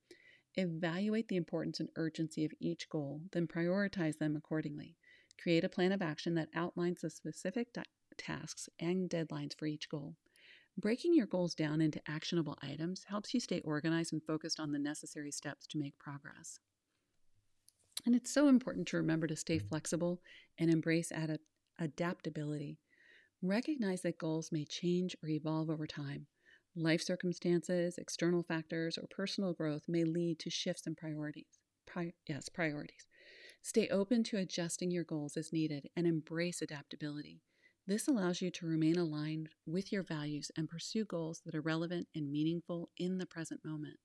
Evaluate 0.56 1.28
the 1.28 1.36
importance 1.36 1.78
and 1.78 1.90
urgency 1.96 2.44
of 2.44 2.52
each 2.58 2.88
goal, 2.88 3.20
then 3.32 3.46
prioritize 3.46 4.18
them 4.18 4.34
accordingly. 4.34 4.96
Create 5.40 5.64
a 5.64 5.68
plan 5.68 5.92
of 5.92 6.02
action 6.02 6.34
that 6.34 6.48
outlines 6.54 7.02
the 7.02 7.10
specific 7.10 7.72
di- 7.72 7.84
tasks 8.16 8.68
and 8.80 9.10
deadlines 9.10 9.56
for 9.56 9.66
each 9.66 9.88
goal. 9.88 10.16
Breaking 10.78 11.14
your 11.14 11.26
goals 11.26 11.54
down 11.54 11.80
into 11.80 12.02
actionable 12.06 12.58
items 12.62 13.04
helps 13.04 13.32
you 13.32 13.40
stay 13.40 13.60
organized 13.60 14.12
and 14.12 14.22
focused 14.22 14.60
on 14.60 14.72
the 14.72 14.78
necessary 14.78 15.30
steps 15.30 15.66
to 15.68 15.78
make 15.78 15.98
progress. 15.98 16.58
And 18.04 18.14
it's 18.14 18.30
so 18.30 18.48
important 18.48 18.86
to 18.88 18.98
remember 18.98 19.26
to 19.26 19.36
stay 19.36 19.58
flexible 19.58 20.20
and 20.58 20.70
embrace 20.70 21.10
ad- 21.10 21.40
adaptability. 21.78 22.78
Recognize 23.40 24.02
that 24.02 24.18
goals 24.18 24.52
may 24.52 24.66
change 24.66 25.16
or 25.22 25.30
evolve 25.30 25.70
over 25.70 25.86
time. 25.86 26.26
Life 26.74 27.00
circumstances, 27.00 27.96
external 27.96 28.42
factors, 28.42 28.98
or 28.98 29.06
personal 29.08 29.54
growth 29.54 29.84
may 29.88 30.04
lead 30.04 30.38
to 30.40 30.50
shifts 30.50 30.86
in 30.86 30.94
priorities. 30.94 31.58
Pri- 31.86 32.12
yes, 32.28 32.50
priorities. 32.50 33.06
Stay 33.62 33.88
open 33.88 34.22
to 34.24 34.36
adjusting 34.36 34.90
your 34.90 35.04
goals 35.04 35.38
as 35.38 35.54
needed 35.54 35.88
and 35.96 36.06
embrace 36.06 36.60
adaptability. 36.60 37.40
This 37.88 38.08
allows 38.08 38.42
you 38.42 38.50
to 38.50 38.66
remain 38.66 38.98
aligned 38.98 39.50
with 39.64 39.92
your 39.92 40.02
values 40.02 40.50
and 40.56 40.68
pursue 40.68 41.04
goals 41.04 41.42
that 41.44 41.54
are 41.54 41.60
relevant 41.60 42.08
and 42.16 42.32
meaningful 42.32 42.90
in 42.96 43.18
the 43.18 43.26
present 43.26 43.64
moment. 43.64 43.98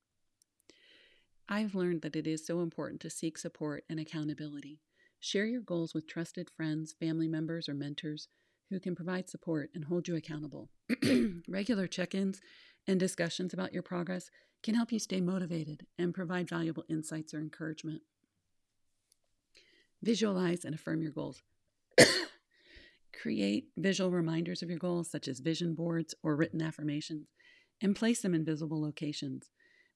I've 1.50 1.74
learned 1.74 2.04
that 2.04 2.16
it 2.16 2.28
is 2.28 2.46
so 2.46 2.62
important 2.62 3.02
to 3.02 3.10
seek 3.10 3.40
support 3.40 3.84
and 3.90 4.00
accountability. 4.00 4.80
Share 5.20 5.46
your 5.46 5.62
goals 5.62 5.96
with 5.96 6.08
trusted 6.08 6.50
friends, 6.50 6.94
family 6.94 7.28
members, 7.28 7.68
or 7.68 7.74
mentors 7.74 8.28
who 8.70 8.80
can 8.80 8.96
provide 8.96 9.30
support 9.30 9.72
and 9.74 9.86
hold 9.86 10.08
you 10.08 10.16
accountable. 10.16 10.70
Regular 11.48 11.88
check 11.88 12.14
ins 12.14 12.40
and 12.88 13.00
discussions 13.00 13.52
about 13.52 13.74
your 13.74 13.84
progress 13.84 14.30
can 14.62 14.76
help 14.76 14.92
you 14.92 15.00
stay 15.00 15.22
motivated 15.22 15.88
and 15.98 16.14
provide 16.14 16.48
valuable 16.48 16.86
insights 16.88 17.34
or 17.34 17.40
encouragement. 17.40 18.04
Visualize 20.04 20.64
and 20.64 20.76
affirm 20.76 21.02
your 21.02 21.12
goals. 21.12 21.42
Create 23.20 23.70
visual 23.78 24.12
reminders 24.12 24.62
of 24.62 24.70
your 24.70 24.80
goals, 24.80 25.10
such 25.10 25.28
as 25.28 25.40
vision 25.40 25.76
boards 25.76 26.16
or 26.24 26.36
written 26.36 26.62
affirmations, 26.62 27.28
and 27.82 27.96
place 27.96 28.22
them 28.22 28.34
in 28.34 28.46
visible 28.46 28.82
locations. 28.82 29.50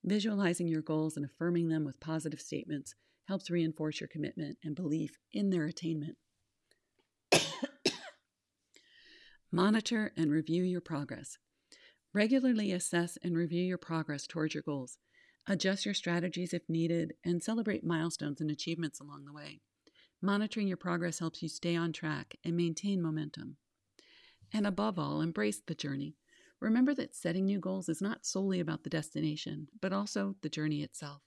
Visualizing 0.03 0.67
your 0.67 0.81
goals 0.81 1.15
and 1.17 1.25
affirming 1.25 1.69
them 1.69 1.83
with 1.83 1.99
positive 1.99 2.41
statements 2.41 2.93
helps 3.27 3.49
reinforce 3.49 3.99
your 3.99 4.07
commitment 4.07 4.57
and 4.63 4.75
belief 4.75 5.17
in 5.31 5.49
their 5.49 5.65
attainment. 5.65 6.17
Monitor 9.51 10.11
and 10.17 10.31
review 10.31 10.63
your 10.63 10.81
progress. 10.81 11.37
Regularly 12.13 12.71
assess 12.71 13.17
and 13.23 13.35
review 13.37 13.63
your 13.63 13.77
progress 13.77 14.27
towards 14.27 14.53
your 14.53 14.63
goals. 14.63 14.97
Adjust 15.47 15.85
your 15.85 15.93
strategies 15.93 16.53
if 16.53 16.63
needed 16.67 17.13
and 17.23 17.41
celebrate 17.41 17.83
milestones 17.83 18.41
and 18.41 18.51
achievements 18.51 18.99
along 18.99 19.25
the 19.25 19.33
way. 19.33 19.61
Monitoring 20.21 20.67
your 20.67 20.77
progress 20.77 21.19
helps 21.19 21.43
you 21.43 21.49
stay 21.49 21.75
on 21.75 21.91
track 21.91 22.35
and 22.43 22.55
maintain 22.55 23.01
momentum. 23.01 23.57
And 24.53 24.65
above 24.65 24.97
all, 24.97 25.21
embrace 25.21 25.61
the 25.65 25.75
journey. 25.75 26.15
Remember 26.59 26.93
that 26.95 27.15
setting 27.15 27.45
new 27.45 27.59
goals 27.59 27.89
is 27.89 28.01
not 28.01 28.25
solely 28.25 28.59
about 28.59 28.83
the 28.83 28.89
destination, 28.89 29.67
but 29.81 29.93
also 29.93 30.35
the 30.41 30.49
journey 30.49 30.81
itself. 30.81 31.21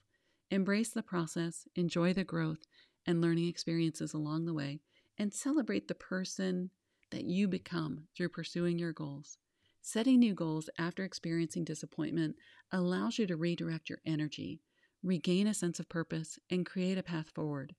Embrace 0.51 0.91
the 0.91 1.03
process, 1.03 1.67
enjoy 1.77 2.13
the 2.13 2.25
growth 2.25 2.67
and 3.07 3.21
learning 3.21 3.49
experiences 3.49 4.15
along 4.15 4.47
the 4.47 4.55
way, 4.55 4.81
and 5.19 5.33
celebrate 5.33 5.89
the 5.89 5.95
person 5.95 6.71
that 7.11 7.25
you 7.25 7.49
become 7.49 8.05
through 8.17 8.31
pursuing 8.31 8.79
your 8.79 8.93
goals. 8.93 9.39
Setting 9.83 10.19
new 10.19 10.35
goals 10.35 10.69
after 10.79 11.05
experiencing 11.05 11.65
disappointment 11.65 12.37
allows 12.73 13.19
you 13.19 13.27
to 13.27 13.37
redirect 13.37 13.89
your 13.89 14.01
energy, 14.05 14.61
regain 15.03 15.47
a 15.47 15.55
sense 15.55 15.79
of 15.79 15.89
purpose, 15.89 16.39
and 16.51 16.67
create 16.67 16.99
a 16.99 17.03
path 17.03 17.31
forward. 17.35 17.75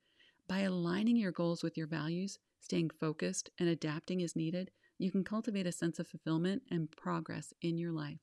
By 0.50 0.62
aligning 0.62 1.16
your 1.16 1.32
goals 1.32 1.62
with 1.62 1.78
your 1.78 1.86
values, 1.86 2.40
staying 2.60 2.90
focused, 3.00 3.52
and 3.60 3.70
adapting 3.70 4.24
as 4.24 4.36
needed, 4.36 4.72
you 4.98 5.12
can 5.12 5.24
cultivate 5.24 5.68
a 5.68 5.72
sense 5.72 6.00
of 6.00 6.08
fulfillment 6.08 6.64
and 6.72 6.90
progress 6.90 7.54
in 7.62 7.78
your 7.78 7.92
life. 7.92 8.18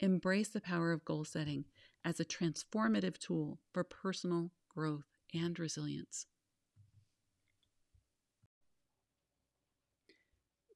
Embrace 0.00 0.48
the 0.48 0.60
power 0.60 0.90
of 0.90 1.04
goal 1.04 1.24
setting 1.24 1.64
as 2.04 2.18
a 2.18 2.24
transformative 2.24 3.18
tool 3.18 3.60
for 3.72 3.84
personal 3.84 4.50
growth 4.68 5.04
and 5.32 5.60
resilience. 5.60 6.26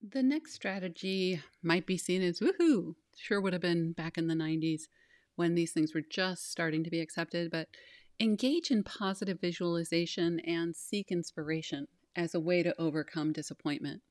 The 0.00 0.22
next 0.22 0.52
strategy 0.54 1.42
might 1.61 1.87
be 1.87 1.98
seen 1.98 2.22
as 2.22 2.38
woohoo. 2.38 2.94
Sure 3.16 3.40
would 3.40 3.52
have 3.52 3.62
been 3.62 3.94
back 3.94 4.16
in 4.16 4.28
the 4.28 4.35
90s 4.37 4.87
when 5.35 5.57
these 5.57 5.72
things 5.72 5.92
were 5.92 6.02
just 6.09 6.52
starting 6.52 6.85
to 6.85 6.90
be 6.90 7.00
accepted, 7.00 7.50
but 7.50 7.66
engage 8.20 8.70
in 8.70 8.85
positive 8.85 9.40
visualization 9.40 10.40
and 10.40 10.74
seek 10.74 11.11
inspiration 11.11 11.87
as 12.16 12.35
a 12.35 12.40
way 12.40 12.62
to 12.62 12.74
overcome 12.81 13.33
disappointment. 13.33 14.03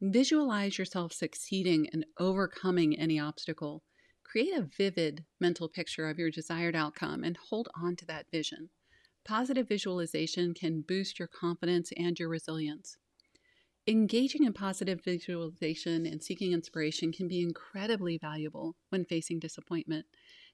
Visualize 0.00 0.78
yourself 0.78 1.12
succeeding 1.12 1.88
and 1.92 2.04
overcoming 2.18 2.98
any 2.98 3.18
obstacle. 3.18 3.82
Create 4.22 4.52
a 4.54 4.68
vivid 4.76 5.24
mental 5.40 5.68
picture 5.68 6.08
of 6.08 6.18
your 6.18 6.30
desired 6.30 6.76
outcome 6.76 7.24
and 7.24 7.36
hold 7.48 7.68
on 7.74 7.96
to 7.96 8.06
that 8.06 8.26
vision. 8.30 8.68
Positive 9.24 9.66
visualization 9.66 10.54
can 10.54 10.82
boost 10.82 11.18
your 11.18 11.28
confidence 11.28 11.90
and 11.96 12.18
your 12.18 12.28
resilience. 12.28 12.96
Engaging 13.86 14.44
in 14.44 14.52
positive 14.52 15.02
visualization 15.02 16.04
and 16.04 16.22
seeking 16.22 16.52
inspiration 16.52 17.10
can 17.10 17.26
be 17.26 17.40
incredibly 17.40 18.18
valuable 18.18 18.76
when 18.90 19.04
facing 19.04 19.38
disappointment. 19.38 20.04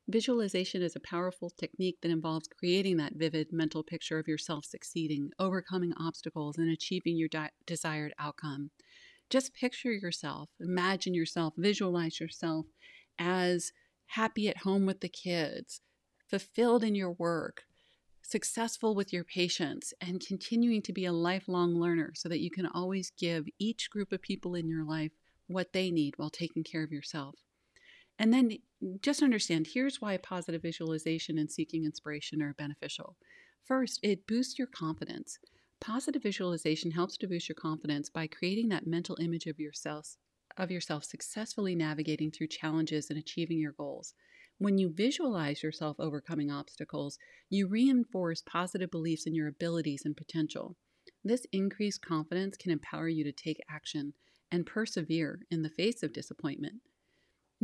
Visualization 0.06 0.82
is 0.82 0.94
a 0.94 1.00
powerful 1.00 1.48
technique 1.48 1.96
that 2.02 2.10
involves 2.10 2.46
creating 2.46 2.98
that 2.98 3.14
vivid 3.14 3.50
mental 3.52 3.82
picture 3.82 4.18
of 4.18 4.28
yourself 4.28 4.66
succeeding, 4.66 5.30
overcoming 5.38 5.94
obstacles, 5.98 6.58
and 6.58 6.70
achieving 6.70 7.16
your 7.16 7.28
di- 7.28 7.50
desired 7.64 8.12
outcome. 8.18 8.70
Just 9.30 9.54
picture 9.54 9.92
yourself, 9.92 10.50
imagine 10.60 11.14
yourself, 11.14 11.54
visualize 11.56 12.20
yourself 12.20 12.66
as 13.18 13.72
happy 14.08 14.46
at 14.46 14.58
home 14.58 14.84
with 14.84 15.00
the 15.00 15.08
kids, 15.08 15.80
fulfilled 16.28 16.84
in 16.84 16.94
your 16.94 17.12
work, 17.12 17.62
successful 18.20 18.94
with 18.94 19.10
your 19.10 19.24
patients 19.24 19.94
and 20.02 20.24
continuing 20.26 20.82
to 20.82 20.92
be 20.92 21.06
a 21.06 21.12
lifelong 21.12 21.74
learner 21.74 22.12
so 22.14 22.28
that 22.28 22.40
you 22.40 22.50
can 22.50 22.66
always 22.66 23.10
give 23.18 23.46
each 23.58 23.88
group 23.88 24.12
of 24.12 24.20
people 24.20 24.54
in 24.54 24.68
your 24.68 24.84
life 24.84 25.12
what 25.46 25.72
they 25.72 25.90
need 25.90 26.12
while 26.18 26.30
taking 26.30 26.62
care 26.62 26.82
of 26.82 26.92
yourself. 26.92 27.36
And 28.18 28.32
then 28.32 28.58
just 29.00 29.22
understand 29.22 29.66
here's 29.66 30.00
why 30.00 30.16
positive 30.18 30.62
visualization 30.62 31.38
and 31.38 31.50
seeking 31.50 31.84
inspiration 31.84 32.42
are 32.42 32.54
beneficial. 32.54 33.16
First, 33.64 34.00
it 34.02 34.26
boosts 34.26 34.58
your 34.58 34.68
confidence. 34.68 35.38
Positive 35.80 36.22
visualization 36.22 36.90
helps 36.90 37.16
to 37.18 37.26
boost 37.26 37.48
your 37.48 37.56
confidence 37.56 38.08
by 38.08 38.26
creating 38.26 38.68
that 38.68 38.86
mental 38.86 39.16
image 39.20 39.46
of 39.46 39.58
yourself 39.58 40.16
of 40.56 40.70
yourself 40.70 41.04
successfully 41.04 41.74
navigating 41.74 42.30
through 42.30 42.46
challenges 42.46 43.10
and 43.10 43.18
achieving 43.18 43.58
your 43.58 43.72
goals. 43.72 44.14
When 44.58 44.78
you 44.78 44.88
visualize 44.88 45.62
yourself 45.62 45.96
overcoming 45.98 46.50
obstacles, 46.50 47.18
you 47.50 47.66
reinforce 47.66 48.42
positive 48.42 48.90
beliefs 48.90 49.26
in 49.26 49.34
your 49.34 49.48
abilities 49.48 50.02
and 50.04 50.16
potential. 50.16 50.76
This 51.24 51.46
increased 51.52 52.02
confidence 52.02 52.56
can 52.56 52.70
empower 52.70 53.08
you 53.08 53.24
to 53.24 53.32
take 53.32 53.58
action 53.68 54.14
and 54.52 54.64
persevere 54.64 55.40
in 55.50 55.62
the 55.62 55.70
face 55.70 56.02
of 56.02 56.12
disappointment. 56.12 56.80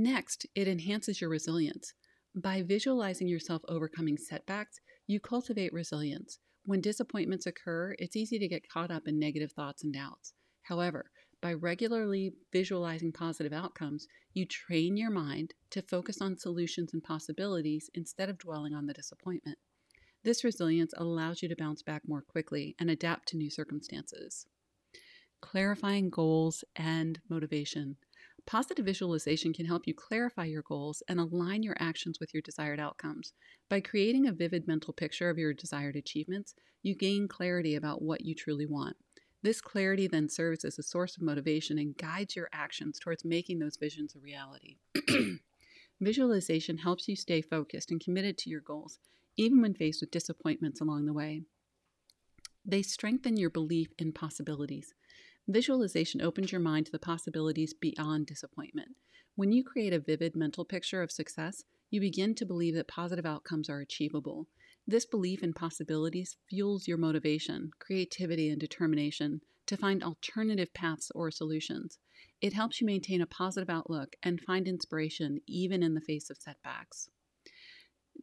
Next, 0.00 0.46
it 0.54 0.66
enhances 0.66 1.20
your 1.20 1.28
resilience. 1.28 1.92
By 2.34 2.62
visualizing 2.62 3.28
yourself 3.28 3.60
overcoming 3.68 4.16
setbacks, 4.16 4.80
you 5.06 5.20
cultivate 5.20 5.74
resilience. 5.74 6.38
When 6.64 6.80
disappointments 6.80 7.44
occur, 7.44 7.94
it's 7.98 8.16
easy 8.16 8.38
to 8.38 8.48
get 8.48 8.66
caught 8.66 8.90
up 8.90 9.06
in 9.06 9.18
negative 9.18 9.52
thoughts 9.52 9.84
and 9.84 9.92
doubts. 9.92 10.32
However, 10.62 11.10
by 11.42 11.52
regularly 11.52 12.32
visualizing 12.50 13.12
positive 13.12 13.52
outcomes, 13.52 14.06
you 14.32 14.46
train 14.46 14.96
your 14.96 15.10
mind 15.10 15.52
to 15.68 15.82
focus 15.82 16.22
on 16.22 16.38
solutions 16.38 16.94
and 16.94 17.02
possibilities 17.02 17.90
instead 17.92 18.30
of 18.30 18.38
dwelling 18.38 18.72
on 18.72 18.86
the 18.86 18.94
disappointment. 18.94 19.58
This 20.24 20.44
resilience 20.44 20.94
allows 20.96 21.42
you 21.42 21.48
to 21.50 21.56
bounce 21.56 21.82
back 21.82 22.08
more 22.08 22.22
quickly 22.22 22.74
and 22.78 22.88
adapt 22.88 23.28
to 23.28 23.36
new 23.36 23.50
circumstances. 23.50 24.46
Clarifying 25.42 26.08
goals 26.08 26.64
and 26.74 27.20
motivation. 27.28 27.98
Positive 28.46 28.84
visualization 28.84 29.52
can 29.52 29.66
help 29.66 29.86
you 29.86 29.94
clarify 29.94 30.44
your 30.44 30.62
goals 30.62 31.02
and 31.08 31.20
align 31.20 31.62
your 31.62 31.76
actions 31.78 32.18
with 32.18 32.34
your 32.34 32.42
desired 32.42 32.80
outcomes. 32.80 33.32
By 33.68 33.80
creating 33.80 34.26
a 34.26 34.32
vivid 34.32 34.66
mental 34.66 34.92
picture 34.92 35.30
of 35.30 35.38
your 35.38 35.52
desired 35.52 35.96
achievements, 35.96 36.54
you 36.82 36.94
gain 36.94 37.28
clarity 37.28 37.76
about 37.76 38.02
what 38.02 38.24
you 38.24 38.34
truly 38.34 38.66
want. 38.66 38.96
This 39.42 39.60
clarity 39.60 40.06
then 40.06 40.28
serves 40.28 40.64
as 40.64 40.78
a 40.78 40.82
source 40.82 41.16
of 41.16 41.22
motivation 41.22 41.78
and 41.78 41.96
guides 41.96 42.36
your 42.36 42.48
actions 42.52 42.98
towards 42.98 43.24
making 43.24 43.58
those 43.58 43.76
visions 43.76 44.14
a 44.14 44.18
reality. 44.18 44.76
Visualization 46.00 46.78
helps 46.78 47.08
you 47.08 47.16
stay 47.16 47.40
focused 47.40 47.90
and 47.90 48.00
committed 48.02 48.36
to 48.38 48.50
your 48.50 48.60
goals, 48.60 48.98
even 49.36 49.60
when 49.60 49.74
faced 49.74 50.00
with 50.00 50.10
disappointments 50.10 50.80
along 50.80 51.06
the 51.06 51.12
way. 51.12 51.42
They 52.64 52.82
strengthen 52.82 53.36
your 53.36 53.50
belief 53.50 53.88
in 53.98 54.12
possibilities. 54.12 54.94
Visualization 55.50 56.22
opens 56.22 56.52
your 56.52 56.60
mind 56.60 56.86
to 56.86 56.92
the 56.92 56.98
possibilities 57.00 57.74
beyond 57.74 58.24
disappointment. 58.24 58.90
When 59.34 59.50
you 59.50 59.64
create 59.64 59.92
a 59.92 59.98
vivid 59.98 60.36
mental 60.36 60.64
picture 60.64 61.02
of 61.02 61.10
success, 61.10 61.64
you 61.90 62.00
begin 62.00 62.36
to 62.36 62.46
believe 62.46 62.76
that 62.76 62.86
positive 62.86 63.26
outcomes 63.26 63.68
are 63.68 63.80
achievable. 63.80 64.46
This 64.86 65.04
belief 65.04 65.42
in 65.42 65.52
possibilities 65.52 66.36
fuels 66.48 66.86
your 66.86 66.98
motivation, 66.98 67.72
creativity, 67.80 68.48
and 68.48 68.60
determination 68.60 69.40
to 69.66 69.76
find 69.76 70.04
alternative 70.04 70.72
paths 70.72 71.10
or 71.16 71.32
solutions. 71.32 71.98
It 72.40 72.52
helps 72.52 72.80
you 72.80 72.86
maintain 72.86 73.20
a 73.20 73.26
positive 73.26 73.68
outlook 73.68 74.14
and 74.22 74.40
find 74.40 74.68
inspiration 74.68 75.40
even 75.48 75.82
in 75.82 75.94
the 75.94 76.00
face 76.00 76.30
of 76.30 76.38
setbacks. 76.38 77.08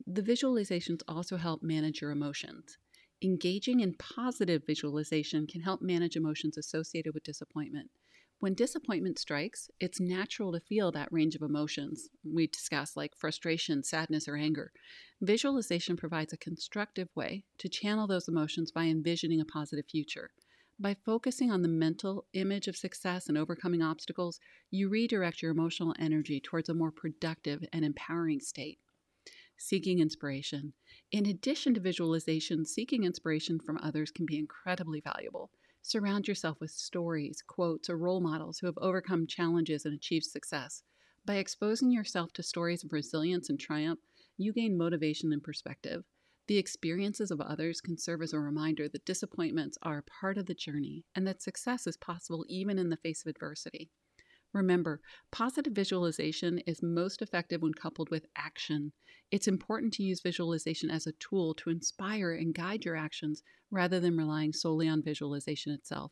The 0.06 0.22
visualizations 0.22 1.02
also 1.10 1.36
help 1.36 1.62
manage 1.62 2.00
your 2.00 2.12
emotions. 2.12 2.78
Engaging 3.24 3.80
in 3.80 3.96
positive 3.96 4.64
visualization 4.68 5.48
can 5.48 5.62
help 5.62 5.82
manage 5.82 6.16
emotions 6.16 6.56
associated 6.56 7.16
with 7.16 7.24
disappointment. 7.24 7.90
When 8.40 8.54
disappointment 8.54 9.18
strikes, 9.18 9.72
it's 9.80 10.00
natural 10.00 10.52
to 10.52 10.60
feel 10.60 10.92
that 10.92 11.12
range 11.12 11.34
of 11.34 11.42
emotions 11.42 12.10
we 12.24 12.46
discuss, 12.46 12.96
like 12.96 13.16
frustration, 13.16 13.84
sadness, 13.84 14.28
or 14.28 14.36
anger. 14.36 14.72
Visualization 15.20 15.98
provides 15.98 16.32
a 16.32 16.38
constructive 16.38 17.10
way 17.16 17.44
to 17.58 17.68
channel 17.68 18.06
those 18.06 18.28
emotions 18.28 18.72
by 18.72 18.84
envisioning 18.84 19.42
a 19.42 19.46
positive 19.46 19.86
future. 19.90 20.30
By 20.80 20.96
focusing 21.04 21.50
on 21.50 21.64
the 21.64 21.68
mental 21.68 22.28
image 22.34 22.68
of 22.68 22.78
success 22.78 23.28
and 23.28 23.36
overcoming 23.36 23.82
obstacles, 23.82 24.40
you 24.70 24.90
redirect 24.90 25.42
your 25.42 25.50
emotional 25.50 25.96
energy 25.98 26.40
towards 26.40 26.70
a 26.70 26.76
more 26.76 26.92
productive 26.92 27.64
and 27.74 27.84
empowering 27.84 28.42
state. 28.42 28.78
Seeking 29.60 30.00
inspiration. 30.00 30.74
In 31.12 31.26
addition 31.26 31.74
to 31.74 31.80
visualization, 31.80 32.64
seeking 32.64 33.04
inspiration 33.04 33.60
from 33.60 33.80
others 33.82 34.12
can 34.12 34.26
be 34.26 34.38
incredibly 34.38 35.02
valuable. 35.02 35.50
Surround 35.82 36.28
yourself 36.28 36.60
with 36.60 36.70
stories, 36.70 37.42
quotes, 37.42 37.90
or 37.90 37.98
role 37.98 38.22
models 38.22 38.60
who 38.60 38.68
have 38.68 38.78
overcome 38.78 39.26
challenges 39.26 39.86
and 39.86 39.96
achieved 39.96 40.26
success. 40.26 40.84
By 41.26 41.38
exposing 41.38 41.92
yourself 41.92 42.34
to 42.34 42.44
stories 42.44 42.84
of 42.84 42.94
resilience 42.94 43.50
and 43.50 43.60
triumph, 43.60 44.00
you 44.38 44.54
gain 44.54 44.78
motivation 44.78 45.34
and 45.34 45.44
perspective. 45.44 46.06
The 46.48 46.58
experiences 46.58 47.32
of 47.32 47.42
others 47.42 47.82
can 47.82 47.98
serve 47.98 48.22
as 48.22 48.34
a 48.34 48.40
reminder 48.40 48.88
that 48.88 49.06
disappointments 49.06 49.78
are 49.82 50.04
part 50.04 50.38
of 50.38 50.46
the 50.46 50.54
journey 50.54 51.04
and 51.16 51.28
that 51.28 51.42
success 51.42 51.88
is 51.88 51.98
possible 51.98 52.46
even 52.48 52.78
in 52.78 52.90
the 52.90 52.98
face 52.98 53.26
of 53.26 53.30
adversity. 53.30 53.90
Remember, 54.58 55.02
positive 55.32 55.74
visualization 55.74 56.58
is 56.66 56.82
most 56.82 57.22
effective 57.22 57.62
when 57.62 57.76
coupled 57.76 58.10
with 58.10 58.26
action. 58.36 58.92
It's 59.30 59.48
important 59.48 59.94
to 59.94 60.04
use 60.04 60.20
visualization 60.20 60.90
as 60.90 61.06
a 61.06 61.12
tool 61.12 61.54
to 61.56 61.70
inspire 61.70 62.34
and 62.34 62.56
guide 62.56 62.84
your 62.84 62.96
actions 62.96 63.44
rather 63.70 64.00
than 64.00 64.18
relying 64.18 64.54
solely 64.54 64.88
on 64.88 65.04
visualization 65.04 65.74
itself. 65.74 66.12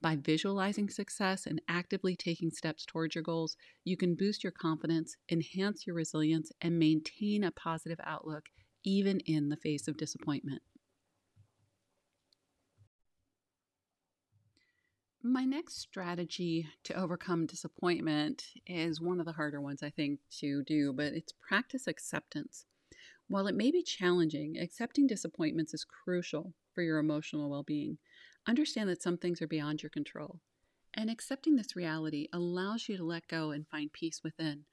By 0.00 0.14
visualizing 0.14 0.90
success 0.90 1.44
and 1.44 1.60
actively 1.66 2.14
taking 2.14 2.52
steps 2.52 2.86
towards 2.86 3.16
your 3.16 3.24
goals, 3.24 3.56
you 3.82 3.96
can 3.96 4.14
boost 4.14 4.44
your 4.44 4.52
confidence, 4.52 5.16
enhance 5.28 5.84
your 5.84 5.96
resilience, 5.96 6.52
and 6.60 6.78
maintain 6.78 7.42
a 7.42 7.50
positive 7.50 7.98
outlook 8.04 8.44
even 8.84 9.18
in 9.20 9.48
the 9.48 9.56
face 9.56 9.88
of 9.88 9.96
disappointment. 9.96 10.62
My 15.24 15.44
next 15.44 15.78
strategy 15.78 16.68
to 16.82 17.00
overcome 17.00 17.46
disappointment 17.46 18.44
is 18.66 19.00
one 19.00 19.20
of 19.20 19.26
the 19.26 19.30
harder 19.30 19.60
ones, 19.60 19.80
I 19.80 19.90
think, 19.90 20.18
to 20.40 20.64
do, 20.64 20.92
but 20.92 21.12
it's 21.12 21.32
practice 21.32 21.86
acceptance. 21.86 22.66
While 23.28 23.46
it 23.46 23.54
may 23.54 23.70
be 23.70 23.84
challenging, 23.84 24.58
accepting 24.58 25.06
disappointments 25.06 25.74
is 25.74 25.84
crucial 25.84 26.54
for 26.74 26.82
your 26.82 26.98
emotional 26.98 27.48
well 27.48 27.62
being. 27.62 27.98
Understand 28.48 28.90
that 28.90 29.00
some 29.00 29.16
things 29.16 29.40
are 29.40 29.46
beyond 29.46 29.80
your 29.80 29.90
control. 29.90 30.40
And 30.92 31.08
accepting 31.08 31.54
this 31.54 31.76
reality 31.76 32.26
allows 32.32 32.88
you 32.88 32.96
to 32.96 33.04
let 33.04 33.28
go 33.28 33.52
and 33.52 33.68
find 33.68 33.92
peace 33.92 34.24
within 34.24 34.64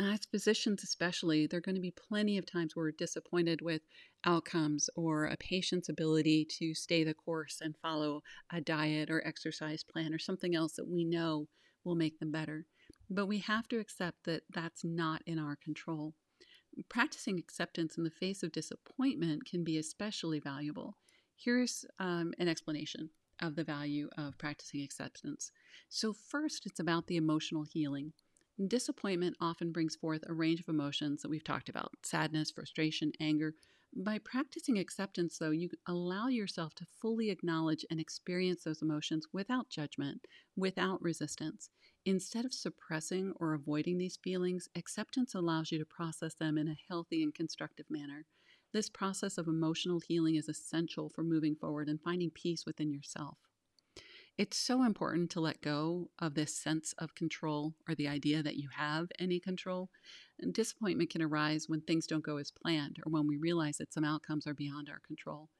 as 0.00 0.24
physicians, 0.24 0.82
especially, 0.82 1.46
there 1.46 1.58
are 1.58 1.60
going 1.60 1.76
to 1.76 1.80
be 1.80 1.92
plenty 1.92 2.36
of 2.36 2.46
times 2.46 2.74
where 2.74 2.86
we're 2.86 2.92
disappointed 2.92 3.60
with 3.62 3.82
outcomes 4.24 4.90
or 4.96 5.26
a 5.26 5.36
patient's 5.36 5.88
ability 5.88 6.46
to 6.58 6.74
stay 6.74 7.04
the 7.04 7.14
course 7.14 7.60
and 7.60 7.76
follow 7.76 8.22
a 8.52 8.60
diet 8.60 9.08
or 9.08 9.24
exercise 9.26 9.84
plan 9.84 10.12
or 10.12 10.18
something 10.18 10.54
else 10.54 10.72
that 10.74 10.88
we 10.88 11.04
know 11.04 11.46
will 11.84 11.94
make 11.94 12.18
them 12.18 12.32
better. 12.32 12.66
But 13.08 13.26
we 13.26 13.38
have 13.38 13.68
to 13.68 13.78
accept 13.78 14.24
that 14.24 14.42
that's 14.50 14.84
not 14.84 15.22
in 15.26 15.38
our 15.38 15.56
control. 15.56 16.14
Practicing 16.88 17.38
acceptance 17.38 17.96
in 17.96 18.02
the 18.02 18.10
face 18.10 18.42
of 18.42 18.50
disappointment 18.50 19.44
can 19.44 19.62
be 19.62 19.78
especially 19.78 20.40
valuable. 20.40 20.96
Here's 21.36 21.84
um, 22.00 22.32
an 22.38 22.48
explanation 22.48 23.10
of 23.40 23.54
the 23.54 23.64
value 23.64 24.08
of 24.18 24.38
practicing 24.38 24.82
acceptance. 24.82 25.52
So, 25.88 26.12
first, 26.12 26.66
it's 26.66 26.80
about 26.80 27.06
the 27.06 27.16
emotional 27.16 27.64
healing. 27.64 28.12
Disappointment 28.66 29.36
often 29.40 29.70
brings 29.70 29.94
forth 29.94 30.24
a 30.26 30.34
range 30.34 30.58
of 30.60 30.68
emotions 30.68 31.22
that 31.22 31.28
we've 31.28 31.44
talked 31.44 31.68
about 31.68 31.94
sadness, 32.02 32.50
frustration, 32.50 33.12
anger. 33.20 33.54
By 33.94 34.18
practicing 34.18 34.76
acceptance, 34.76 35.38
though, 35.38 35.52
you 35.52 35.70
allow 35.86 36.26
yourself 36.26 36.74
to 36.76 36.84
fully 36.84 37.30
acknowledge 37.30 37.86
and 37.90 38.00
experience 38.00 38.64
those 38.64 38.82
emotions 38.82 39.28
without 39.32 39.68
judgment, 39.70 40.26
without 40.56 41.00
resistance. 41.00 41.70
Instead 42.04 42.44
of 42.44 42.52
suppressing 42.52 43.32
or 43.36 43.54
avoiding 43.54 43.98
these 43.98 44.16
feelings, 44.16 44.68
acceptance 44.74 45.32
allows 45.34 45.70
you 45.70 45.78
to 45.78 45.84
process 45.84 46.34
them 46.34 46.58
in 46.58 46.66
a 46.66 46.78
healthy 46.88 47.22
and 47.22 47.34
constructive 47.34 47.88
manner. 47.88 48.26
This 48.72 48.90
process 48.90 49.38
of 49.38 49.46
emotional 49.46 50.00
healing 50.00 50.34
is 50.34 50.48
essential 50.48 51.08
for 51.08 51.22
moving 51.22 51.54
forward 51.54 51.88
and 51.88 52.02
finding 52.02 52.30
peace 52.30 52.66
within 52.66 52.90
yourself. 52.90 53.38
It's 54.36 54.56
so 54.56 54.82
important 54.82 55.30
to 55.30 55.40
let 55.40 55.62
go 55.62 56.10
of 56.18 56.34
this 56.34 56.56
sense 56.56 56.92
of 56.98 57.14
control 57.14 57.76
or 57.88 57.94
the 57.94 58.08
idea 58.08 58.42
that 58.42 58.56
you 58.56 58.68
have 58.76 59.06
any 59.20 59.38
control. 59.38 59.90
And 60.40 60.52
disappointment 60.52 61.10
can 61.10 61.22
arise 61.22 61.68
when 61.68 61.82
things 61.82 62.08
don't 62.08 62.24
go 62.24 62.38
as 62.38 62.50
planned 62.50 62.98
or 63.06 63.12
when 63.12 63.28
we 63.28 63.36
realize 63.36 63.76
that 63.76 63.92
some 63.92 64.02
outcomes 64.02 64.44
are 64.48 64.54
beyond 64.54 64.88
our 64.90 64.98
control. 65.06 65.50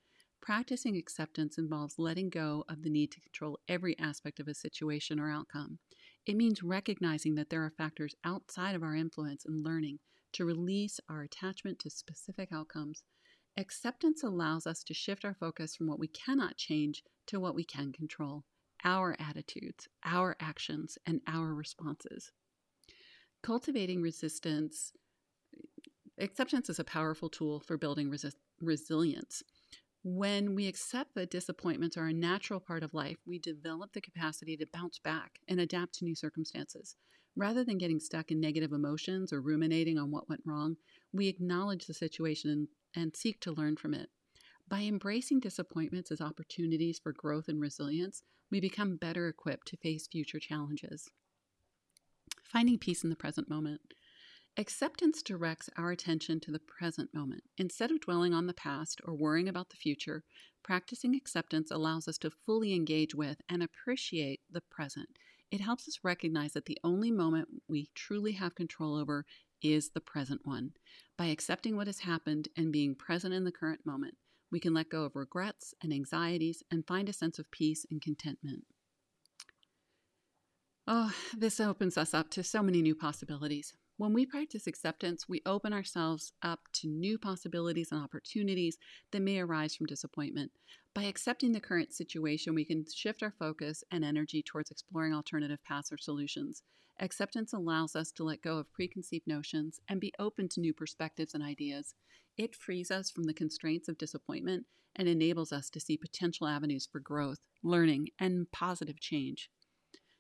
Practicing 0.42 0.96
acceptance 0.96 1.56
involves 1.56 2.00
letting 2.00 2.30
go 2.30 2.64
of 2.68 2.82
the 2.82 2.90
need 2.90 3.12
to 3.12 3.20
control 3.20 3.60
every 3.68 3.96
aspect 4.00 4.40
of 4.40 4.48
a 4.48 4.54
situation 4.54 5.20
or 5.20 5.30
outcome. 5.30 5.78
It 6.26 6.34
means 6.34 6.64
recognizing 6.64 7.36
that 7.36 7.50
there 7.50 7.64
are 7.64 7.70
factors 7.78 8.16
outside 8.24 8.74
of 8.74 8.82
our 8.82 8.96
influence 8.96 9.44
and 9.44 9.64
learning 9.64 10.00
to 10.32 10.44
release 10.44 10.98
our 11.08 11.22
attachment 11.22 11.78
to 11.78 11.90
specific 11.90 12.48
outcomes. 12.52 13.04
Acceptance 13.56 14.24
allows 14.24 14.66
us 14.66 14.82
to 14.82 14.94
shift 14.94 15.24
our 15.24 15.34
focus 15.34 15.76
from 15.76 15.86
what 15.86 16.00
we 16.00 16.08
cannot 16.08 16.56
change 16.56 17.04
to 17.28 17.38
what 17.38 17.54
we 17.54 17.62
can 17.62 17.92
control 17.92 18.42
our 18.84 19.16
attitudes, 19.18 19.88
our 20.04 20.36
actions, 20.40 20.98
and 21.06 21.20
our 21.26 21.54
responses. 21.54 22.32
Cultivating 23.42 24.02
resistance, 24.02 24.92
acceptance 26.18 26.68
is 26.68 26.78
a 26.78 26.84
powerful 26.84 27.28
tool 27.28 27.60
for 27.60 27.76
building 27.76 28.10
resi- 28.10 28.34
resilience. 28.60 29.42
When 30.02 30.54
we 30.54 30.66
accept 30.66 31.14
that 31.14 31.30
disappointments 31.30 31.96
are 31.96 32.08
a 32.08 32.12
natural 32.12 32.60
part 32.60 32.82
of 32.82 32.92
life, 32.92 33.16
we 33.26 33.38
develop 33.38 33.92
the 33.92 34.02
capacity 34.02 34.56
to 34.58 34.66
bounce 34.72 34.98
back 34.98 35.38
and 35.48 35.60
adapt 35.60 35.94
to 35.94 36.04
new 36.04 36.14
circumstances. 36.14 36.96
Rather 37.36 37.64
than 37.64 37.78
getting 37.78 37.98
stuck 37.98 38.30
in 38.30 38.38
negative 38.38 38.72
emotions 38.72 39.32
or 39.32 39.40
ruminating 39.40 39.98
on 39.98 40.10
what 40.10 40.28
went 40.28 40.42
wrong, 40.46 40.76
we 41.12 41.26
acknowledge 41.28 41.86
the 41.86 41.94
situation 41.94 42.50
and, 42.50 42.68
and 42.94 43.16
seek 43.16 43.40
to 43.40 43.52
learn 43.52 43.76
from 43.76 43.94
it. 43.94 44.10
By 44.68 44.82
embracing 44.82 45.40
disappointments 45.40 46.10
as 46.10 46.20
opportunities 46.20 46.98
for 46.98 47.12
growth 47.12 47.48
and 47.48 47.60
resilience, 47.60 48.22
we 48.50 48.60
become 48.60 48.96
better 48.96 49.28
equipped 49.28 49.68
to 49.68 49.76
face 49.76 50.06
future 50.06 50.38
challenges. 50.38 51.10
Finding 52.42 52.78
peace 52.78 53.04
in 53.04 53.10
the 53.10 53.16
present 53.16 53.48
moment. 53.48 53.80
Acceptance 54.56 55.20
directs 55.22 55.68
our 55.76 55.90
attention 55.90 56.38
to 56.40 56.52
the 56.52 56.60
present 56.60 57.12
moment. 57.12 57.42
Instead 57.58 57.90
of 57.90 58.00
dwelling 58.00 58.32
on 58.32 58.46
the 58.46 58.54
past 58.54 59.00
or 59.04 59.14
worrying 59.14 59.48
about 59.48 59.70
the 59.70 59.76
future, 59.76 60.22
practicing 60.62 61.16
acceptance 61.16 61.70
allows 61.72 62.06
us 62.06 62.16
to 62.18 62.30
fully 62.30 62.72
engage 62.72 63.14
with 63.14 63.40
and 63.48 63.62
appreciate 63.62 64.40
the 64.48 64.60
present. 64.70 65.08
It 65.50 65.60
helps 65.60 65.88
us 65.88 65.98
recognize 66.04 66.52
that 66.52 66.66
the 66.66 66.78
only 66.84 67.10
moment 67.10 67.48
we 67.68 67.88
truly 67.94 68.32
have 68.32 68.54
control 68.54 68.96
over 68.96 69.26
is 69.60 69.90
the 69.90 70.00
present 70.00 70.42
one. 70.44 70.70
By 71.18 71.26
accepting 71.26 71.76
what 71.76 71.88
has 71.88 72.00
happened 72.00 72.48
and 72.56 72.72
being 72.72 72.94
present 72.94 73.34
in 73.34 73.44
the 73.44 73.52
current 73.52 73.84
moment, 73.84 74.14
we 74.50 74.60
can 74.60 74.74
let 74.74 74.90
go 74.90 75.04
of 75.04 75.16
regrets 75.16 75.74
and 75.82 75.92
anxieties 75.92 76.62
and 76.70 76.86
find 76.86 77.08
a 77.08 77.12
sense 77.12 77.38
of 77.38 77.50
peace 77.50 77.86
and 77.90 78.00
contentment. 78.00 78.64
Oh, 80.86 81.12
this 81.36 81.60
opens 81.60 81.96
us 81.96 82.12
up 82.12 82.30
to 82.30 82.44
so 82.44 82.62
many 82.62 82.82
new 82.82 82.94
possibilities. 82.94 83.72
When 83.96 84.12
we 84.12 84.26
practice 84.26 84.66
acceptance, 84.66 85.28
we 85.28 85.40
open 85.46 85.72
ourselves 85.72 86.32
up 86.42 86.60
to 86.74 86.88
new 86.88 87.16
possibilities 87.16 87.92
and 87.92 88.02
opportunities 88.02 88.76
that 89.12 89.22
may 89.22 89.38
arise 89.38 89.74
from 89.74 89.86
disappointment. 89.86 90.50
By 90.94 91.04
accepting 91.04 91.52
the 91.52 91.60
current 91.60 91.92
situation, 91.92 92.54
we 92.54 92.64
can 92.64 92.84
shift 92.92 93.22
our 93.22 93.32
focus 93.38 93.82
and 93.90 94.04
energy 94.04 94.42
towards 94.42 94.70
exploring 94.70 95.14
alternative 95.14 95.60
paths 95.64 95.92
or 95.92 95.98
solutions. 95.98 96.62
Acceptance 97.00 97.52
allows 97.52 97.96
us 97.96 98.12
to 98.12 98.24
let 98.24 98.42
go 98.42 98.58
of 98.58 98.72
preconceived 98.72 99.26
notions 99.26 99.80
and 99.88 100.00
be 100.00 100.12
open 100.18 100.48
to 100.50 100.60
new 100.60 100.74
perspectives 100.74 101.34
and 101.34 101.42
ideas. 101.42 101.94
It 102.36 102.54
frees 102.56 102.90
us 102.90 103.10
from 103.10 103.24
the 103.24 103.34
constraints 103.34 103.88
of 103.88 103.98
disappointment 103.98 104.66
and 104.96 105.08
enables 105.08 105.52
us 105.52 105.70
to 105.70 105.80
see 105.80 105.96
potential 105.96 106.46
avenues 106.46 106.88
for 106.90 107.00
growth, 107.00 107.38
learning, 107.62 108.08
and 108.18 108.50
positive 108.50 109.00
change. 109.00 109.50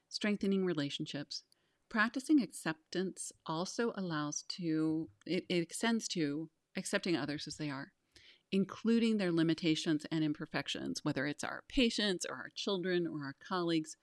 Strengthening 0.08 0.64
relationships. 0.64 1.42
Practicing 1.88 2.40
acceptance 2.40 3.32
also 3.46 3.92
allows 3.96 4.42
to, 4.48 5.08
it, 5.26 5.44
it 5.48 5.62
extends 5.62 6.08
to 6.08 6.50
accepting 6.76 7.16
others 7.16 7.46
as 7.46 7.56
they 7.56 7.70
are, 7.70 7.92
including 8.52 9.16
their 9.16 9.32
limitations 9.32 10.06
and 10.10 10.24
imperfections, 10.24 11.04
whether 11.04 11.26
it's 11.26 11.44
our 11.44 11.62
patients 11.68 12.24
or 12.28 12.36
our 12.36 12.50
children 12.54 13.06
or 13.06 13.24
our 13.24 13.36
colleagues. 13.46 13.96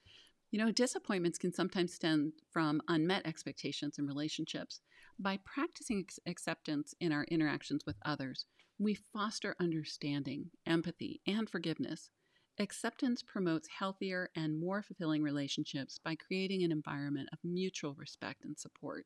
You 0.51 0.59
know, 0.59 0.71
disappointments 0.71 1.37
can 1.37 1.53
sometimes 1.53 1.93
stem 1.93 2.33
from 2.51 2.81
unmet 2.87 3.25
expectations 3.25 3.97
in 3.97 4.05
relationships. 4.05 4.81
By 5.21 5.37
practicing 5.45 6.07
acceptance 6.25 6.95
in 6.99 7.11
our 7.11 7.25
interactions 7.25 7.85
with 7.85 7.97
others, 8.03 8.47
we 8.79 8.95
foster 8.95 9.55
understanding, 9.59 10.49
empathy, 10.65 11.21
and 11.27 11.47
forgiveness. 11.47 12.09
Acceptance 12.57 13.21
promotes 13.21 13.67
healthier 13.67 14.31
and 14.35 14.59
more 14.59 14.81
fulfilling 14.81 15.21
relationships 15.21 15.99
by 16.03 16.15
creating 16.15 16.63
an 16.63 16.71
environment 16.71 17.29
of 17.31 17.37
mutual 17.43 17.93
respect 17.93 18.45
and 18.45 18.57
support. 18.57 19.05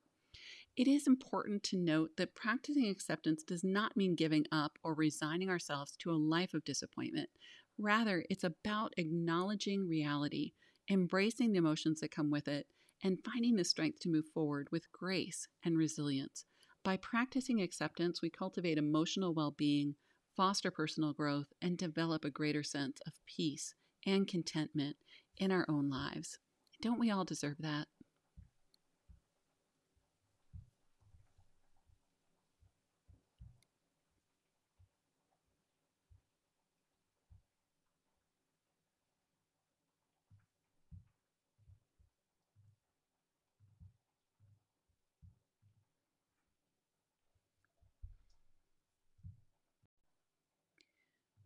It 0.78 0.88
is 0.88 1.05
important 1.05 1.63
to 1.63 1.78
note 1.78 2.11
that 2.16 2.34
practicing 2.34 2.88
acceptance 2.88 3.43
does 3.43 3.66
not 3.66 3.97
mean 3.97 4.16
giving 4.16 4.45
up 4.53 4.80
or 4.84 4.93
resigning 4.93 5.49
ourselves 5.49 5.97
to 5.97 6.11
a 6.11 6.13
life 6.13 6.53
of 6.53 6.63
disappointment. 6.63 7.30
Rather, 7.78 8.24
it's 8.30 8.45
about 8.45 8.93
acknowledging 8.95 9.86
reality, 9.86 10.53
embracing 10.89 11.51
the 11.51 11.57
emotions 11.57 11.99
that 11.99 12.11
come 12.11 12.32
with 12.32 12.47
it, 12.47 12.68
and 13.03 13.23
finding 13.23 13.55
the 13.55 13.63
strength 13.63 13.99
to 13.99 14.09
move 14.09 14.25
forward 14.33 14.67
with 14.71 14.91
grace 14.91 15.47
and 15.63 15.77
resilience. 15.77 16.45
By 16.83 16.97
practicing 16.97 17.61
acceptance, 17.61 18.21
we 18.21 18.29
cultivate 18.29 18.77
emotional 18.77 19.33
well 19.33 19.51
being, 19.51 19.95
foster 20.35 20.71
personal 20.71 21.13
growth, 21.13 21.47
and 21.61 21.77
develop 21.77 22.23
a 22.23 22.29
greater 22.29 22.63
sense 22.63 22.99
of 23.07 23.13
peace 23.25 23.73
and 24.05 24.27
contentment 24.27 24.97
in 25.37 25.51
our 25.51 25.65
own 25.67 25.89
lives. 25.89 26.37
Don't 26.81 26.99
we 26.99 27.09
all 27.09 27.25
deserve 27.25 27.57
that? 27.59 27.87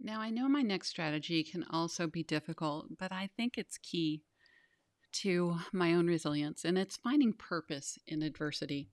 Now, 0.10 0.22
I 0.22 0.32
know 0.32 0.50
my 0.50 0.64
next 0.64 0.88
strategy 0.88 1.44
can 1.44 1.64
also 1.70 2.08
be 2.08 2.24
difficult, 2.24 2.98
but 2.98 3.12
I 3.12 3.30
think 3.38 3.60
it's 3.60 3.78
key 3.78 4.24
to 5.12 5.60
my 5.72 5.94
own 5.94 6.08
resilience, 6.08 6.66
and 6.66 6.80
it's 6.80 6.98
finding 6.98 7.32
purpose 7.32 8.00
in 8.08 8.24
adversity. 8.24 8.90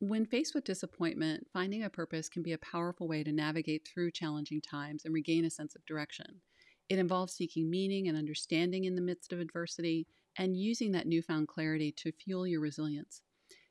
When 0.00 0.26
faced 0.26 0.54
with 0.54 0.64
disappointment, 0.64 1.46
finding 1.50 1.82
a 1.82 1.88
purpose 1.88 2.28
can 2.28 2.42
be 2.42 2.52
a 2.52 2.58
powerful 2.58 3.08
way 3.08 3.24
to 3.24 3.32
navigate 3.32 3.88
through 3.88 4.10
challenging 4.10 4.60
times 4.60 5.06
and 5.06 5.14
regain 5.14 5.46
a 5.46 5.50
sense 5.50 5.74
of 5.74 5.86
direction. 5.86 6.42
It 6.90 6.98
involves 6.98 7.32
seeking 7.32 7.70
meaning 7.70 8.08
and 8.08 8.18
understanding 8.18 8.84
in 8.84 8.96
the 8.96 9.00
midst 9.00 9.32
of 9.32 9.40
adversity 9.40 10.08
and 10.36 10.58
using 10.58 10.92
that 10.92 11.06
newfound 11.06 11.48
clarity 11.48 11.90
to 11.92 12.12
fuel 12.12 12.46
your 12.46 12.60
resilience. 12.60 13.22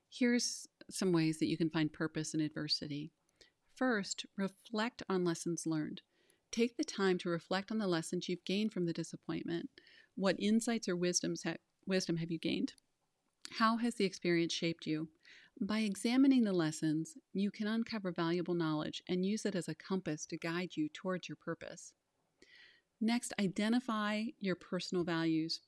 Here's 0.10 0.68
some 0.90 1.12
ways 1.12 1.38
that 1.38 1.50
you 1.50 1.56
can 1.56 1.70
find 1.70 1.94
purpose 1.94 2.34
in 2.34 2.42
adversity. 2.42 3.12
First, 3.76 4.26
reflect 4.36 5.04
on 5.08 5.24
lessons 5.24 5.68
learned. 5.68 6.02
Take 6.52 6.78
the 6.78 6.84
time 6.84 7.18
to 7.20 7.30
reflect 7.30 7.72
on 7.72 7.78
the 7.78 7.88
lessons 7.88 8.28
you've 8.28 8.46
gained 8.46 8.74
from 8.74 8.86
the 8.86 8.94
disappointment. 8.94 9.70
What 10.16 10.36
insights 10.40 10.90
or 10.90 10.96
wisdoms 10.96 11.44
ha- 11.44 11.58
wisdom 11.86 12.18
have 12.18 12.32
you 12.32 12.40
gained? 12.40 12.74
How 13.52 13.78
has 13.78 13.96
the 13.96 14.06
experience 14.06 14.54
shaped 14.54 14.86
you? 14.86 15.10
By 15.62 15.80
examining 15.80 16.44
the 16.44 16.54
lessons, 16.54 17.16
you 17.34 17.52
can 17.52 17.68
uncover 17.68 18.12
valuable 18.12 18.54
knowledge 18.54 19.02
and 19.08 19.26
use 19.26 19.46
it 19.46 19.56
as 19.56 19.68
a 19.68 19.76
compass 19.76 20.26
to 20.28 20.38
guide 20.38 20.76
you 20.76 20.90
towards 20.90 21.28
your 21.28 21.36
purpose. 21.36 21.94
Next, 23.02 23.34
identify 23.40 24.26
your 24.40 24.56
personal 24.56 25.04
values. 25.04 25.62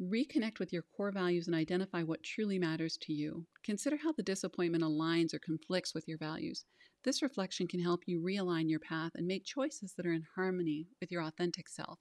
Reconnect 0.00 0.58
with 0.58 0.72
your 0.72 0.82
core 0.96 1.12
values 1.12 1.46
and 1.46 1.54
identify 1.54 2.02
what 2.02 2.22
truly 2.22 2.58
matters 2.58 2.96
to 3.02 3.12
you. 3.12 3.46
Consider 3.62 3.96
how 3.96 4.12
the 4.12 4.22
disappointment 4.22 4.82
aligns 4.82 5.34
or 5.34 5.38
conflicts 5.38 5.94
with 5.94 6.08
your 6.08 6.18
values. 6.18 6.64
This 7.04 7.22
reflection 7.22 7.68
can 7.68 7.80
help 7.80 8.02
you 8.06 8.20
realign 8.20 8.70
your 8.70 8.80
path 8.80 9.12
and 9.14 9.26
make 9.26 9.44
choices 9.44 9.94
that 9.96 10.06
are 10.06 10.12
in 10.12 10.24
harmony 10.34 10.88
with 11.00 11.12
your 11.12 11.22
authentic 11.22 11.68
self. 11.68 11.98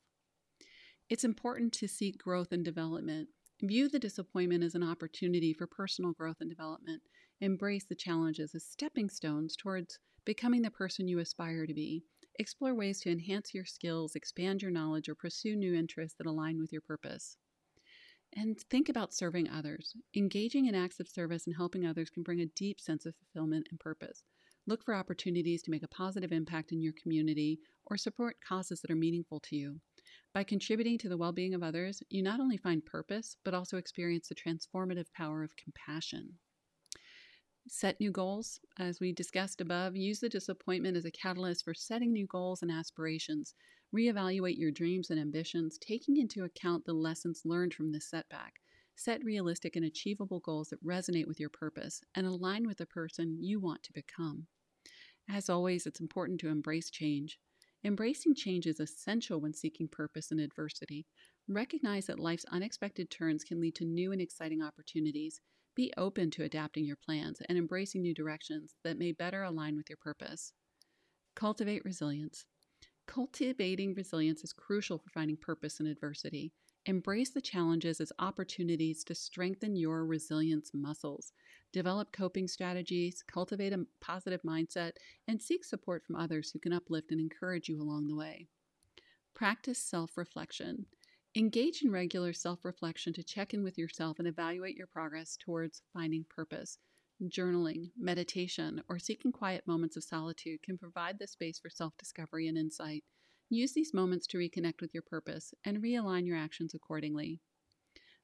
It's 1.09 1.23
important 1.23 1.73
to 1.73 1.87
seek 1.87 2.17
growth 2.17 2.51
and 2.51 2.63
development. 2.63 3.27
View 3.61 3.89
the 3.89 3.99
disappointment 3.99 4.63
as 4.63 4.75
an 4.75 4.83
opportunity 4.83 5.53
for 5.53 5.67
personal 5.67 6.13
growth 6.13 6.37
and 6.39 6.49
development. 6.49 7.01
Embrace 7.41 7.83
the 7.83 7.95
challenges 7.95 8.55
as 8.55 8.65
stepping 8.65 9.09
stones 9.09 9.55
towards 9.55 9.99
becoming 10.23 10.61
the 10.61 10.71
person 10.71 11.07
you 11.07 11.19
aspire 11.19 11.65
to 11.65 11.73
be. 11.73 12.03
Explore 12.39 12.73
ways 12.73 13.01
to 13.01 13.11
enhance 13.11 13.53
your 13.53 13.65
skills, 13.65 14.15
expand 14.15 14.61
your 14.61 14.71
knowledge, 14.71 15.09
or 15.09 15.15
pursue 15.15 15.55
new 15.55 15.75
interests 15.75 16.15
that 16.17 16.27
align 16.27 16.59
with 16.59 16.71
your 16.71 16.81
purpose. 16.81 17.37
And 18.36 18.59
think 18.69 18.88
about 18.88 19.13
serving 19.13 19.49
others. 19.49 19.95
Engaging 20.15 20.65
in 20.65 20.75
acts 20.75 20.99
of 20.99 21.07
service 21.07 21.45
and 21.47 21.55
helping 21.55 21.86
others 21.86 22.09
can 22.09 22.23
bring 22.23 22.39
a 22.39 22.45
deep 22.45 22.79
sense 22.79 23.05
of 23.05 23.15
fulfillment 23.15 23.67
and 23.69 23.79
purpose. 23.79 24.23
Look 24.67 24.84
for 24.84 24.93
opportunities 24.93 25.61
to 25.63 25.71
make 25.71 25.84
a 25.84 25.88
positive 25.88 26.32
impact 26.32 26.71
in 26.71 26.82
your 26.82 26.93
community 26.93 27.59
or 27.86 27.97
support 27.97 28.38
causes 28.47 28.79
that 28.82 28.91
are 28.91 28.95
meaningful 28.95 29.39
to 29.41 29.55
you. 29.55 29.82
By 30.34 30.43
contributing 30.43 30.97
to 30.99 31.09
the 31.09 31.17
well 31.17 31.34
being 31.34 31.53
of 31.53 31.63
others, 31.63 32.01
you 32.09 32.23
not 32.23 32.39
only 32.39 32.57
find 32.57 32.86
purpose, 32.86 33.36
but 33.43 33.53
also 33.53 33.77
experience 33.77 34.29
the 34.29 34.36
transformative 34.36 35.11
power 35.13 35.43
of 35.43 35.57
compassion. 35.57 36.38
Set 37.68 37.99
new 37.99 38.12
goals. 38.12 38.59
As 38.78 38.99
we 38.99 39.14
discussed 39.14 39.62
above, 39.62 39.95
use 39.95 40.20
the 40.20 40.30
disappointment 40.30 40.97
as 40.97 41.05
a 41.05 41.12
catalyst 41.12 41.64
for 41.64 41.74
setting 41.74 42.12
new 42.12 42.28
goals 42.28 42.62
and 42.62 42.72
aspirations. 42.72 43.55
Reevaluate 43.95 44.57
your 44.57 44.72
dreams 44.72 45.09
and 45.09 45.20
ambitions, 45.20 45.78
taking 45.78 46.18
into 46.18 46.43
account 46.43 46.86
the 46.86 46.93
lessons 46.93 47.41
learned 47.45 47.74
from 47.74 47.91
this 47.91 48.09
setback. 48.09 48.59
Set 48.95 49.24
realistic 49.24 49.76
and 49.76 49.86
achievable 49.86 50.39
goals 50.39 50.70
that 50.70 50.84
resonate 50.84 51.28
with 51.28 51.39
your 51.39 51.49
purpose 51.49 52.01
and 52.14 52.28
align 52.28 52.68
with 52.68 52.78
the 52.78 52.86
person 52.86 53.38
you 53.41 53.59
want 53.59 53.82
to 53.84 53.93
become. 53.93 54.47
As 55.30 55.49
always, 55.49 55.88
it's 55.88 55.99
important 56.01 56.39
to 56.41 56.49
embrace 56.49 56.89
change. 56.89 57.39
Embracing 57.84 58.36
change 58.36 58.68
is 58.68 58.80
essential 58.80 59.39
when 59.39 59.53
seeking 59.53 59.88
purpose 59.88 60.32
in 60.32 60.39
adversity. 60.39 61.05
Recognize 61.47 62.05
that 62.07 62.20
life's 62.20 62.45
unexpected 62.51 63.09
turns 63.09 63.43
can 63.43 63.59
lead 63.59 63.76
to 63.76 63.86
new 63.86 64.12
and 64.12 64.22
exciting 64.22 64.62
opportunities. 64.62 65.41
Be 65.76 65.93
open 65.97 66.32
to 66.32 66.43
adapting 66.43 66.86
your 66.86 66.97
plans 66.97 67.41
and 67.47 67.57
embracing 67.57 68.01
new 68.01 68.13
directions 68.13 68.76
that 68.84 68.97
may 68.97 69.11
better 69.11 69.43
align 69.43 69.76
with 69.76 69.89
your 69.89 69.97
purpose. 69.97 70.53
Cultivate 71.36 71.86
resilience. 71.86 72.45
Cultivating 73.07 73.93
resilience 73.93 74.43
is 74.43 74.53
crucial 74.53 74.97
for 74.97 75.09
finding 75.09 75.38
purpose 75.38 75.80
in 75.80 75.88
adversity. 75.88 76.53
Embrace 76.86 77.30
the 77.30 77.41
challenges 77.41 78.01
as 78.01 78.11
opportunities 78.19 79.03
to 79.03 79.13
strengthen 79.15 79.76
your 79.76 80.05
resilience 80.05 80.72
muscles. 80.74 81.32
Develop 81.72 82.11
coping 82.11 82.47
strategies, 82.47 83.24
cultivate 83.28 83.74
a 83.74 83.86
positive 84.01 84.41
mindset, 84.43 84.93
and 85.28 85.41
seek 85.41 85.63
support 85.63 86.03
from 86.05 86.15
others 86.15 86.51
who 86.51 86.59
can 86.59 86.74
uplift 86.74 87.11
and 87.11 87.19
encourage 87.22 87.69
you 87.69 87.82
along 87.82 88.07
the 88.07 88.15
way. 88.15 88.47
Practice 89.34 89.78
self 89.80 90.17
reflection. 90.17 90.86
Engage 91.36 91.82
in 91.82 91.91
regular 91.91 92.34
self 92.34 92.65
reflection 92.65 93.13
to 93.13 93.23
check 93.23 93.53
in 93.53 93.63
with 93.63 93.77
yourself 93.77 94.19
and 94.19 94.27
evaluate 94.27 94.75
your 94.75 94.88
progress 94.88 95.38
towards 95.38 95.82
finding 95.93 96.25
purpose. 96.25 96.77
Journaling, 97.23 97.91
meditation, 97.97 98.82
or 98.89 98.97
seeking 98.99 99.32
quiet 99.32 99.65
moments 99.67 99.95
of 99.95 100.03
solitude 100.03 100.61
can 100.61 100.77
provide 100.77 101.19
the 101.19 101.27
space 101.27 101.59
for 101.59 101.69
self 101.69 101.95
discovery 101.97 102.47
and 102.47 102.57
insight. 102.57 103.05
Use 103.49 103.73
these 103.73 103.93
moments 103.93 104.27
to 104.27 104.38
reconnect 104.38 104.82
with 104.82 104.93
your 104.93 105.03
purpose 105.03 105.53
and 105.63 105.82
realign 105.82 106.25
your 106.25 106.38
actions 106.38 106.73
accordingly. 106.73 107.39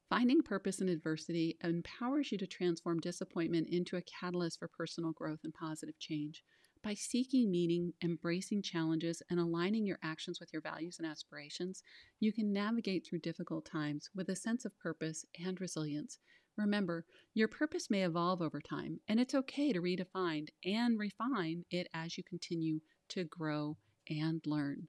Finding 0.09 0.41
purpose 0.41 0.81
in 0.81 0.89
adversity 0.89 1.57
empowers 1.63 2.31
you 2.31 2.37
to 2.37 2.47
transform 2.47 2.99
disappointment 2.99 3.69
into 3.69 3.95
a 3.95 4.01
catalyst 4.01 4.59
for 4.59 4.67
personal 4.67 5.13
growth 5.13 5.39
and 5.45 5.53
positive 5.53 5.97
change. 5.99 6.43
By 6.83 6.93
seeking 6.93 7.51
meaning, 7.51 7.93
embracing 8.03 8.61
challenges, 8.61 9.21
and 9.29 9.39
aligning 9.39 9.85
your 9.85 9.99
actions 10.03 10.39
with 10.39 10.53
your 10.53 10.61
values 10.61 10.99
and 10.99 11.07
aspirations, 11.07 11.83
you 12.19 12.31
can 12.31 12.53
navigate 12.53 13.05
through 13.05 13.19
difficult 13.19 13.65
times 13.65 14.09
with 14.15 14.29
a 14.29 14.35
sense 14.35 14.63
of 14.63 14.77
purpose 14.77 15.25
and 15.43 15.59
resilience. 15.59 16.19
Remember, 16.55 17.05
your 17.33 17.47
purpose 17.47 17.89
may 17.89 18.03
evolve 18.03 18.41
over 18.41 18.61
time, 18.61 18.99
and 19.07 19.19
it's 19.19 19.35
okay 19.35 19.73
to 19.73 19.81
redefine 19.81 20.47
and 20.65 20.97
refine 20.97 21.65
it 21.69 21.87
as 21.93 22.17
you 22.17 22.23
continue 22.23 22.79
to 23.09 23.25
grow 23.25 23.77
and 24.09 24.41
learn. 24.45 24.87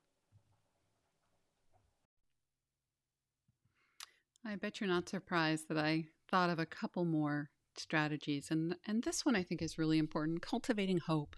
I 4.45 4.57
bet 4.57 4.80
you're 4.80 4.89
not 4.89 5.09
surprised 5.09 5.68
that 5.68 5.78
I 5.78 6.07
thought 6.30 6.49
of 6.49 6.59
a 6.59 6.66
couple 6.66 7.05
more 7.05 7.51
strategies, 7.76 8.51
and, 8.51 8.76
and 8.86 9.03
this 9.03 9.24
one 9.24 9.36
I 9.36 9.43
think 9.43 9.61
is 9.61 9.78
really 9.78 9.99
important 9.99 10.43
cultivating 10.43 10.99
hope. 10.99 11.36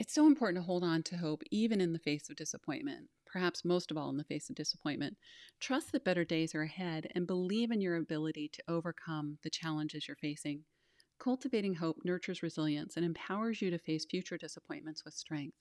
It's 0.00 0.14
so 0.14 0.26
important 0.26 0.56
to 0.56 0.66
hold 0.66 0.82
on 0.82 1.02
to 1.04 1.18
hope 1.18 1.42
even 1.50 1.78
in 1.78 1.92
the 1.92 1.98
face 1.98 2.30
of 2.30 2.36
disappointment, 2.36 3.10
perhaps 3.26 3.66
most 3.66 3.90
of 3.90 3.98
all 3.98 4.08
in 4.08 4.16
the 4.16 4.24
face 4.24 4.48
of 4.48 4.56
disappointment. 4.56 5.18
Trust 5.60 5.92
that 5.92 6.06
better 6.06 6.24
days 6.24 6.54
are 6.54 6.62
ahead 6.62 7.08
and 7.14 7.26
believe 7.26 7.70
in 7.70 7.82
your 7.82 7.96
ability 7.96 8.48
to 8.54 8.62
overcome 8.66 9.36
the 9.42 9.50
challenges 9.50 10.08
you're 10.08 10.16
facing. 10.16 10.64
Cultivating 11.18 11.74
hope 11.74 11.98
nurtures 12.02 12.42
resilience 12.42 12.96
and 12.96 13.04
empowers 13.04 13.60
you 13.60 13.70
to 13.70 13.78
face 13.78 14.06
future 14.06 14.38
disappointments 14.38 15.04
with 15.04 15.12
strength. 15.12 15.58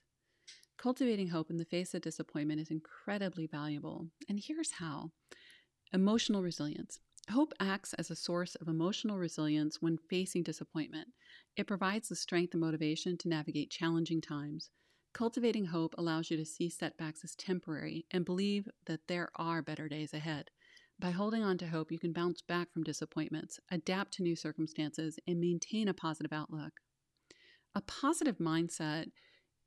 Cultivating 0.78 1.28
hope 1.28 1.50
in 1.50 1.58
the 1.58 1.66
face 1.66 1.94
of 1.94 2.02
disappointment 2.02 2.62
is 2.62 2.72
incredibly 2.72 3.46
valuable, 3.46 4.08
and 4.30 4.40
here's 4.42 4.72
how. 4.72 5.12
Emotional 5.92 6.42
resilience. 6.42 7.02
Hope 7.32 7.54
acts 7.60 7.94
as 7.94 8.10
a 8.10 8.16
source 8.16 8.56
of 8.56 8.68
emotional 8.68 9.20
resilience 9.20 9.82
when 9.82 10.00
facing 10.10 10.42
disappointment. 10.42 11.10
It 11.56 11.68
provides 11.68 12.10
the 12.10 12.16
strength 12.16 12.54
and 12.56 12.62
motivation 12.62 13.18
to 13.20 13.30
navigate 13.30 13.70
challenging 13.70 14.20
times. 14.20 14.72
Cultivating 15.14 15.66
hope 15.66 15.94
allows 15.98 16.32
you 16.32 16.38
to 16.38 16.46
see 16.46 16.70
setbacks 16.70 17.24
as 17.24 17.36
temporary 17.36 18.06
and 18.10 18.26
believe 18.26 18.68
that 18.88 19.02
there 19.08 19.30
are 19.36 19.62
better 19.62 19.88
days 19.88 20.14
ahead. 20.14 20.50
By 21.00 21.12
holding 21.12 21.44
on 21.44 21.60
to 21.60 21.68
hope, 21.68 21.92
you 21.92 22.00
can 22.00 22.14
bounce 22.14 22.42
back 22.42 22.74
from 22.74 22.84
disappointments, 22.84 23.60
adapt 23.70 24.14
to 24.14 24.24
new 24.24 24.36
circumstances, 24.36 25.20
and 25.28 25.40
maintain 25.40 25.88
a 25.88 25.94
positive 25.94 26.34
outlook. 26.34 26.74
A 27.76 27.82
positive 27.82 28.40
mindset 28.40 29.12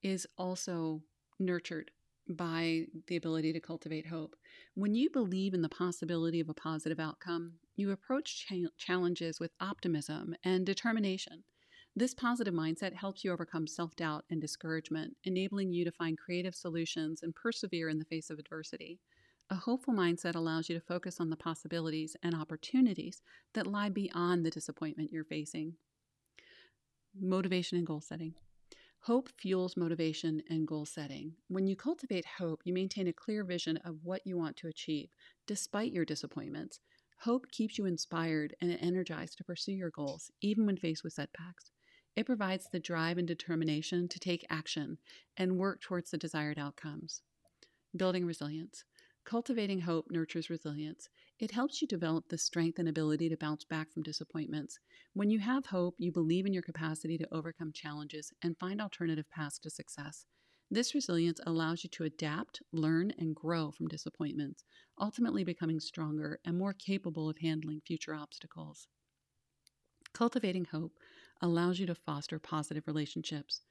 is 0.02 0.26
also 0.36 1.02
nurtured 1.38 1.92
by 2.28 2.86
the 3.06 3.16
ability 3.16 3.52
to 3.52 3.60
cultivate 3.60 4.06
hope. 4.06 4.36
When 4.74 4.94
you 4.94 5.10
believe 5.10 5.54
in 5.54 5.62
the 5.62 5.68
possibility 5.68 6.40
of 6.40 6.48
a 6.48 6.54
positive 6.54 7.00
outcome, 7.00 7.54
you 7.76 7.90
approach 7.90 8.46
cha- 8.46 8.68
challenges 8.78 9.40
with 9.40 9.52
optimism 9.60 10.34
and 10.44 10.64
determination. 10.64 11.44
This 11.94 12.14
positive 12.14 12.54
mindset 12.54 12.94
helps 12.94 13.22
you 13.22 13.32
overcome 13.32 13.66
self 13.66 13.94
doubt 13.96 14.24
and 14.30 14.40
discouragement, 14.40 15.14
enabling 15.24 15.72
you 15.72 15.84
to 15.84 15.92
find 15.92 16.16
creative 16.16 16.54
solutions 16.54 17.22
and 17.22 17.34
persevere 17.34 17.88
in 17.88 17.98
the 17.98 18.06
face 18.06 18.30
of 18.30 18.38
adversity. 18.38 18.98
A 19.50 19.54
hopeful 19.54 19.92
mindset 19.92 20.34
allows 20.34 20.70
you 20.70 20.74
to 20.74 20.84
focus 20.84 21.20
on 21.20 21.28
the 21.28 21.36
possibilities 21.36 22.16
and 22.22 22.34
opportunities 22.34 23.20
that 23.52 23.66
lie 23.66 23.90
beyond 23.90 24.46
the 24.46 24.50
disappointment 24.50 25.10
you're 25.12 25.24
facing. 25.24 25.74
Motivation 27.20 27.76
and 27.76 27.86
goal 27.86 28.00
setting. 28.00 28.34
Hope 29.06 29.28
fuels 29.36 29.76
motivation 29.76 30.44
and 30.48 30.64
goal 30.64 30.86
setting. 30.86 31.34
When 31.48 31.66
you 31.66 31.74
cultivate 31.74 32.24
hope, 32.24 32.60
you 32.64 32.72
maintain 32.72 33.08
a 33.08 33.12
clear 33.12 33.42
vision 33.42 33.76
of 33.78 34.04
what 34.04 34.24
you 34.24 34.36
want 34.36 34.56
to 34.58 34.68
achieve, 34.68 35.08
despite 35.44 35.92
your 35.92 36.04
disappointments. 36.04 36.78
Hope 37.18 37.50
keeps 37.50 37.78
you 37.78 37.86
inspired 37.86 38.54
and 38.60 38.78
energized 38.80 39.38
to 39.38 39.44
pursue 39.44 39.72
your 39.72 39.90
goals, 39.90 40.30
even 40.40 40.66
when 40.66 40.76
faced 40.76 41.02
with 41.02 41.14
setbacks. 41.14 41.72
It 42.14 42.26
provides 42.26 42.68
the 42.70 42.78
drive 42.78 43.18
and 43.18 43.26
determination 43.26 44.06
to 44.06 44.20
take 44.20 44.46
action 44.48 44.98
and 45.36 45.58
work 45.58 45.80
towards 45.80 46.12
the 46.12 46.16
desired 46.16 46.58
outcomes. 46.60 47.22
Building 47.96 48.24
resilience. 48.24 48.84
Cultivating 49.24 49.80
hope 49.80 50.12
nurtures 50.12 50.48
resilience. 50.48 51.08
It 51.38 51.50
helps 51.50 51.82
you 51.82 51.88
develop 51.88 52.28
the 52.28 52.38
strength 52.38 52.78
and 52.78 52.88
ability 52.88 53.28
to 53.28 53.36
bounce 53.36 53.64
back 53.64 53.90
from 53.90 54.02
disappointments. 54.02 54.78
When 55.12 55.30
you 55.30 55.40
have 55.40 55.66
hope, 55.66 55.96
you 55.98 56.12
believe 56.12 56.46
in 56.46 56.52
your 56.52 56.62
capacity 56.62 57.18
to 57.18 57.34
overcome 57.34 57.72
challenges 57.72 58.32
and 58.42 58.58
find 58.58 58.80
alternative 58.80 59.28
paths 59.30 59.58
to 59.60 59.70
success. 59.70 60.26
This 60.70 60.94
resilience 60.94 61.40
allows 61.44 61.84
you 61.84 61.90
to 61.90 62.04
adapt, 62.04 62.62
learn, 62.72 63.12
and 63.18 63.34
grow 63.34 63.70
from 63.70 63.88
disappointments, 63.88 64.64
ultimately 64.98 65.44
becoming 65.44 65.80
stronger 65.80 66.38
and 66.44 66.56
more 66.56 66.72
capable 66.72 67.28
of 67.28 67.38
handling 67.38 67.80
future 67.80 68.14
obstacles. 68.14 68.86
Cultivating 70.14 70.66
hope 70.66 70.92
allows 71.40 71.78
you 71.78 71.86
to 71.86 71.94
foster 71.94 72.38
positive 72.38 72.86
relationships. 72.86 73.62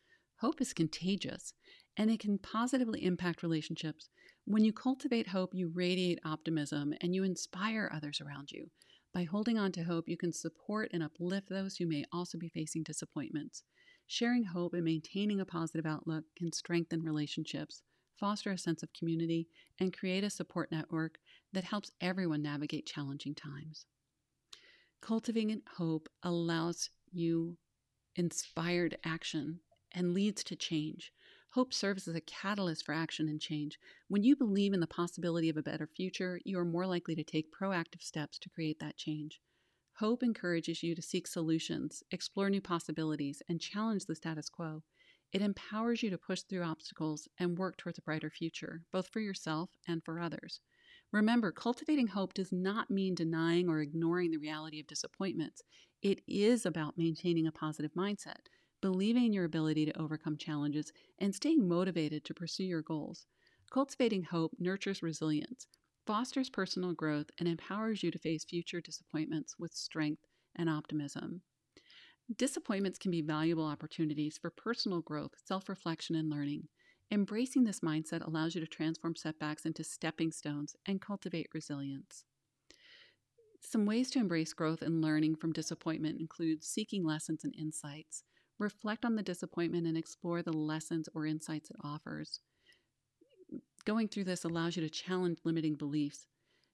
Hope 0.41 0.59
is 0.59 0.73
contagious 0.73 1.53
and 1.97 2.09
it 2.09 2.19
can 2.19 2.37
positively 2.37 3.03
impact 3.03 3.43
relationships. 3.43 4.09
When 4.45 4.63
you 4.63 4.73
cultivate 4.73 5.27
hope, 5.27 5.53
you 5.53 5.71
radiate 5.73 6.19
optimism 6.25 6.93
and 7.01 7.13
you 7.13 7.23
inspire 7.23 7.91
others 7.93 8.21
around 8.21 8.51
you. 8.51 8.69
By 9.13 9.23
holding 9.23 9.57
on 9.57 9.71
to 9.73 9.83
hope, 9.83 10.07
you 10.07 10.17
can 10.17 10.31
support 10.31 10.89
and 10.93 11.03
uplift 11.03 11.49
those 11.49 11.75
who 11.75 11.85
may 11.85 12.05
also 12.13 12.37
be 12.37 12.49
facing 12.49 12.83
disappointments. 12.83 13.63
Sharing 14.07 14.43
hope 14.45 14.73
and 14.73 14.83
maintaining 14.83 15.39
a 15.39 15.45
positive 15.45 15.85
outlook 15.85 16.25
can 16.37 16.51
strengthen 16.51 17.03
relationships, 17.03 17.81
foster 18.17 18.51
a 18.51 18.57
sense 18.57 18.83
of 18.83 18.93
community, 18.93 19.47
and 19.79 19.95
create 19.95 20.23
a 20.23 20.29
support 20.29 20.71
network 20.71 21.17
that 21.53 21.65
helps 21.65 21.91
everyone 21.99 22.41
navigate 22.41 22.85
challenging 22.85 23.35
times. 23.35 23.85
Cultivating 25.01 25.61
hope 25.77 26.07
allows 26.23 26.89
you 27.11 27.57
inspired 28.15 28.97
action 29.03 29.59
and 29.93 30.13
leads 30.13 30.43
to 30.45 30.55
change. 30.55 31.11
Hope 31.53 31.73
serves 31.73 32.07
as 32.07 32.15
a 32.15 32.21
catalyst 32.21 32.85
for 32.85 32.93
action 32.93 33.27
and 33.27 33.41
change. 33.41 33.77
When 34.07 34.23
you 34.23 34.37
believe 34.37 34.71
in 34.71 34.79
the 34.79 34.87
possibility 34.87 35.49
of 35.49 35.57
a 35.57 35.61
better 35.61 35.85
future, 35.85 36.39
you 36.45 36.57
are 36.57 36.63
more 36.63 36.87
likely 36.87 37.13
to 37.15 37.25
take 37.25 37.51
proactive 37.51 38.01
steps 38.01 38.39
to 38.39 38.49
create 38.49 38.79
that 38.79 38.95
change. 38.95 39.41
Hope 39.95 40.23
encourages 40.23 40.81
you 40.81 40.95
to 40.95 41.01
seek 41.01 41.27
solutions, 41.27 42.03
explore 42.09 42.49
new 42.49 42.61
possibilities, 42.61 43.41
and 43.49 43.59
challenge 43.59 44.05
the 44.05 44.15
status 44.15 44.47
quo. 44.47 44.81
It 45.33 45.41
empowers 45.41 46.01
you 46.01 46.09
to 46.11 46.17
push 46.17 46.41
through 46.43 46.63
obstacles 46.63 47.27
and 47.37 47.57
work 47.57 47.75
towards 47.75 47.97
a 47.97 48.01
brighter 48.01 48.29
future, 48.29 48.83
both 48.93 49.09
for 49.09 49.19
yourself 49.19 49.71
and 49.85 50.01
for 50.05 50.21
others. 50.21 50.61
Remember, 51.11 51.51
cultivating 51.51 52.07
hope 52.07 52.33
does 52.33 52.53
not 52.53 52.89
mean 52.89 53.13
denying 53.13 53.67
or 53.67 53.81
ignoring 53.81 54.31
the 54.31 54.37
reality 54.37 54.79
of 54.79 54.87
disappointments. 54.87 55.61
It 56.01 56.21
is 56.29 56.65
about 56.65 56.97
maintaining 56.97 57.45
a 57.45 57.51
positive 57.51 57.91
mindset 57.93 58.47
believing 58.81 59.25
in 59.25 59.33
your 59.33 59.45
ability 59.45 59.85
to 59.85 59.97
overcome 59.99 60.37
challenges, 60.37 60.91
and 61.19 61.33
staying 61.35 61.67
motivated 61.67 62.23
to 62.25 62.33
pursue 62.33 62.63
your 62.65 62.81
goals. 62.81 63.27
Cultivating 63.71 64.23
hope 64.23 64.53
nurtures 64.59 65.01
resilience, 65.03 65.67
fosters 66.05 66.49
personal 66.49 66.93
growth, 66.93 67.29
and 67.37 67.47
empowers 67.47 68.03
you 68.03 68.11
to 68.11 68.19
face 68.19 68.43
future 68.43 68.81
disappointments 68.81 69.57
with 69.59 69.73
strength 69.73 70.25
and 70.55 70.69
optimism. 70.69 71.41
Disappointments 72.35 72.99
can 72.99 73.11
be 73.11 73.21
valuable 73.21 73.65
opportunities 73.65 74.37
for 74.37 74.49
personal 74.49 75.01
growth, 75.01 75.35
self 75.37 75.69
reflection, 75.69 76.15
and 76.15 76.29
learning. 76.29 76.67
Embracing 77.09 77.63
this 77.63 77.79
mindset 77.81 78.25
allows 78.25 78.53
you 78.55 78.61
to 78.61 78.67
transform 78.67 79.15
setbacks 79.15 79.65
into 79.65 79.83
stepping 79.83 80.31
stones 80.31 80.75
and 80.85 81.01
cultivate 81.01 81.47
resilience. 81.53 82.25
Some 83.61 83.85
ways 83.85 84.09
to 84.11 84.19
embrace 84.19 84.53
growth 84.53 84.81
and 84.81 85.01
learning 85.01 85.35
from 85.37 85.53
disappointment 85.53 86.19
include 86.19 86.63
seeking 86.63 87.03
lessons 87.05 87.43
and 87.45 87.55
insights, 87.55 88.23
reflect 88.61 89.03
on 89.03 89.15
the 89.15 89.23
disappointment 89.23 89.87
and 89.87 89.97
explore 89.97 90.41
the 90.41 90.53
lessons 90.53 91.09
or 91.13 91.25
insights 91.25 91.71
it 91.71 91.77
offers. 91.83 92.39
Going 93.85 94.07
through 94.07 94.25
this 94.25 94.43
allows 94.43 94.75
you 94.75 94.83
to 94.83 94.89
challenge 94.89 95.39
limiting 95.43 95.75
beliefs. 95.75 96.27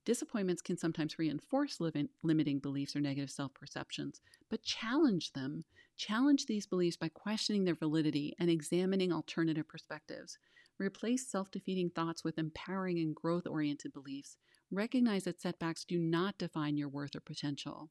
Disappointments 0.05 0.61
can 0.61 0.77
sometimes 0.77 1.17
reinforce 1.17 1.79
limiting 2.23 2.59
beliefs 2.59 2.95
or 2.95 2.99
negative 2.99 3.31
self 3.31 3.53
perceptions, 3.53 4.19
but 4.49 4.63
challenge 4.63 5.33
them. 5.33 5.63
Challenge 5.97 6.45
these 6.45 6.67
beliefs 6.67 6.97
by 6.97 7.09
questioning 7.09 7.65
their 7.65 7.75
validity 7.75 8.35
and 8.39 8.49
examining 8.49 9.11
alternative 9.11 9.67
perspectives. 9.67 10.37
Replace 10.79 11.27
self 11.27 11.49
defeating 11.51 11.89
thoughts 11.89 12.23
with 12.23 12.37
empowering 12.37 12.99
and 12.99 13.15
growth 13.15 13.47
oriented 13.47 13.93
beliefs. 13.93 14.37
Recognize 14.71 15.23
that 15.23 15.41
setbacks 15.41 15.85
do 15.85 15.97
not 15.97 16.37
define 16.37 16.77
your 16.77 16.89
worth 16.89 17.15
or 17.15 17.21
potential. 17.21 17.89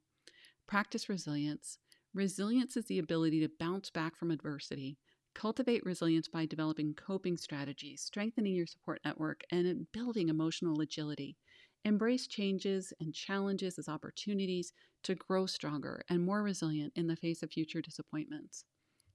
Practice 0.66 1.08
resilience. 1.08 1.78
Resilience 2.16 2.78
is 2.78 2.86
the 2.86 2.98
ability 2.98 3.40
to 3.40 3.50
bounce 3.60 3.90
back 3.90 4.16
from 4.16 4.30
adversity. 4.30 4.96
Cultivate 5.34 5.84
resilience 5.84 6.28
by 6.28 6.46
developing 6.46 6.94
coping 6.94 7.36
strategies, 7.36 8.00
strengthening 8.00 8.54
your 8.54 8.66
support 8.66 9.02
network, 9.04 9.42
and 9.50 9.86
building 9.92 10.30
emotional 10.30 10.80
agility. 10.80 11.36
Embrace 11.84 12.26
changes 12.26 12.90
and 13.00 13.12
challenges 13.12 13.78
as 13.78 13.86
opportunities 13.86 14.72
to 15.02 15.14
grow 15.14 15.44
stronger 15.44 16.00
and 16.08 16.24
more 16.24 16.42
resilient 16.42 16.94
in 16.96 17.06
the 17.06 17.16
face 17.16 17.42
of 17.42 17.50
future 17.50 17.82
disappointments. 17.82 18.64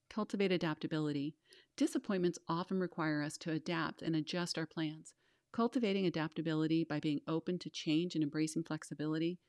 Cultivate 0.08 0.52
adaptability. 0.52 1.34
Disappointments 1.76 2.38
often 2.48 2.80
require 2.80 3.24
us 3.24 3.36
to 3.40 3.52
adapt 3.52 4.04
and 4.04 4.16
adjust 4.16 4.60
our 4.60 4.68
plans. 4.68 5.16
Cultivating 5.52 6.06
adaptability 6.06 6.84
by 6.84 7.00
being 7.00 7.22
open 7.28 7.58
to 7.58 7.70
change 7.72 8.14
and 8.14 8.24
embracing 8.24 8.64
flexibility 8.64 9.40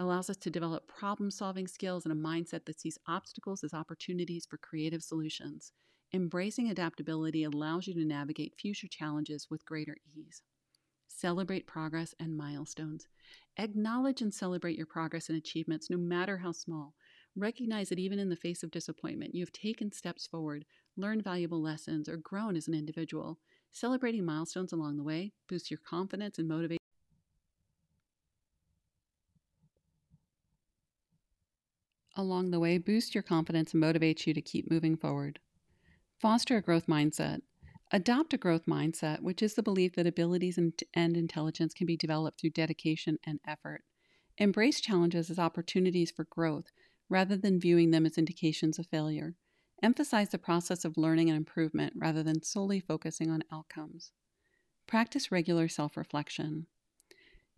allows 0.00 0.30
us 0.30 0.36
to 0.38 0.50
develop 0.50 0.88
problem 0.88 1.30
solving 1.30 1.68
skills 1.68 2.06
and 2.06 2.12
a 2.12 2.16
mindset 2.16 2.64
that 2.64 2.80
sees 2.80 2.98
obstacles 3.06 3.62
as 3.62 3.74
opportunities 3.74 4.46
for 4.46 4.56
creative 4.56 5.02
solutions. 5.02 5.72
Embracing 6.12 6.70
adaptability 6.70 7.44
allows 7.44 7.86
you 7.86 7.94
to 7.94 8.04
navigate 8.04 8.54
future 8.58 8.88
challenges 8.88 9.48
with 9.50 9.64
greater 9.66 9.96
ease. 10.16 10.42
Celebrate 11.06 11.66
progress 11.66 12.14
and 12.18 12.36
milestones. 12.36 13.06
Acknowledge 13.58 14.22
and 14.22 14.32
celebrate 14.32 14.76
your 14.76 14.86
progress 14.86 15.28
and 15.28 15.36
achievements, 15.36 15.90
no 15.90 15.98
matter 15.98 16.38
how 16.38 16.52
small. 16.52 16.94
Recognize 17.36 17.90
that 17.90 17.98
even 17.98 18.18
in 18.18 18.30
the 18.30 18.36
face 18.36 18.62
of 18.62 18.70
disappointment, 18.70 19.34
you 19.34 19.42
have 19.42 19.52
taken 19.52 19.92
steps 19.92 20.26
forward, 20.26 20.64
learned 20.96 21.22
valuable 21.22 21.60
lessons, 21.60 22.08
or 22.08 22.16
grown 22.16 22.56
as 22.56 22.68
an 22.68 22.74
individual. 22.74 23.38
Celebrating 23.70 24.24
milestones 24.24 24.72
along 24.72 24.96
the 24.96 25.04
way 25.04 25.32
boosts 25.48 25.70
your 25.70 25.80
confidence 25.86 26.38
and 26.38 26.50
motivates. 26.50 26.79
Along 32.20 32.50
the 32.50 32.60
way, 32.60 32.76
boost 32.76 33.14
your 33.14 33.22
confidence 33.22 33.72
and 33.72 33.80
motivate 33.80 34.26
you 34.26 34.34
to 34.34 34.42
keep 34.42 34.70
moving 34.70 34.94
forward. 34.94 35.40
Foster 36.18 36.58
a 36.58 36.60
growth 36.60 36.86
mindset. 36.86 37.40
Adopt 37.92 38.34
a 38.34 38.36
growth 38.36 38.66
mindset, 38.66 39.22
which 39.22 39.40
is 39.40 39.54
the 39.54 39.62
belief 39.62 39.94
that 39.94 40.06
abilities 40.06 40.58
and, 40.58 41.16
intelligence 41.16 41.72
can 41.72 41.86
be 41.86 41.96
developed 41.96 42.38
through 42.38 42.50
dedication 42.50 43.16
and 43.24 43.40
effort. 43.46 43.84
Embrace 44.36 44.82
challenges 44.82 45.30
as 45.30 45.38
opportunities 45.38 46.10
for 46.10 46.26
growth 46.28 46.66
rather 47.08 47.38
than 47.38 47.58
viewing 47.58 47.90
them 47.90 48.04
as 48.04 48.18
indications 48.18 48.78
of 48.78 48.86
failure. 48.88 49.34
Emphasize 49.82 50.28
the 50.28 50.36
process 50.36 50.84
of 50.84 50.98
learning 50.98 51.30
and 51.30 51.38
improvement 51.38 51.94
rather 51.96 52.22
than 52.22 52.42
solely 52.42 52.80
focusing 52.80 53.30
on 53.30 53.42
outcomes. 53.50 54.12
Practice 54.86 55.32
regular 55.32 55.68
self 55.68 55.96
reflection. 55.96 56.66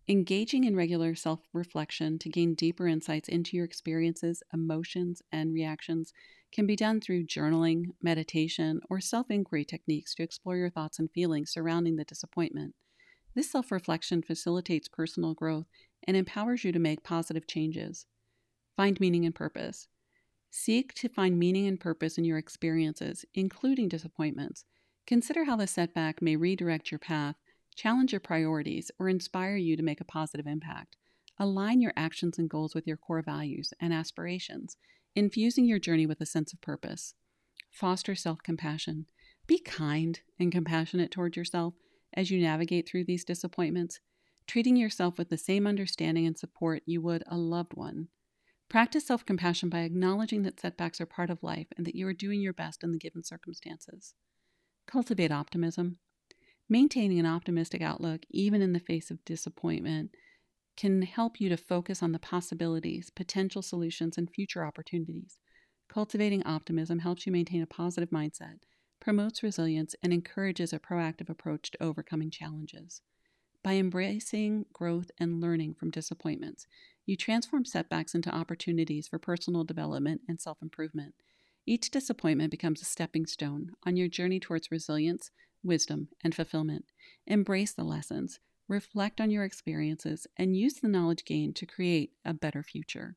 Engaging 0.08 0.64
in 0.64 0.74
regular 0.74 1.14
self 1.14 1.40
reflection 1.52 2.18
to 2.18 2.28
gain 2.28 2.54
deeper 2.54 2.88
insights 2.88 3.28
into 3.28 3.56
your 3.56 3.64
experiences, 3.64 4.42
emotions, 4.52 5.22
and 5.30 5.54
reactions 5.54 6.12
can 6.50 6.66
be 6.66 6.74
done 6.74 7.00
through 7.00 7.24
journaling, 7.24 7.94
meditation, 8.02 8.80
or 8.90 9.00
self 9.00 9.30
inquiry 9.30 9.64
techniques 9.64 10.12
to 10.16 10.24
explore 10.24 10.56
your 10.56 10.70
thoughts 10.70 10.98
and 10.98 11.10
feelings 11.12 11.52
surrounding 11.52 11.94
the 11.96 12.04
disappointment. 12.04 12.74
This 13.36 13.50
self 13.50 13.70
reflection 13.70 14.22
facilitates 14.22 14.88
personal 14.88 15.34
growth 15.34 15.66
and 16.06 16.16
empowers 16.16 16.64
you 16.64 16.72
to 16.72 16.80
make 16.80 17.04
positive 17.04 17.46
changes. 17.46 18.06
Find 18.76 18.98
meaning 18.98 19.24
and 19.24 19.34
purpose. 19.34 19.86
Seek 20.50 20.94
to 20.94 21.08
find 21.08 21.38
meaning 21.38 21.68
and 21.68 21.78
purpose 21.78 22.18
in 22.18 22.24
your 22.24 22.38
experiences, 22.38 23.24
including 23.34 23.88
disappointments. 23.88 24.64
Consider 25.06 25.44
how 25.44 25.56
the 25.56 25.66
setback 25.68 26.20
may 26.20 26.36
redirect 26.36 26.90
your 26.90 26.98
path, 26.98 27.36
challenge 27.74 28.12
your 28.12 28.20
priorities, 28.20 28.90
or 28.98 29.08
inspire 29.08 29.56
you 29.56 29.76
to 29.76 29.82
make 29.82 30.00
a 30.00 30.04
positive 30.04 30.46
impact. 30.46 30.96
Align 31.38 31.80
your 31.80 31.92
actions 31.96 32.38
and 32.38 32.48
goals 32.48 32.74
with 32.74 32.86
your 32.86 32.96
core 32.96 33.22
values 33.22 33.72
and 33.80 33.92
aspirations, 33.92 34.76
infusing 35.14 35.64
your 35.64 35.78
journey 35.78 36.06
with 36.06 36.20
a 36.20 36.26
sense 36.26 36.52
of 36.52 36.60
purpose. 36.60 37.14
Foster 37.70 38.14
self 38.14 38.42
compassion. 38.42 39.06
Be 39.46 39.58
kind 39.58 40.20
and 40.38 40.52
compassionate 40.52 41.10
toward 41.10 41.36
yourself 41.36 41.74
as 42.14 42.30
you 42.30 42.40
navigate 42.40 42.88
through 42.88 43.04
these 43.04 43.24
disappointments, 43.24 44.00
treating 44.46 44.76
yourself 44.76 45.18
with 45.18 45.30
the 45.30 45.38
same 45.38 45.66
understanding 45.66 46.26
and 46.26 46.38
support 46.38 46.82
you 46.86 47.00
would 47.00 47.24
a 47.26 47.36
loved 47.36 47.74
one. 47.74 48.08
Practice 48.68 49.06
self 49.06 49.24
compassion 49.26 49.68
by 49.68 49.80
acknowledging 49.80 50.42
that 50.42 50.60
setbacks 50.60 51.00
are 51.00 51.06
part 51.06 51.30
of 51.30 51.42
life 51.42 51.66
and 51.76 51.86
that 51.86 51.94
you 51.94 52.06
are 52.06 52.14
doing 52.14 52.40
your 52.40 52.52
best 52.52 52.84
in 52.84 52.92
the 52.92 52.98
given 52.98 53.24
circumstances. 53.24 54.14
Cultivate 54.86 55.32
optimism. 55.32 55.98
Maintaining 56.72 57.18
an 57.18 57.26
optimistic 57.26 57.82
outlook, 57.82 58.22
even 58.30 58.62
in 58.62 58.72
the 58.72 58.80
face 58.80 59.10
of 59.10 59.22
disappointment, 59.26 60.14
can 60.74 61.02
help 61.02 61.38
you 61.38 61.50
to 61.50 61.56
focus 61.58 62.02
on 62.02 62.12
the 62.12 62.18
possibilities, 62.18 63.10
potential 63.10 63.60
solutions, 63.60 64.16
and 64.16 64.30
future 64.30 64.64
opportunities. 64.64 65.36
Cultivating 65.90 66.42
optimism 66.46 67.00
helps 67.00 67.26
you 67.26 67.30
maintain 67.32 67.60
a 67.60 67.66
positive 67.66 68.08
mindset, 68.08 68.60
promotes 69.00 69.42
resilience, 69.42 69.94
and 70.02 70.14
encourages 70.14 70.72
a 70.72 70.78
proactive 70.78 71.28
approach 71.28 71.72
to 71.72 71.82
overcoming 71.82 72.30
challenges. 72.30 73.02
By 73.62 73.74
embracing 73.74 74.64
growth 74.72 75.10
and 75.18 75.42
learning 75.42 75.74
from 75.74 75.90
disappointments, 75.90 76.66
you 77.04 77.18
transform 77.18 77.66
setbacks 77.66 78.14
into 78.14 78.34
opportunities 78.34 79.06
for 79.08 79.18
personal 79.18 79.64
development 79.64 80.22
and 80.26 80.40
self 80.40 80.62
improvement. 80.62 81.16
Each 81.66 81.90
disappointment 81.90 82.50
becomes 82.50 82.80
a 82.80 82.86
stepping 82.86 83.26
stone 83.26 83.72
on 83.84 83.98
your 83.98 84.08
journey 84.08 84.40
towards 84.40 84.70
resilience, 84.70 85.30
wisdom, 85.62 86.08
and 86.22 86.34
fulfillment. 86.34 86.84
Embrace 87.26 87.72
the 87.72 87.84
lessons, 87.84 88.40
reflect 88.68 89.20
on 89.20 89.30
your 89.30 89.44
experiences, 89.44 90.26
and 90.36 90.56
use 90.56 90.74
the 90.74 90.88
knowledge 90.88 91.24
gained 91.24 91.56
to 91.56 91.66
create 91.66 92.12
a 92.24 92.34
better 92.34 92.62
future. 92.62 93.16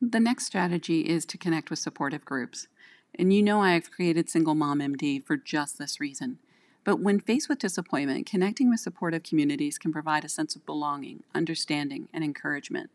The 0.00 0.20
next 0.20 0.46
strategy 0.46 1.02
is 1.02 1.26
to 1.26 1.36
connect 1.36 1.68
with 1.68 1.78
supportive 1.78 2.24
groups. 2.24 2.68
And 3.14 3.34
you 3.34 3.42
know 3.42 3.60
I 3.60 3.72
have 3.72 3.90
created 3.90 4.30
Single 4.30 4.54
Mom 4.54 4.78
MD 4.80 5.22
for 5.24 5.36
just 5.36 5.78
this 5.78 6.00
reason. 6.00 6.38
But 6.84 7.00
when 7.00 7.20
faced 7.20 7.50
with 7.50 7.58
disappointment, 7.58 8.24
connecting 8.24 8.70
with 8.70 8.80
supportive 8.80 9.22
communities 9.22 9.76
can 9.76 9.92
provide 9.92 10.24
a 10.24 10.28
sense 10.30 10.56
of 10.56 10.64
belonging, 10.64 11.24
understanding, 11.34 12.08
and 12.14 12.24
encouragement. 12.24 12.90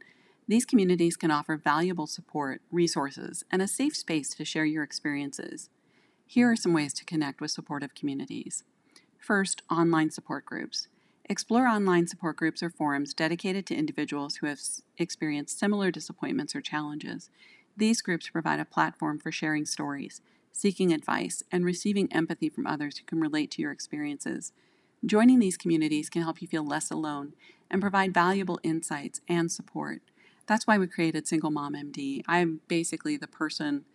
These 0.48 0.66
communities 0.66 1.18
can 1.18 1.32
offer 1.32 1.58
valuable 1.58 2.06
support, 2.06 2.62
resources, 2.72 3.44
and 3.52 3.62
a 3.62 3.68
safe 3.68 3.96
space 3.96 4.34
to 4.36 4.46
share 4.46 4.66
your 4.66 4.84
experiences. 4.84 5.70
Here 6.28 6.52
are 6.52 6.56
some 6.56 6.74
ways 6.74 6.94
to 6.96 7.06
connect 7.06 7.42
with 7.42 7.52
supportive 7.52 7.96
communities. 7.96 8.64
First, 9.18 9.64
online 9.72 10.12
support 10.12 10.46
groups. 10.46 10.88
Explore 11.28 11.68
online 11.68 12.06
support 12.06 12.38
groups 12.38 12.62
or 12.62 12.70
forums 12.70 13.16
dedicated 13.16 13.66
to 13.66 13.76
individuals 13.76 14.36
who 14.36 14.46
have 14.46 14.60
experienced 15.00 15.58
similar 15.58 15.90
disappointments 15.90 16.56
or 16.56 16.62
challenges. 16.62 17.32
These 17.76 18.04
groups 18.04 18.30
provide 18.30 18.60
a 18.60 18.66
platform 18.66 19.18
for 19.18 19.32
sharing 19.32 19.66
stories, 19.66 20.22
seeking 20.52 20.94
advice, 20.94 21.42
and 21.52 21.66
receiving 21.66 22.12
empathy 22.14 22.50
from 22.50 22.68
others 22.68 23.00
who 23.00 23.06
can 23.06 23.20
relate 23.20 23.50
to 23.52 23.64
your 23.64 23.72
experiences. 23.72 24.54
Joining 25.04 25.40
these 25.40 25.58
communities 25.58 26.10
can 26.10 26.22
help 26.22 26.42
you 26.42 26.48
feel 26.48 26.66
less 26.66 26.92
alone 26.92 27.34
and 27.72 27.82
provide 27.82 28.14
valuable 28.14 28.60
insights 28.62 29.22
and 29.28 29.52
support. 29.52 30.02
That's 30.48 30.68
why 30.68 30.78
we 30.78 30.88
created 30.88 31.28
Single 31.28 31.52
Mom 31.52 31.74
MD. 31.74 32.24
I'm 32.28 32.62
basically 32.68 33.18
the 33.18 33.28
person, 33.28 33.86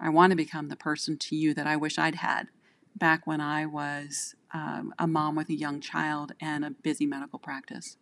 I 0.00 0.08
want 0.10 0.30
to 0.30 0.36
become 0.36 0.68
the 0.68 0.76
person 0.76 1.16
to 1.18 1.36
you 1.36 1.54
that 1.54 1.66
I 1.66 1.76
wish 1.76 1.98
I'd 1.98 2.16
had 2.16 2.48
back 2.94 3.26
when 3.26 3.40
I 3.40 3.66
was 3.66 4.34
um, 4.52 4.94
a 4.98 5.06
mom 5.06 5.36
with 5.36 5.48
a 5.48 5.54
young 5.54 5.80
child 5.80 6.32
and 6.40 6.64
a 6.64 6.70
busy 6.70 7.06
medical 7.06 7.38
practice. 7.38 7.96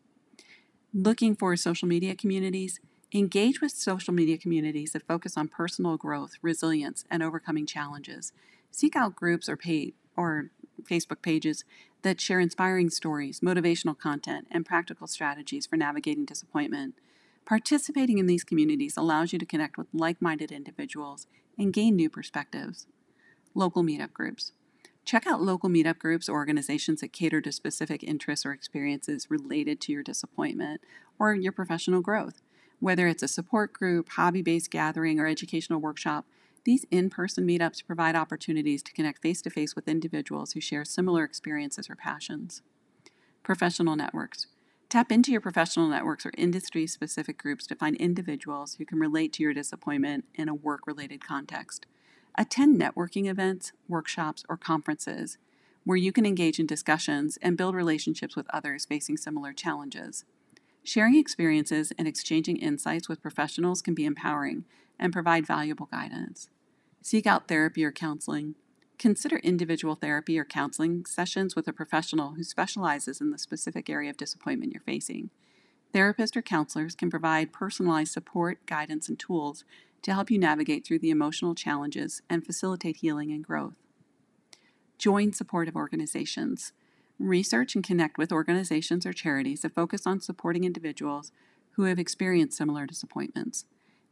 Looking 0.93 1.35
for 1.35 1.57
social 1.57 1.89
media 1.89 2.15
communities, 2.15 2.81
Engage 3.15 3.61
with 3.61 3.71
social 3.71 4.13
media 4.13 4.37
communities 4.37 4.91
that 4.91 5.07
focus 5.07 5.37
on 5.37 5.47
personal 5.47 5.97
growth, 5.97 6.33
resilience, 6.43 7.05
and 7.09 7.23
overcoming 7.23 7.65
challenges. 7.65 8.33
Seek 8.73 8.97
out 8.97 9.15
groups 9.15 9.49
or 9.49 9.57
pay 9.57 9.95
or 10.17 10.51
Facebook 10.83 11.23
pages 11.23 11.65
that 12.03 12.21
share 12.21 12.41
inspiring 12.41 12.91
stories, 12.91 13.39
motivational 13.39 13.97
content, 13.97 14.49
and 14.51 14.67
practical 14.67 15.07
strategies 15.07 15.65
for 15.65 15.77
navigating 15.77 16.25
disappointment. 16.25 16.95
Participating 17.47 18.17
in 18.19 18.27
these 18.27 18.43
communities 18.43 18.97
allows 18.97 19.33
you 19.33 19.39
to 19.39 19.45
connect 19.45 19.77
with 19.77 19.89
like 19.93 20.23
minded 20.23 20.51
individuals 20.51 21.27
and 21.59 21.75
gain 21.75 21.95
new 21.95 22.09
perspectives. 22.09 22.87
Local 23.55 23.83
meetup 23.83 24.13
groups. 24.15 24.53
Check 25.05 25.27
out 25.27 25.43
local 25.43 25.69
meetup 25.69 25.99
groups 25.99 26.29
or 26.29 26.37
organizations 26.37 27.03
that 27.03 27.13
cater 27.13 27.43
to 27.43 27.53
specific 27.53 28.03
interests 28.03 28.47
or 28.47 28.53
experiences 28.53 29.31
related 29.31 29.79
to 29.83 29.93
your 29.93 30.03
disappointment 30.03 30.81
or 31.19 31.35
your 31.35 31.53
professional 31.53 32.01
growth. 32.01 32.41
Whether 32.81 33.09
it's 33.09 33.23
a 33.23 33.29
support 33.29 33.75
group, 33.75 34.09
hobby 34.11 34.41
based 34.41 34.71
gathering, 34.71 35.21
or 35.21 35.27
educational 35.27 35.81
workshop, 35.81 36.25
these 36.65 36.87
in 36.91 37.11
person 37.11 37.47
meetups 37.47 37.85
provide 37.85 38.17
opportunities 38.17 38.83
to 38.83 38.93
connect 38.95 39.21
face 39.21 39.43
to 39.43 39.51
face 39.51 39.77
with 39.77 39.87
individuals 39.87 40.53
who 40.53 40.61
share 40.61 40.87
similar 40.87 41.25
experiences 41.25 41.91
or 41.91 41.97
passions. 41.97 42.63
Professional 43.43 43.97
networks. 43.97 44.47
Tap 44.95 45.11
into 45.11 45.33
your 45.33 45.41
professional 45.41 45.89
networks 45.89 46.25
or 46.25 46.31
industry 46.39 46.87
specific 46.87 47.37
groups 47.37 47.67
to 47.67 47.75
find 47.75 47.97
individuals 47.97 48.75
who 48.75 48.85
can 48.85 49.01
relate 49.01 49.33
to 49.33 49.43
your 49.43 49.53
disappointment 49.53 50.25
in 50.37 50.49
a 50.49 50.55
work 50.55 50.87
related 50.87 51.21
context. 51.21 51.85
Attend 52.39 52.81
networking 52.81 53.29
events, 53.29 53.73
workshops, 53.89 54.45
or 54.49 54.57
conferences 54.57 55.37
where 55.83 55.97
you 55.97 56.13
can 56.13 56.25
engage 56.25 56.61
in 56.61 56.67
discussions 56.67 57.39
and 57.43 57.57
build 57.57 57.75
relationships 57.75 58.37
with 58.37 58.47
others 58.51 58.85
facing 58.85 59.17
similar 59.17 59.53
challenges. 59.53 60.25
Sharing 60.85 61.17
experiences 61.17 61.93
and 61.99 62.07
exchanging 62.07 62.59
insights 62.59 63.09
with 63.09 63.21
professionals 63.21 63.83
can 63.83 63.97
be 63.97 64.05
empowering 64.05 64.65
and 64.97 65.13
provide 65.13 65.45
valuable 65.45 65.87
guidance. 65.87 66.51
Seek 67.03 67.27
out 67.27 67.49
therapy 67.49 67.85
or 67.85 67.91
counseling. 67.91 68.55
Consider 68.99 69.39
individual 69.39 69.97
therapy 69.97 70.39
or 70.39 70.45
counseling 70.45 71.05
sessions 71.05 71.57
with 71.57 71.67
a 71.69 71.73
professional 71.73 72.33
who 72.33 72.45
specializes 72.45 73.21
in 73.21 73.31
the 73.31 73.39
specific 73.39 73.91
area 73.91 74.11
of 74.11 74.17
disappointment 74.17 74.73
you're 74.73 74.83
facing. 74.83 75.31
Therapists 75.93 76.37
or 76.37 76.43
counselors 76.43 76.95
can 76.95 77.11
provide 77.11 77.53
personalized 77.53 78.13
support, 78.13 78.65
guidance, 78.67 79.09
and 79.09 79.19
tools 79.19 79.65
to 80.03 80.13
help 80.13 80.31
you 80.31 80.39
navigate 80.39 80.85
through 80.85 80.99
the 80.99 81.11
emotional 81.11 81.55
challenges 81.55 82.23
and 82.29 82.45
facilitate 82.45 82.97
healing 82.97 83.31
and 83.31 83.45
growth. 83.45 83.77
Join 84.99 85.33
supportive 85.33 85.77
organizations. 85.77 86.73
Research 87.19 87.75
and 87.75 87.85
connect 87.85 88.19
with 88.19 88.33
organizations 88.33 89.07
or 89.07 89.13
charities 89.13 89.63
that 89.63 89.75
focus 89.75 90.07
on 90.07 90.21
supporting 90.21 90.65
individuals 90.65 91.31
who 91.73 91.85
have 91.85 91.99
experienced 91.99 92.57
similar 92.57 92.87
disappointments. 92.87 93.65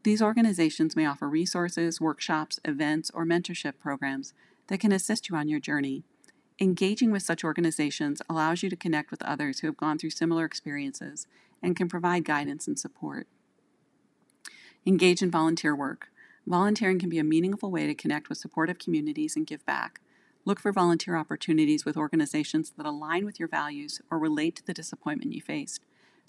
These 0.02 0.22
organizations 0.22 0.96
may 0.96 1.06
offer 1.06 1.28
resources, 1.28 2.00
workshops, 2.00 2.58
events, 2.64 3.10
or 3.14 3.24
mentorship 3.24 3.74
programs 3.78 4.34
that 4.72 4.80
can 4.80 4.90
assist 4.90 5.28
you 5.28 5.36
on 5.36 5.48
your 5.48 5.60
journey. 5.60 6.02
Engaging 6.58 7.12
with 7.12 7.22
such 7.22 7.44
organizations 7.44 8.22
allows 8.26 8.62
you 8.62 8.70
to 8.70 8.74
connect 8.74 9.10
with 9.10 9.22
others 9.22 9.58
who 9.58 9.66
have 9.66 9.76
gone 9.76 9.98
through 9.98 10.08
similar 10.08 10.46
experiences 10.46 11.26
and 11.62 11.76
can 11.76 11.90
provide 11.90 12.24
guidance 12.24 12.66
and 12.66 12.78
support. 12.78 13.26
Engage 14.86 15.20
in 15.20 15.30
volunteer 15.30 15.76
work. 15.76 16.08
Volunteering 16.46 16.98
can 16.98 17.10
be 17.10 17.18
a 17.18 17.22
meaningful 17.22 17.70
way 17.70 17.86
to 17.86 17.94
connect 17.94 18.30
with 18.30 18.38
supportive 18.38 18.78
communities 18.78 19.36
and 19.36 19.46
give 19.46 19.62
back. 19.66 20.00
Look 20.46 20.58
for 20.58 20.72
volunteer 20.72 21.16
opportunities 21.16 21.84
with 21.84 21.98
organizations 21.98 22.72
that 22.78 22.86
align 22.86 23.26
with 23.26 23.38
your 23.38 23.50
values 23.50 24.00
or 24.10 24.18
relate 24.18 24.56
to 24.56 24.64
the 24.64 24.72
disappointment 24.72 25.34
you 25.34 25.42
faced. 25.42 25.84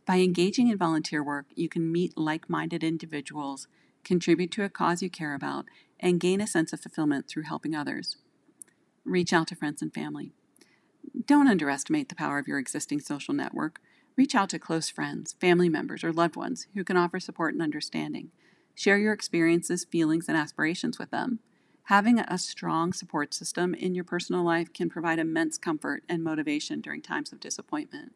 By 0.06 0.18
engaging 0.18 0.68
in 0.68 0.78
volunteer 0.78 1.24
work, 1.24 1.46
you 1.56 1.70
can 1.70 1.90
meet 1.90 2.18
like 2.18 2.50
minded 2.50 2.84
individuals, 2.84 3.70
contribute 4.04 4.52
to 4.52 4.66
a 4.66 4.70
cause 4.70 5.02
you 5.02 5.10
care 5.10 5.34
about, 5.34 5.64
and 5.98 6.20
gain 6.20 6.42
a 6.42 6.48
sense 6.48 6.74
of 6.74 6.82
fulfillment 6.82 7.30
through 7.30 7.44
helping 7.44 7.74
others. 7.74 8.18
Reach 9.06 9.34
out 9.34 9.48
to 9.48 9.56
friends 9.56 9.82
and 9.82 9.94
family. 9.94 10.32
Don't 11.26 11.48
underestimate 11.48 12.10
the 12.10 12.16
power 12.16 12.40
of 12.40 12.48
your 12.48 12.60
existing 12.60 13.00
social 13.02 13.34
network. 13.34 13.80
Reach 14.16 14.36
out 14.36 14.50
to 14.50 14.60
close 14.60 14.90
friends, 14.90 15.34
family 15.34 15.70
members, 15.70 16.04
or 16.04 16.14
loved 16.14 16.36
ones 16.36 16.68
who 16.74 16.84
can 16.84 16.98
offer 16.98 17.20
support 17.20 17.54
and 17.54 17.62
understanding. 17.62 18.32
Share 18.76 18.98
your 18.98 19.14
experiences, 19.14 19.86
feelings, 19.86 20.28
and 20.28 20.38
aspirations 20.38 20.98
with 20.98 21.12
them. 21.12 21.40
Having 21.88 22.20
a 22.20 22.38
strong 22.38 22.94
support 22.94 23.34
system 23.34 23.74
in 23.74 23.94
your 23.94 24.06
personal 24.06 24.44
life 24.44 24.72
can 24.72 24.90
provide 24.90 25.20
immense 25.20 25.58
comfort 25.58 26.04
and 26.08 26.24
motivation 26.24 26.80
during 26.80 27.02
times 27.02 27.34
of 27.34 27.40
disappointment. 27.40 28.14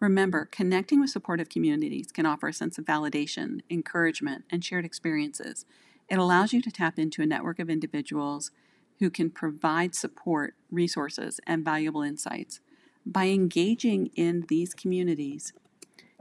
Remember, 0.00 0.46
connecting 0.50 1.00
with 1.00 1.10
supportive 1.10 1.48
communities 1.48 2.10
can 2.10 2.26
offer 2.26 2.48
a 2.48 2.52
sense 2.52 2.78
of 2.78 2.84
validation, 2.84 3.60
encouragement, 3.70 4.44
and 4.50 4.64
shared 4.64 4.84
experiences. 4.84 5.66
It 6.08 6.18
allows 6.18 6.52
you 6.52 6.60
to 6.62 6.70
tap 6.70 6.98
into 6.98 7.22
a 7.22 7.26
network 7.26 7.58
of 7.58 7.70
individuals 7.70 8.50
who 8.98 9.10
can 9.10 9.30
provide 9.30 9.94
support, 9.94 10.54
resources, 10.70 11.40
and 11.46 11.64
valuable 11.64 12.02
insights. 12.02 12.60
By 13.04 13.26
engaging 13.26 14.06
in 14.14 14.46
these 14.48 14.74
communities, 14.74 15.52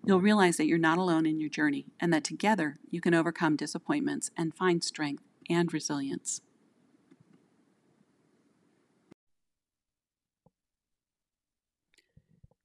you'll 0.06 0.20
realize 0.22 0.58
that 0.58 0.68
you're 0.68 0.78
not 0.78 0.98
alone 0.98 1.26
in 1.26 1.40
your 1.40 1.50
journey 1.50 1.86
and 2.00 2.12
that 2.14 2.24
together 2.24 2.78
you 2.90 3.00
can 3.00 3.14
overcome 3.14 3.56
disappointments 3.56 4.32
and 4.36 4.54
find 4.56 4.84
strength 4.84 5.24
and 5.50 5.74
resilience. 5.74 6.42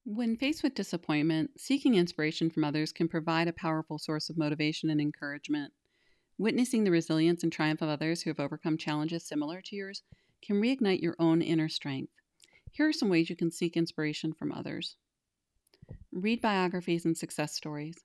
When 0.04 0.36
faced 0.36 0.62
with 0.62 0.74
disappointment, 0.74 1.60
seeking 1.60 1.94
inspiration 1.94 2.48
from 2.48 2.64
others 2.64 2.92
can 2.92 3.08
provide 3.08 3.46
a 3.46 3.52
powerful 3.52 3.98
source 3.98 4.30
of 4.30 4.38
motivation 4.38 4.88
and 4.88 5.00
encouragement. 5.00 5.72
Witnessing 6.38 6.84
the 6.84 6.92
resilience 6.92 7.42
and 7.42 7.52
triumph 7.52 7.82
of 7.82 7.88
others 7.88 8.22
who 8.22 8.30
have 8.30 8.38
overcome 8.38 8.78
challenges 8.78 9.26
similar 9.26 9.60
to 9.60 9.74
yours 9.74 10.04
can 10.40 10.60
reignite 10.60 11.02
your 11.02 11.16
own 11.18 11.42
inner 11.42 11.68
strength. 11.68 12.12
Here 12.70 12.86
are 12.86 12.92
some 12.92 13.08
ways 13.08 13.28
you 13.28 13.34
can 13.34 13.50
seek 13.50 13.76
inspiration 13.76 14.32
from 14.32 14.52
others. 14.52 14.96
Read 16.12 16.40
biographies 16.40 17.04
and 17.04 17.16
success 17.18 17.56
stories. 17.56 17.96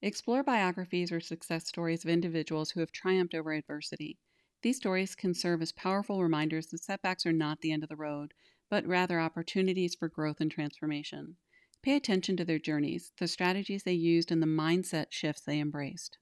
Explore 0.00 0.42
biographies 0.42 1.12
or 1.12 1.20
success 1.20 1.68
stories 1.68 2.02
of 2.02 2.08
individuals 2.08 2.70
who 2.70 2.80
have 2.80 2.92
triumphed 2.92 3.34
over 3.34 3.52
adversity. 3.52 4.18
These 4.62 4.78
stories 4.78 5.14
can 5.14 5.34
serve 5.34 5.60
as 5.60 5.72
powerful 5.72 6.22
reminders 6.22 6.68
that 6.68 6.82
setbacks 6.82 7.26
are 7.26 7.32
not 7.32 7.60
the 7.60 7.72
end 7.72 7.82
of 7.82 7.90
the 7.90 7.96
road, 7.96 8.32
but 8.70 8.86
rather 8.86 9.20
opportunities 9.20 9.94
for 9.94 10.08
growth 10.08 10.40
and 10.40 10.50
transformation. 10.50 11.36
Pay 11.82 11.96
attention 11.96 12.38
to 12.38 12.44
their 12.44 12.58
journeys, 12.58 13.12
the 13.18 13.28
strategies 13.28 13.82
they 13.82 13.92
used, 13.92 14.32
and 14.32 14.42
the 14.42 14.46
mindset 14.46 15.06
shifts 15.10 15.42
they 15.42 15.60
embraced. 15.60 16.16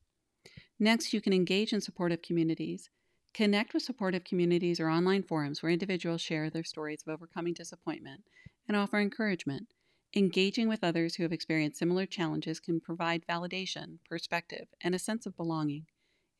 Next, 0.82 1.12
you 1.12 1.20
can 1.20 1.34
engage 1.34 1.74
in 1.74 1.82
supportive 1.82 2.22
communities. 2.22 2.88
Connect 3.34 3.74
with 3.74 3.82
supportive 3.82 4.24
communities 4.24 4.80
or 4.80 4.88
online 4.88 5.22
forums 5.22 5.62
where 5.62 5.70
individuals 5.70 6.22
share 6.22 6.48
their 6.48 6.64
stories 6.64 7.02
of 7.06 7.12
overcoming 7.12 7.52
disappointment 7.52 8.22
and 8.66 8.74
offer 8.74 8.98
encouragement. 8.98 9.74
Engaging 10.16 10.68
with 10.68 10.82
others 10.82 11.14
who 11.14 11.22
have 11.22 11.34
experienced 11.34 11.78
similar 11.78 12.06
challenges 12.06 12.60
can 12.60 12.80
provide 12.80 13.26
validation, 13.28 13.98
perspective, 14.08 14.68
and 14.80 14.94
a 14.94 14.98
sense 14.98 15.26
of 15.26 15.36
belonging. 15.36 15.84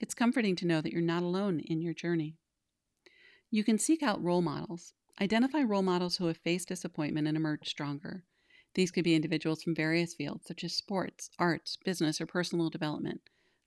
It's 0.01 0.14
comforting 0.14 0.57
to 0.57 0.66
know 0.66 0.80
that 0.80 0.91
you're 0.91 1.03
not 1.03 1.22
alone 1.22 1.61
in 1.61 1.82
your 1.82 1.93
journey. 1.93 2.38
You 3.51 3.62
can 3.62 3.78
seek 3.78 4.03
out 4.03 4.24
role 4.24 4.41
models. 4.41 4.95
Identify 5.20 5.64
role 5.64 5.82
models 5.82 6.16
who 6.16 6.28
have 6.28 6.38
faced 6.38 6.68
disappointment 6.68 7.28
and 7.28 7.36
emerged 7.36 7.68
stronger. 7.68 8.24
These 8.74 8.91
could 8.91 9.05
be 9.05 9.14
individuals 9.14 9.62
from 9.62 9.74
various 9.74 10.14
fields, 10.14 10.47
such 10.47 10.64
as 10.64 10.72
sports, 10.72 11.28
arts, 11.38 11.76
business, 11.84 12.22
or 12.22 12.26
personal 12.26 12.70
development. 12.70 13.20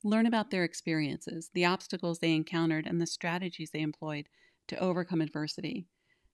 Learn 0.04 0.26
about 0.26 0.52
their 0.52 0.66
experiences, 0.66 1.50
the 1.54 1.66
obstacles 1.66 2.20
they 2.20 2.34
encountered, 2.34 2.86
and 2.86 3.00
the 3.00 3.08
strategies 3.08 3.72
they 3.72 3.82
employed 3.82 4.28
to 4.68 4.78
overcome 4.78 5.22
adversity. 5.22 5.88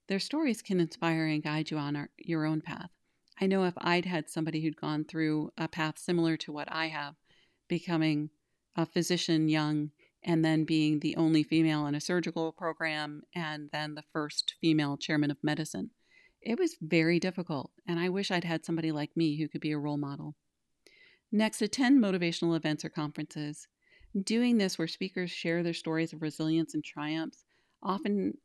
Their 0.07 0.19
stories 0.19 0.63
can 0.63 0.79
inspire 0.79 1.27
and 1.27 1.43
guide 1.43 1.69
you 1.69 1.77
on 1.77 1.95
our, 1.95 2.09
your 2.17 2.45
own 2.45 2.61
path. 2.61 2.89
I 3.39 3.45
know 3.45 3.65
if 3.65 3.75
I'd 3.77 4.05
had 4.05 4.29
somebody 4.29 4.61
who'd 4.61 4.75
gone 4.75 5.05
through 5.05 5.51
a 5.57 5.67
path 5.67 5.99
similar 5.99 6.35
to 6.37 6.51
what 6.51 6.67
I 6.71 6.87
have, 6.87 7.15
becoming 7.67 8.31
a 8.75 8.85
physician 8.85 9.47
young 9.47 9.91
and 10.23 10.43
then 10.43 10.65
being 10.65 10.99
the 10.99 11.15
only 11.15 11.43
female 11.43 11.85
in 11.85 11.95
a 11.95 12.01
surgical 12.01 12.51
program 12.51 13.21
and 13.33 13.69
then 13.71 13.95
the 13.95 14.03
first 14.11 14.55
female 14.59 14.97
chairman 14.97 15.31
of 15.31 15.37
medicine, 15.43 15.91
it 16.41 16.57
was 16.57 16.75
very 16.81 17.19
difficult, 17.19 17.71
and 17.87 17.99
I 17.99 18.09
wish 18.09 18.31
I'd 18.31 18.43
had 18.45 18.65
somebody 18.65 18.91
like 18.91 19.15
me 19.15 19.37
who 19.37 19.47
could 19.47 19.61
be 19.61 19.71
a 19.71 19.77
role 19.77 19.97
model. 19.97 20.35
Next, 21.31 21.61
attend 21.61 22.01
motivational 22.03 22.55
events 22.55 22.83
or 22.83 22.89
conferences. 22.89 23.67
Doing 24.23 24.57
this, 24.57 24.77
where 24.77 24.87
speakers 24.87 25.29
share 25.29 25.61
their 25.61 25.73
stories 25.73 26.13
of 26.13 26.21
resilience 26.21 26.73
and 26.73 26.83
triumphs, 26.83 27.45
often 27.83 28.37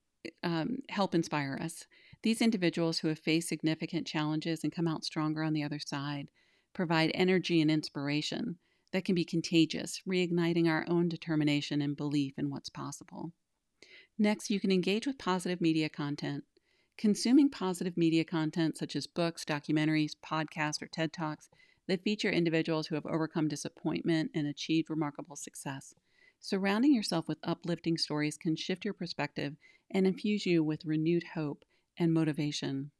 um, 0.42 0.78
help 0.90 1.14
inspire 1.14 1.58
us. 1.60 1.86
These 2.22 2.42
individuals 2.42 2.98
who 2.98 3.08
have 3.08 3.18
faced 3.18 3.48
significant 3.48 4.06
challenges 4.06 4.62
and 4.62 4.72
come 4.72 4.88
out 4.88 5.04
stronger 5.04 5.42
on 5.42 5.52
the 5.52 5.62
other 5.62 5.78
side 5.78 6.28
provide 6.74 7.10
energy 7.14 7.60
and 7.60 7.70
inspiration 7.70 8.58
that 8.92 9.04
can 9.04 9.14
be 9.14 9.24
contagious, 9.24 10.02
reigniting 10.08 10.68
our 10.68 10.84
own 10.88 11.08
determination 11.08 11.82
and 11.82 11.96
belief 11.96 12.34
in 12.38 12.50
what's 12.50 12.68
possible. 12.68 13.32
Next, 14.18 14.50
you 14.50 14.60
can 14.60 14.70
engage 14.70 15.06
with 15.06 15.18
positive 15.18 15.60
media 15.60 15.88
content. 15.88 16.44
Consuming 16.96 17.50
positive 17.50 17.96
media 17.96 18.24
content 18.24 18.78
such 18.78 18.94
as 18.94 19.08
books, 19.08 19.44
documentaries, 19.44 20.12
podcasts, 20.24 20.80
or 20.80 20.86
TED 20.86 21.12
Talks 21.12 21.48
that 21.86 22.02
feature 22.02 22.30
individuals 22.30 22.86
who 22.86 22.94
have 22.94 23.06
overcome 23.06 23.48
disappointment 23.48 24.30
and 24.34 24.46
achieved 24.46 24.90
remarkable 24.90 25.36
success. 25.36 25.94
Surrounding 26.40 26.94
yourself 26.94 27.28
with 27.28 27.38
uplifting 27.42 27.96
stories 27.96 28.36
can 28.36 28.56
shift 28.56 28.84
your 28.84 28.94
perspective 28.94 29.56
and 29.90 30.06
infuse 30.06 30.46
you 30.46 30.62
with 30.62 30.84
renewed 30.84 31.24
hope 31.34 31.64
and 31.96 32.12
motivation. 32.12 32.90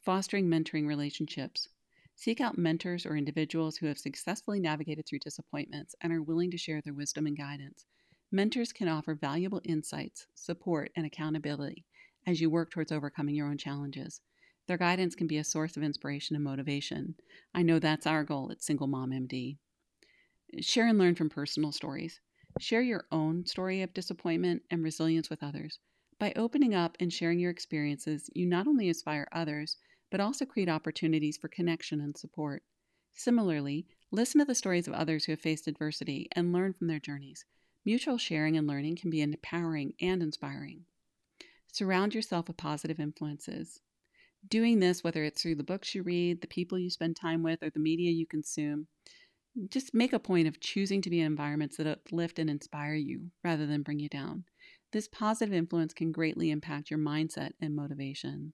Fostering 0.00 0.48
mentoring 0.48 0.86
relationships. 0.86 1.68
Seek 2.14 2.40
out 2.40 2.58
mentors 2.58 3.06
or 3.06 3.16
individuals 3.16 3.76
who 3.76 3.86
have 3.86 3.98
successfully 3.98 4.60
navigated 4.60 5.06
through 5.06 5.20
disappointments 5.20 5.94
and 6.00 6.12
are 6.12 6.22
willing 6.22 6.50
to 6.50 6.58
share 6.58 6.80
their 6.80 6.92
wisdom 6.92 7.26
and 7.26 7.36
guidance. 7.36 7.86
Mentors 8.30 8.72
can 8.72 8.88
offer 8.88 9.14
valuable 9.14 9.60
insights, 9.64 10.26
support, 10.34 10.90
and 10.96 11.06
accountability 11.06 11.84
as 12.26 12.40
you 12.40 12.50
work 12.50 12.70
towards 12.70 12.92
overcoming 12.92 13.34
your 13.34 13.48
own 13.48 13.58
challenges. 13.58 14.20
Their 14.68 14.78
guidance 14.78 15.14
can 15.14 15.26
be 15.26 15.38
a 15.38 15.44
source 15.44 15.76
of 15.76 15.82
inspiration 15.82 16.36
and 16.36 16.44
motivation. 16.44 17.16
I 17.54 17.62
know 17.62 17.78
that's 17.78 18.06
our 18.06 18.24
goal 18.24 18.50
at 18.52 18.62
Single 18.62 18.86
Mom 18.86 19.10
MD. 19.10 19.58
Share 20.60 20.86
and 20.86 20.98
learn 20.98 21.14
from 21.14 21.30
personal 21.30 21.72
stories. 21.72 22.20
Share 22.60 22.82
your 22.82 23.06
own 23.10 23.46
story 23.46 23.82
of 23.82 23.94
disappointment 23.94 24.62
and 24.70 24.84
resilience 24.84 25.30
with 25.30 25.42
others. 25.42 25.78
By 26.18 26.32
opening 26.36 26.74
up 26.74 26.96
and 27.00 27.12
sharing 27.12 27.40
your 27.40 27.50
experiences, 27.50 28.30
you 28.34 28.46
not 28.46 28.66
only 28.66 28.88
inspire 28.88 29.26
others, 29.32 29.76
but 30.10 30.20
also 30.20 30.44
create 30.44 30.68
opportunities 30.68 31.36
for 31.36 31.48
connection 31.48 32.00
and 32.00 32.16
support. 32.16 32.62
Similarly, 33.14 33.86
listen 34.10 34.38
to 34.38 34.44
the 34.44 34.54
stories 34.54 34.86
of 34.86 34.94
others 34.94 35.24
who 35.24 35.32
have 35.32 35.40
faced 35.40 35.66
adversity 35.66 36.28
and 36.32 36.52
learn 36.52 36.74
from 36.74 36.86
their 36.86 37.00
journeys. 37.00 37.44
Mutual 37.84 38.18
sharing 38.18 38.56
and 38.56 38.66
learning 38.66 38.96
can 38.96 39.10
be 39.10 39.22
empowering 39.22 39.94
and 40.00 40.22
inspiring. 40.22 40.84
Surround 41.72 42.14
yourself 42.14 42.46
with 42.46 42.56
positive 42.56 43.00
influences. 43.00 43.80
Doing 44.48 44.80
this, 44.80 45.04
whether 45.04 45.24
it's 45.24 45.42
through 45.42 45.54
the 45.54 45.64
books 45.64 45.94
you 45.94 46.02
read, 46.02 46.40
the 46.40 46.46
people 46.46 46.78
you 46.78 46.90
spend 46.90 47.16
time 47.16 47.42
with, 47.42 47.62
or 47.62 47.70
the 47.70 47.78
media 47.78 48.10
you 48.10 48.26
consume, 48.26 48.86
just 49.68 49.94
make 49.94 50.12
a 50.12 50.18
point 50.18 50.48
of 50.48 50.60
choosing 50.60 51.00
to 51.02 51.10
be 51.10 51.20
in 51.20 51.26
environments 51.26 51.76
that 51.76 51.86
uplift 51.86 52.38
and 52.38 52.50
inspire 52.50 52.94
you 52.94 53.30
rather 53.44 53.66
than 53.66 53.82
bring 53.82 53.98
you 53.98 54.08
down. 54.08 54.44
This 54.92 55.08
positive 55.08 55.54
influence 55.54 55.94
can 55.94 56.12
greatly 56.12 56.50
impact 56.50 56.90
your 56.90 56.98
mindset 56.98 57.52
and 57.60 57.74
motivation. 57.74 58.52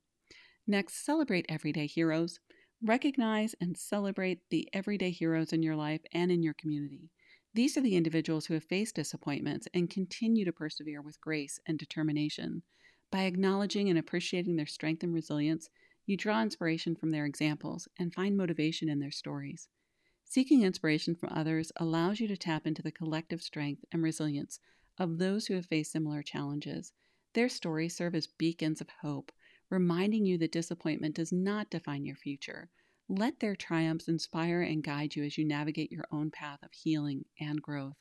Next, 0.67 1.05
celebrate 1.05 1.47
everyday 1.49 1.87
heroes. 1.87 2.39
Recognize 2.83 3.55
and 3.61 3.77
celebrate 3.77 4.41
the 4.51 4.69
everyday 4.73 5.11
heroes 5.11 5.53
in 5.53 5.63
your 5.63 5.77
life 5.77 6.03
and 6.13 6.31
in 6.31 6.43
your 6.43 6.55
community. 6.55 7.11
These 7.55 7.77
are 7.77 7.81
the 7.81 7.97
individuals 7.97 8.47
who 8.47 8.55
have 8.55 8.65
faced 8.65 8.95
disappointments 8.95 9.67
and 9.73 9.91
continue 9.91 10.45
to 10.45 10.53
persevere 10.53 11.03
with 11.03 11.21
grace 11.21 11.59
and 11.67 11.79
determination. 11.79 12.63
By 13.11 13.23
acknowledging 13.25 13.89
and 13.89 13.99
appreciating 13.99 14.57
their 14.57 14.67
strength 14.67 15.03
and 15.03 15.15
resilience, 15.15 15.71
you 16.05 16.17
draw 16.17 16.43
inspiration 16.43 16.95
from 16.95 17.11
their 17.11 17.25
examples 17.25 17.89
and 17.99 18.13
find 18.13 18.37
motivation 18.37 18.89
in 18.89 18.99
their 18.99 19.11
stories. 19.11 19.69
Seeking 20.25 20.63
inspiration 20.63 21.15
from 21.15 21.31
others 21.33 21.73
allows 21.77 22.21
you 22.21 22.29
to 22.29 22.37
tap 22.37 22.67
into 22.67 22.83
the 22.83 22.93
collective 22.93 23.43
strength 23.43 23.85
and 23.91 24.03
resilience 24.03 24.61
of 24.99 25.19
those 25.19 25.47
who 25.47 25.55
have 25.55 25.67
faced 25.67 25.93
similar 25.93 26.23
challenges. 26.23 26.93
Their 27.33 27.49
stories 27.49 27.97
serve 27.97 28.15
as 28.15 28.27
beacons 28.27 28.83
of 28.83 28.91
hope, 29.01 29.33
reminding 29.71 30.27
you 30.27 30.37
that 30.39 30.53
disappointment 30.53 31.15
does 31.15 31.33
not 31.33 31.71
define 31.71 32.05
your 32.05 32.17
future. 32.17 32.69
Let 33.09 33.41
their 33.41 33.57
triumphs 33.57 34.09
inspire 34.09 34.61
and 34.61 34.83
guide 34.83 35.17
you 35.17 35.25
as 35.25 35.39
you 35.39 35.47
navigate 35.47 35.91
your 35.91 36.07
own 36.13 36.31
path 36.31 36.63
of 36.63 36.73
healing 36.73 37.25
and 37.41 37.63
growth. 37.63 37.97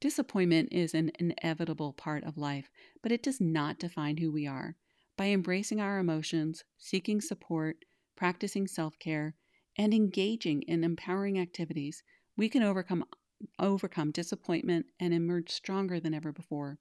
Disappointment 0.00 0.70
is 0.72 0.94
an 0.94 1.12
inevitable 1.18 1.92
part 1.92 2.24
of 2.24 2.38
life, 2.38 2.70
but 3.02 3.12
it 3.12 3.22
does 3.22 3.38
not 3.38 3.78
define 3.78 4.16
who 4.16 4.32
we 4.32 4.46
are. 4.46 4.76
By 5.14 5.26
embracing 5.26 5.78
our 5.78 5.98
emotions, 5.98 6.64
seeking 6.78 7.20
support, 7.20 7.84
practicing 8.16 8.66
self 8.66 8.98
care, 8.98 9.34
and 9.76 9.92
engaging 9.92 10.62
in 10.62 10.84
empowering 10.84 11.38
activities, 11.38 12.02
we 12.34 12.48
can 12.48 12.62
overcome 12.62 13.04
overcome 13.58 14.10
disappointment 14.10 14.86
and 14.98 15.12
emerge 15.12 15.50
stronger 15.50 16.00
than 16.00 16.14
ever 16.14 16.32
before. 16.32 16.78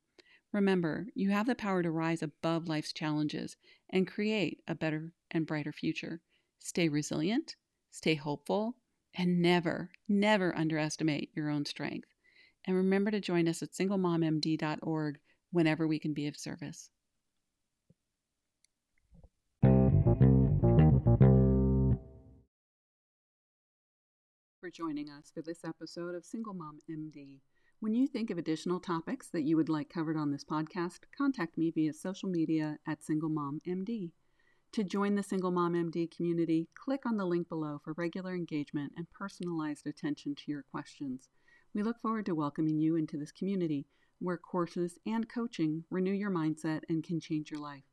Remember, 0.54 1.08
you 1.14 1.30
have 1.32 1.46
the 1.46 1.56
power 1.56 1.84
to 1.84 1.92
rise 1.92 2.24
above 2.24 2.70
life's 2.70 2.94
challenges 2.94 3.58
and 3.90 4.08
create 4.08 4.62
a 4.68 4.76
better 4.76 5.12
and 5.30 5.46
brighter 5.46 5.74
future. 5.74 6.22
Stay 6.58 6.88
resilient, 6.88 7.58
stay 7.92 8.16
hopeful, 8.16 8.78
and 9.14 9.42
never, 9.42 9.92
never 10.08 10.56
underestimate 10.56 11.32
your 11.36 11.50
own 11.50 11.66
strength. 11.66 12.09
And 12.66 12.76
remember 12.76 13.12
to 13.12 13.20
join 13.20 13.48
us 13.48 13.62
at 13.62 13.72
singlemommd.org 13.72 15.20
whenever 15.52 15.88
we 15.88 16.00
can 16.00 16.14
be 16.14 16.28
of 16.28 16.38
service. 16.38 16.90
for 24.70 24.70
joining 24.76 25.10
us 25.10 25.32
for 25.34 25.42
this 25.42 25.66
episode 25.66 26.14
of 26.14 26.24
Single 26.24 26.54
Mom 26.54 26.80
MD. 26.88 27.40
When 27.80 27.96
you 27.96 28.06
think 28.06 28.30
of 28.30 28.38
additional 28.38 28.80
topics 28.80 29.30
that 29.30 29.42
you 29.42 29.56
would 29.56 29.70
like 29.70 29.90
covered 29.90 30.18
on 30.18 30.30
this 30.30 30.44
podcast, 30.44 31.00
contact 31.18 31.58
me 31.58 31.72
via 31.72 31.92
social 31.92 32.30
media 32.30 32.78
at 32.86 33.04
Single 33.04 33.30
Mom 33.30 33.62
MD. 33.68 34.12
To 34.74 34.84
join 34.84 35.16
the 35.16 35.24
Single 35.24 35.50
Mom 35.50 35.74
MD 35.74 36.16
community, 36.16 36.68
click 36.76 37.06
on 37.06 37.18
the 37.18 37.26
link 37.26 37.50
below 37.50 37.80
for 37.84 37.94
regular 37.94 38.36
engagement 38.36 38.94
and 38.96 39.10
personalized 39.12 39.88
attention 39.88 40.36
to 40.36 40.52
your 40.52 40.64
questions. 40.70 41.30
We 41.74 41.84
look 41.84 42.00
forward 42.00 42.26
to 42.26 42.36
welcoming 42.36 42.80
you 42.80 42.96
into 42.96 43.18
this 43.18 43.32
community 43.32 43.86
where 44.20 44.38
courses 44.38 44.98
and 45.06 45.30
coaching 45.30 45.86
renew 45.90 46.12
your 46.12 46.32
mindset 46.32 46.82
and 46.90 47.04
can 47.04 47.20
change 47.20 47.52
your 47.52 47.60
life. 47.60 47.84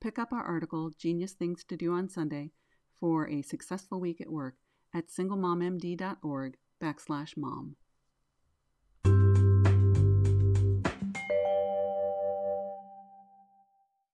Pick 0.00 0.18
up 0.18 0.32
our 0.32 0.42
article, 0.42 0.90
Genius 0.90 1.32
Things 1.32 1.64
to 1.64 1.76
Do 1.76 1.92
on 1.92 2.08
Sunday, 2.08 2.52
for 3.00 3.28
a 3.28 3.42
successful 3.42 4.00
week 4.00 4.20
at 4.20 4.30
work 4.30 4.56
at 4.92 5.08
singlemommd.org 5.08 6.56
backslash 6.80 7.36
mom. 7.36 7.76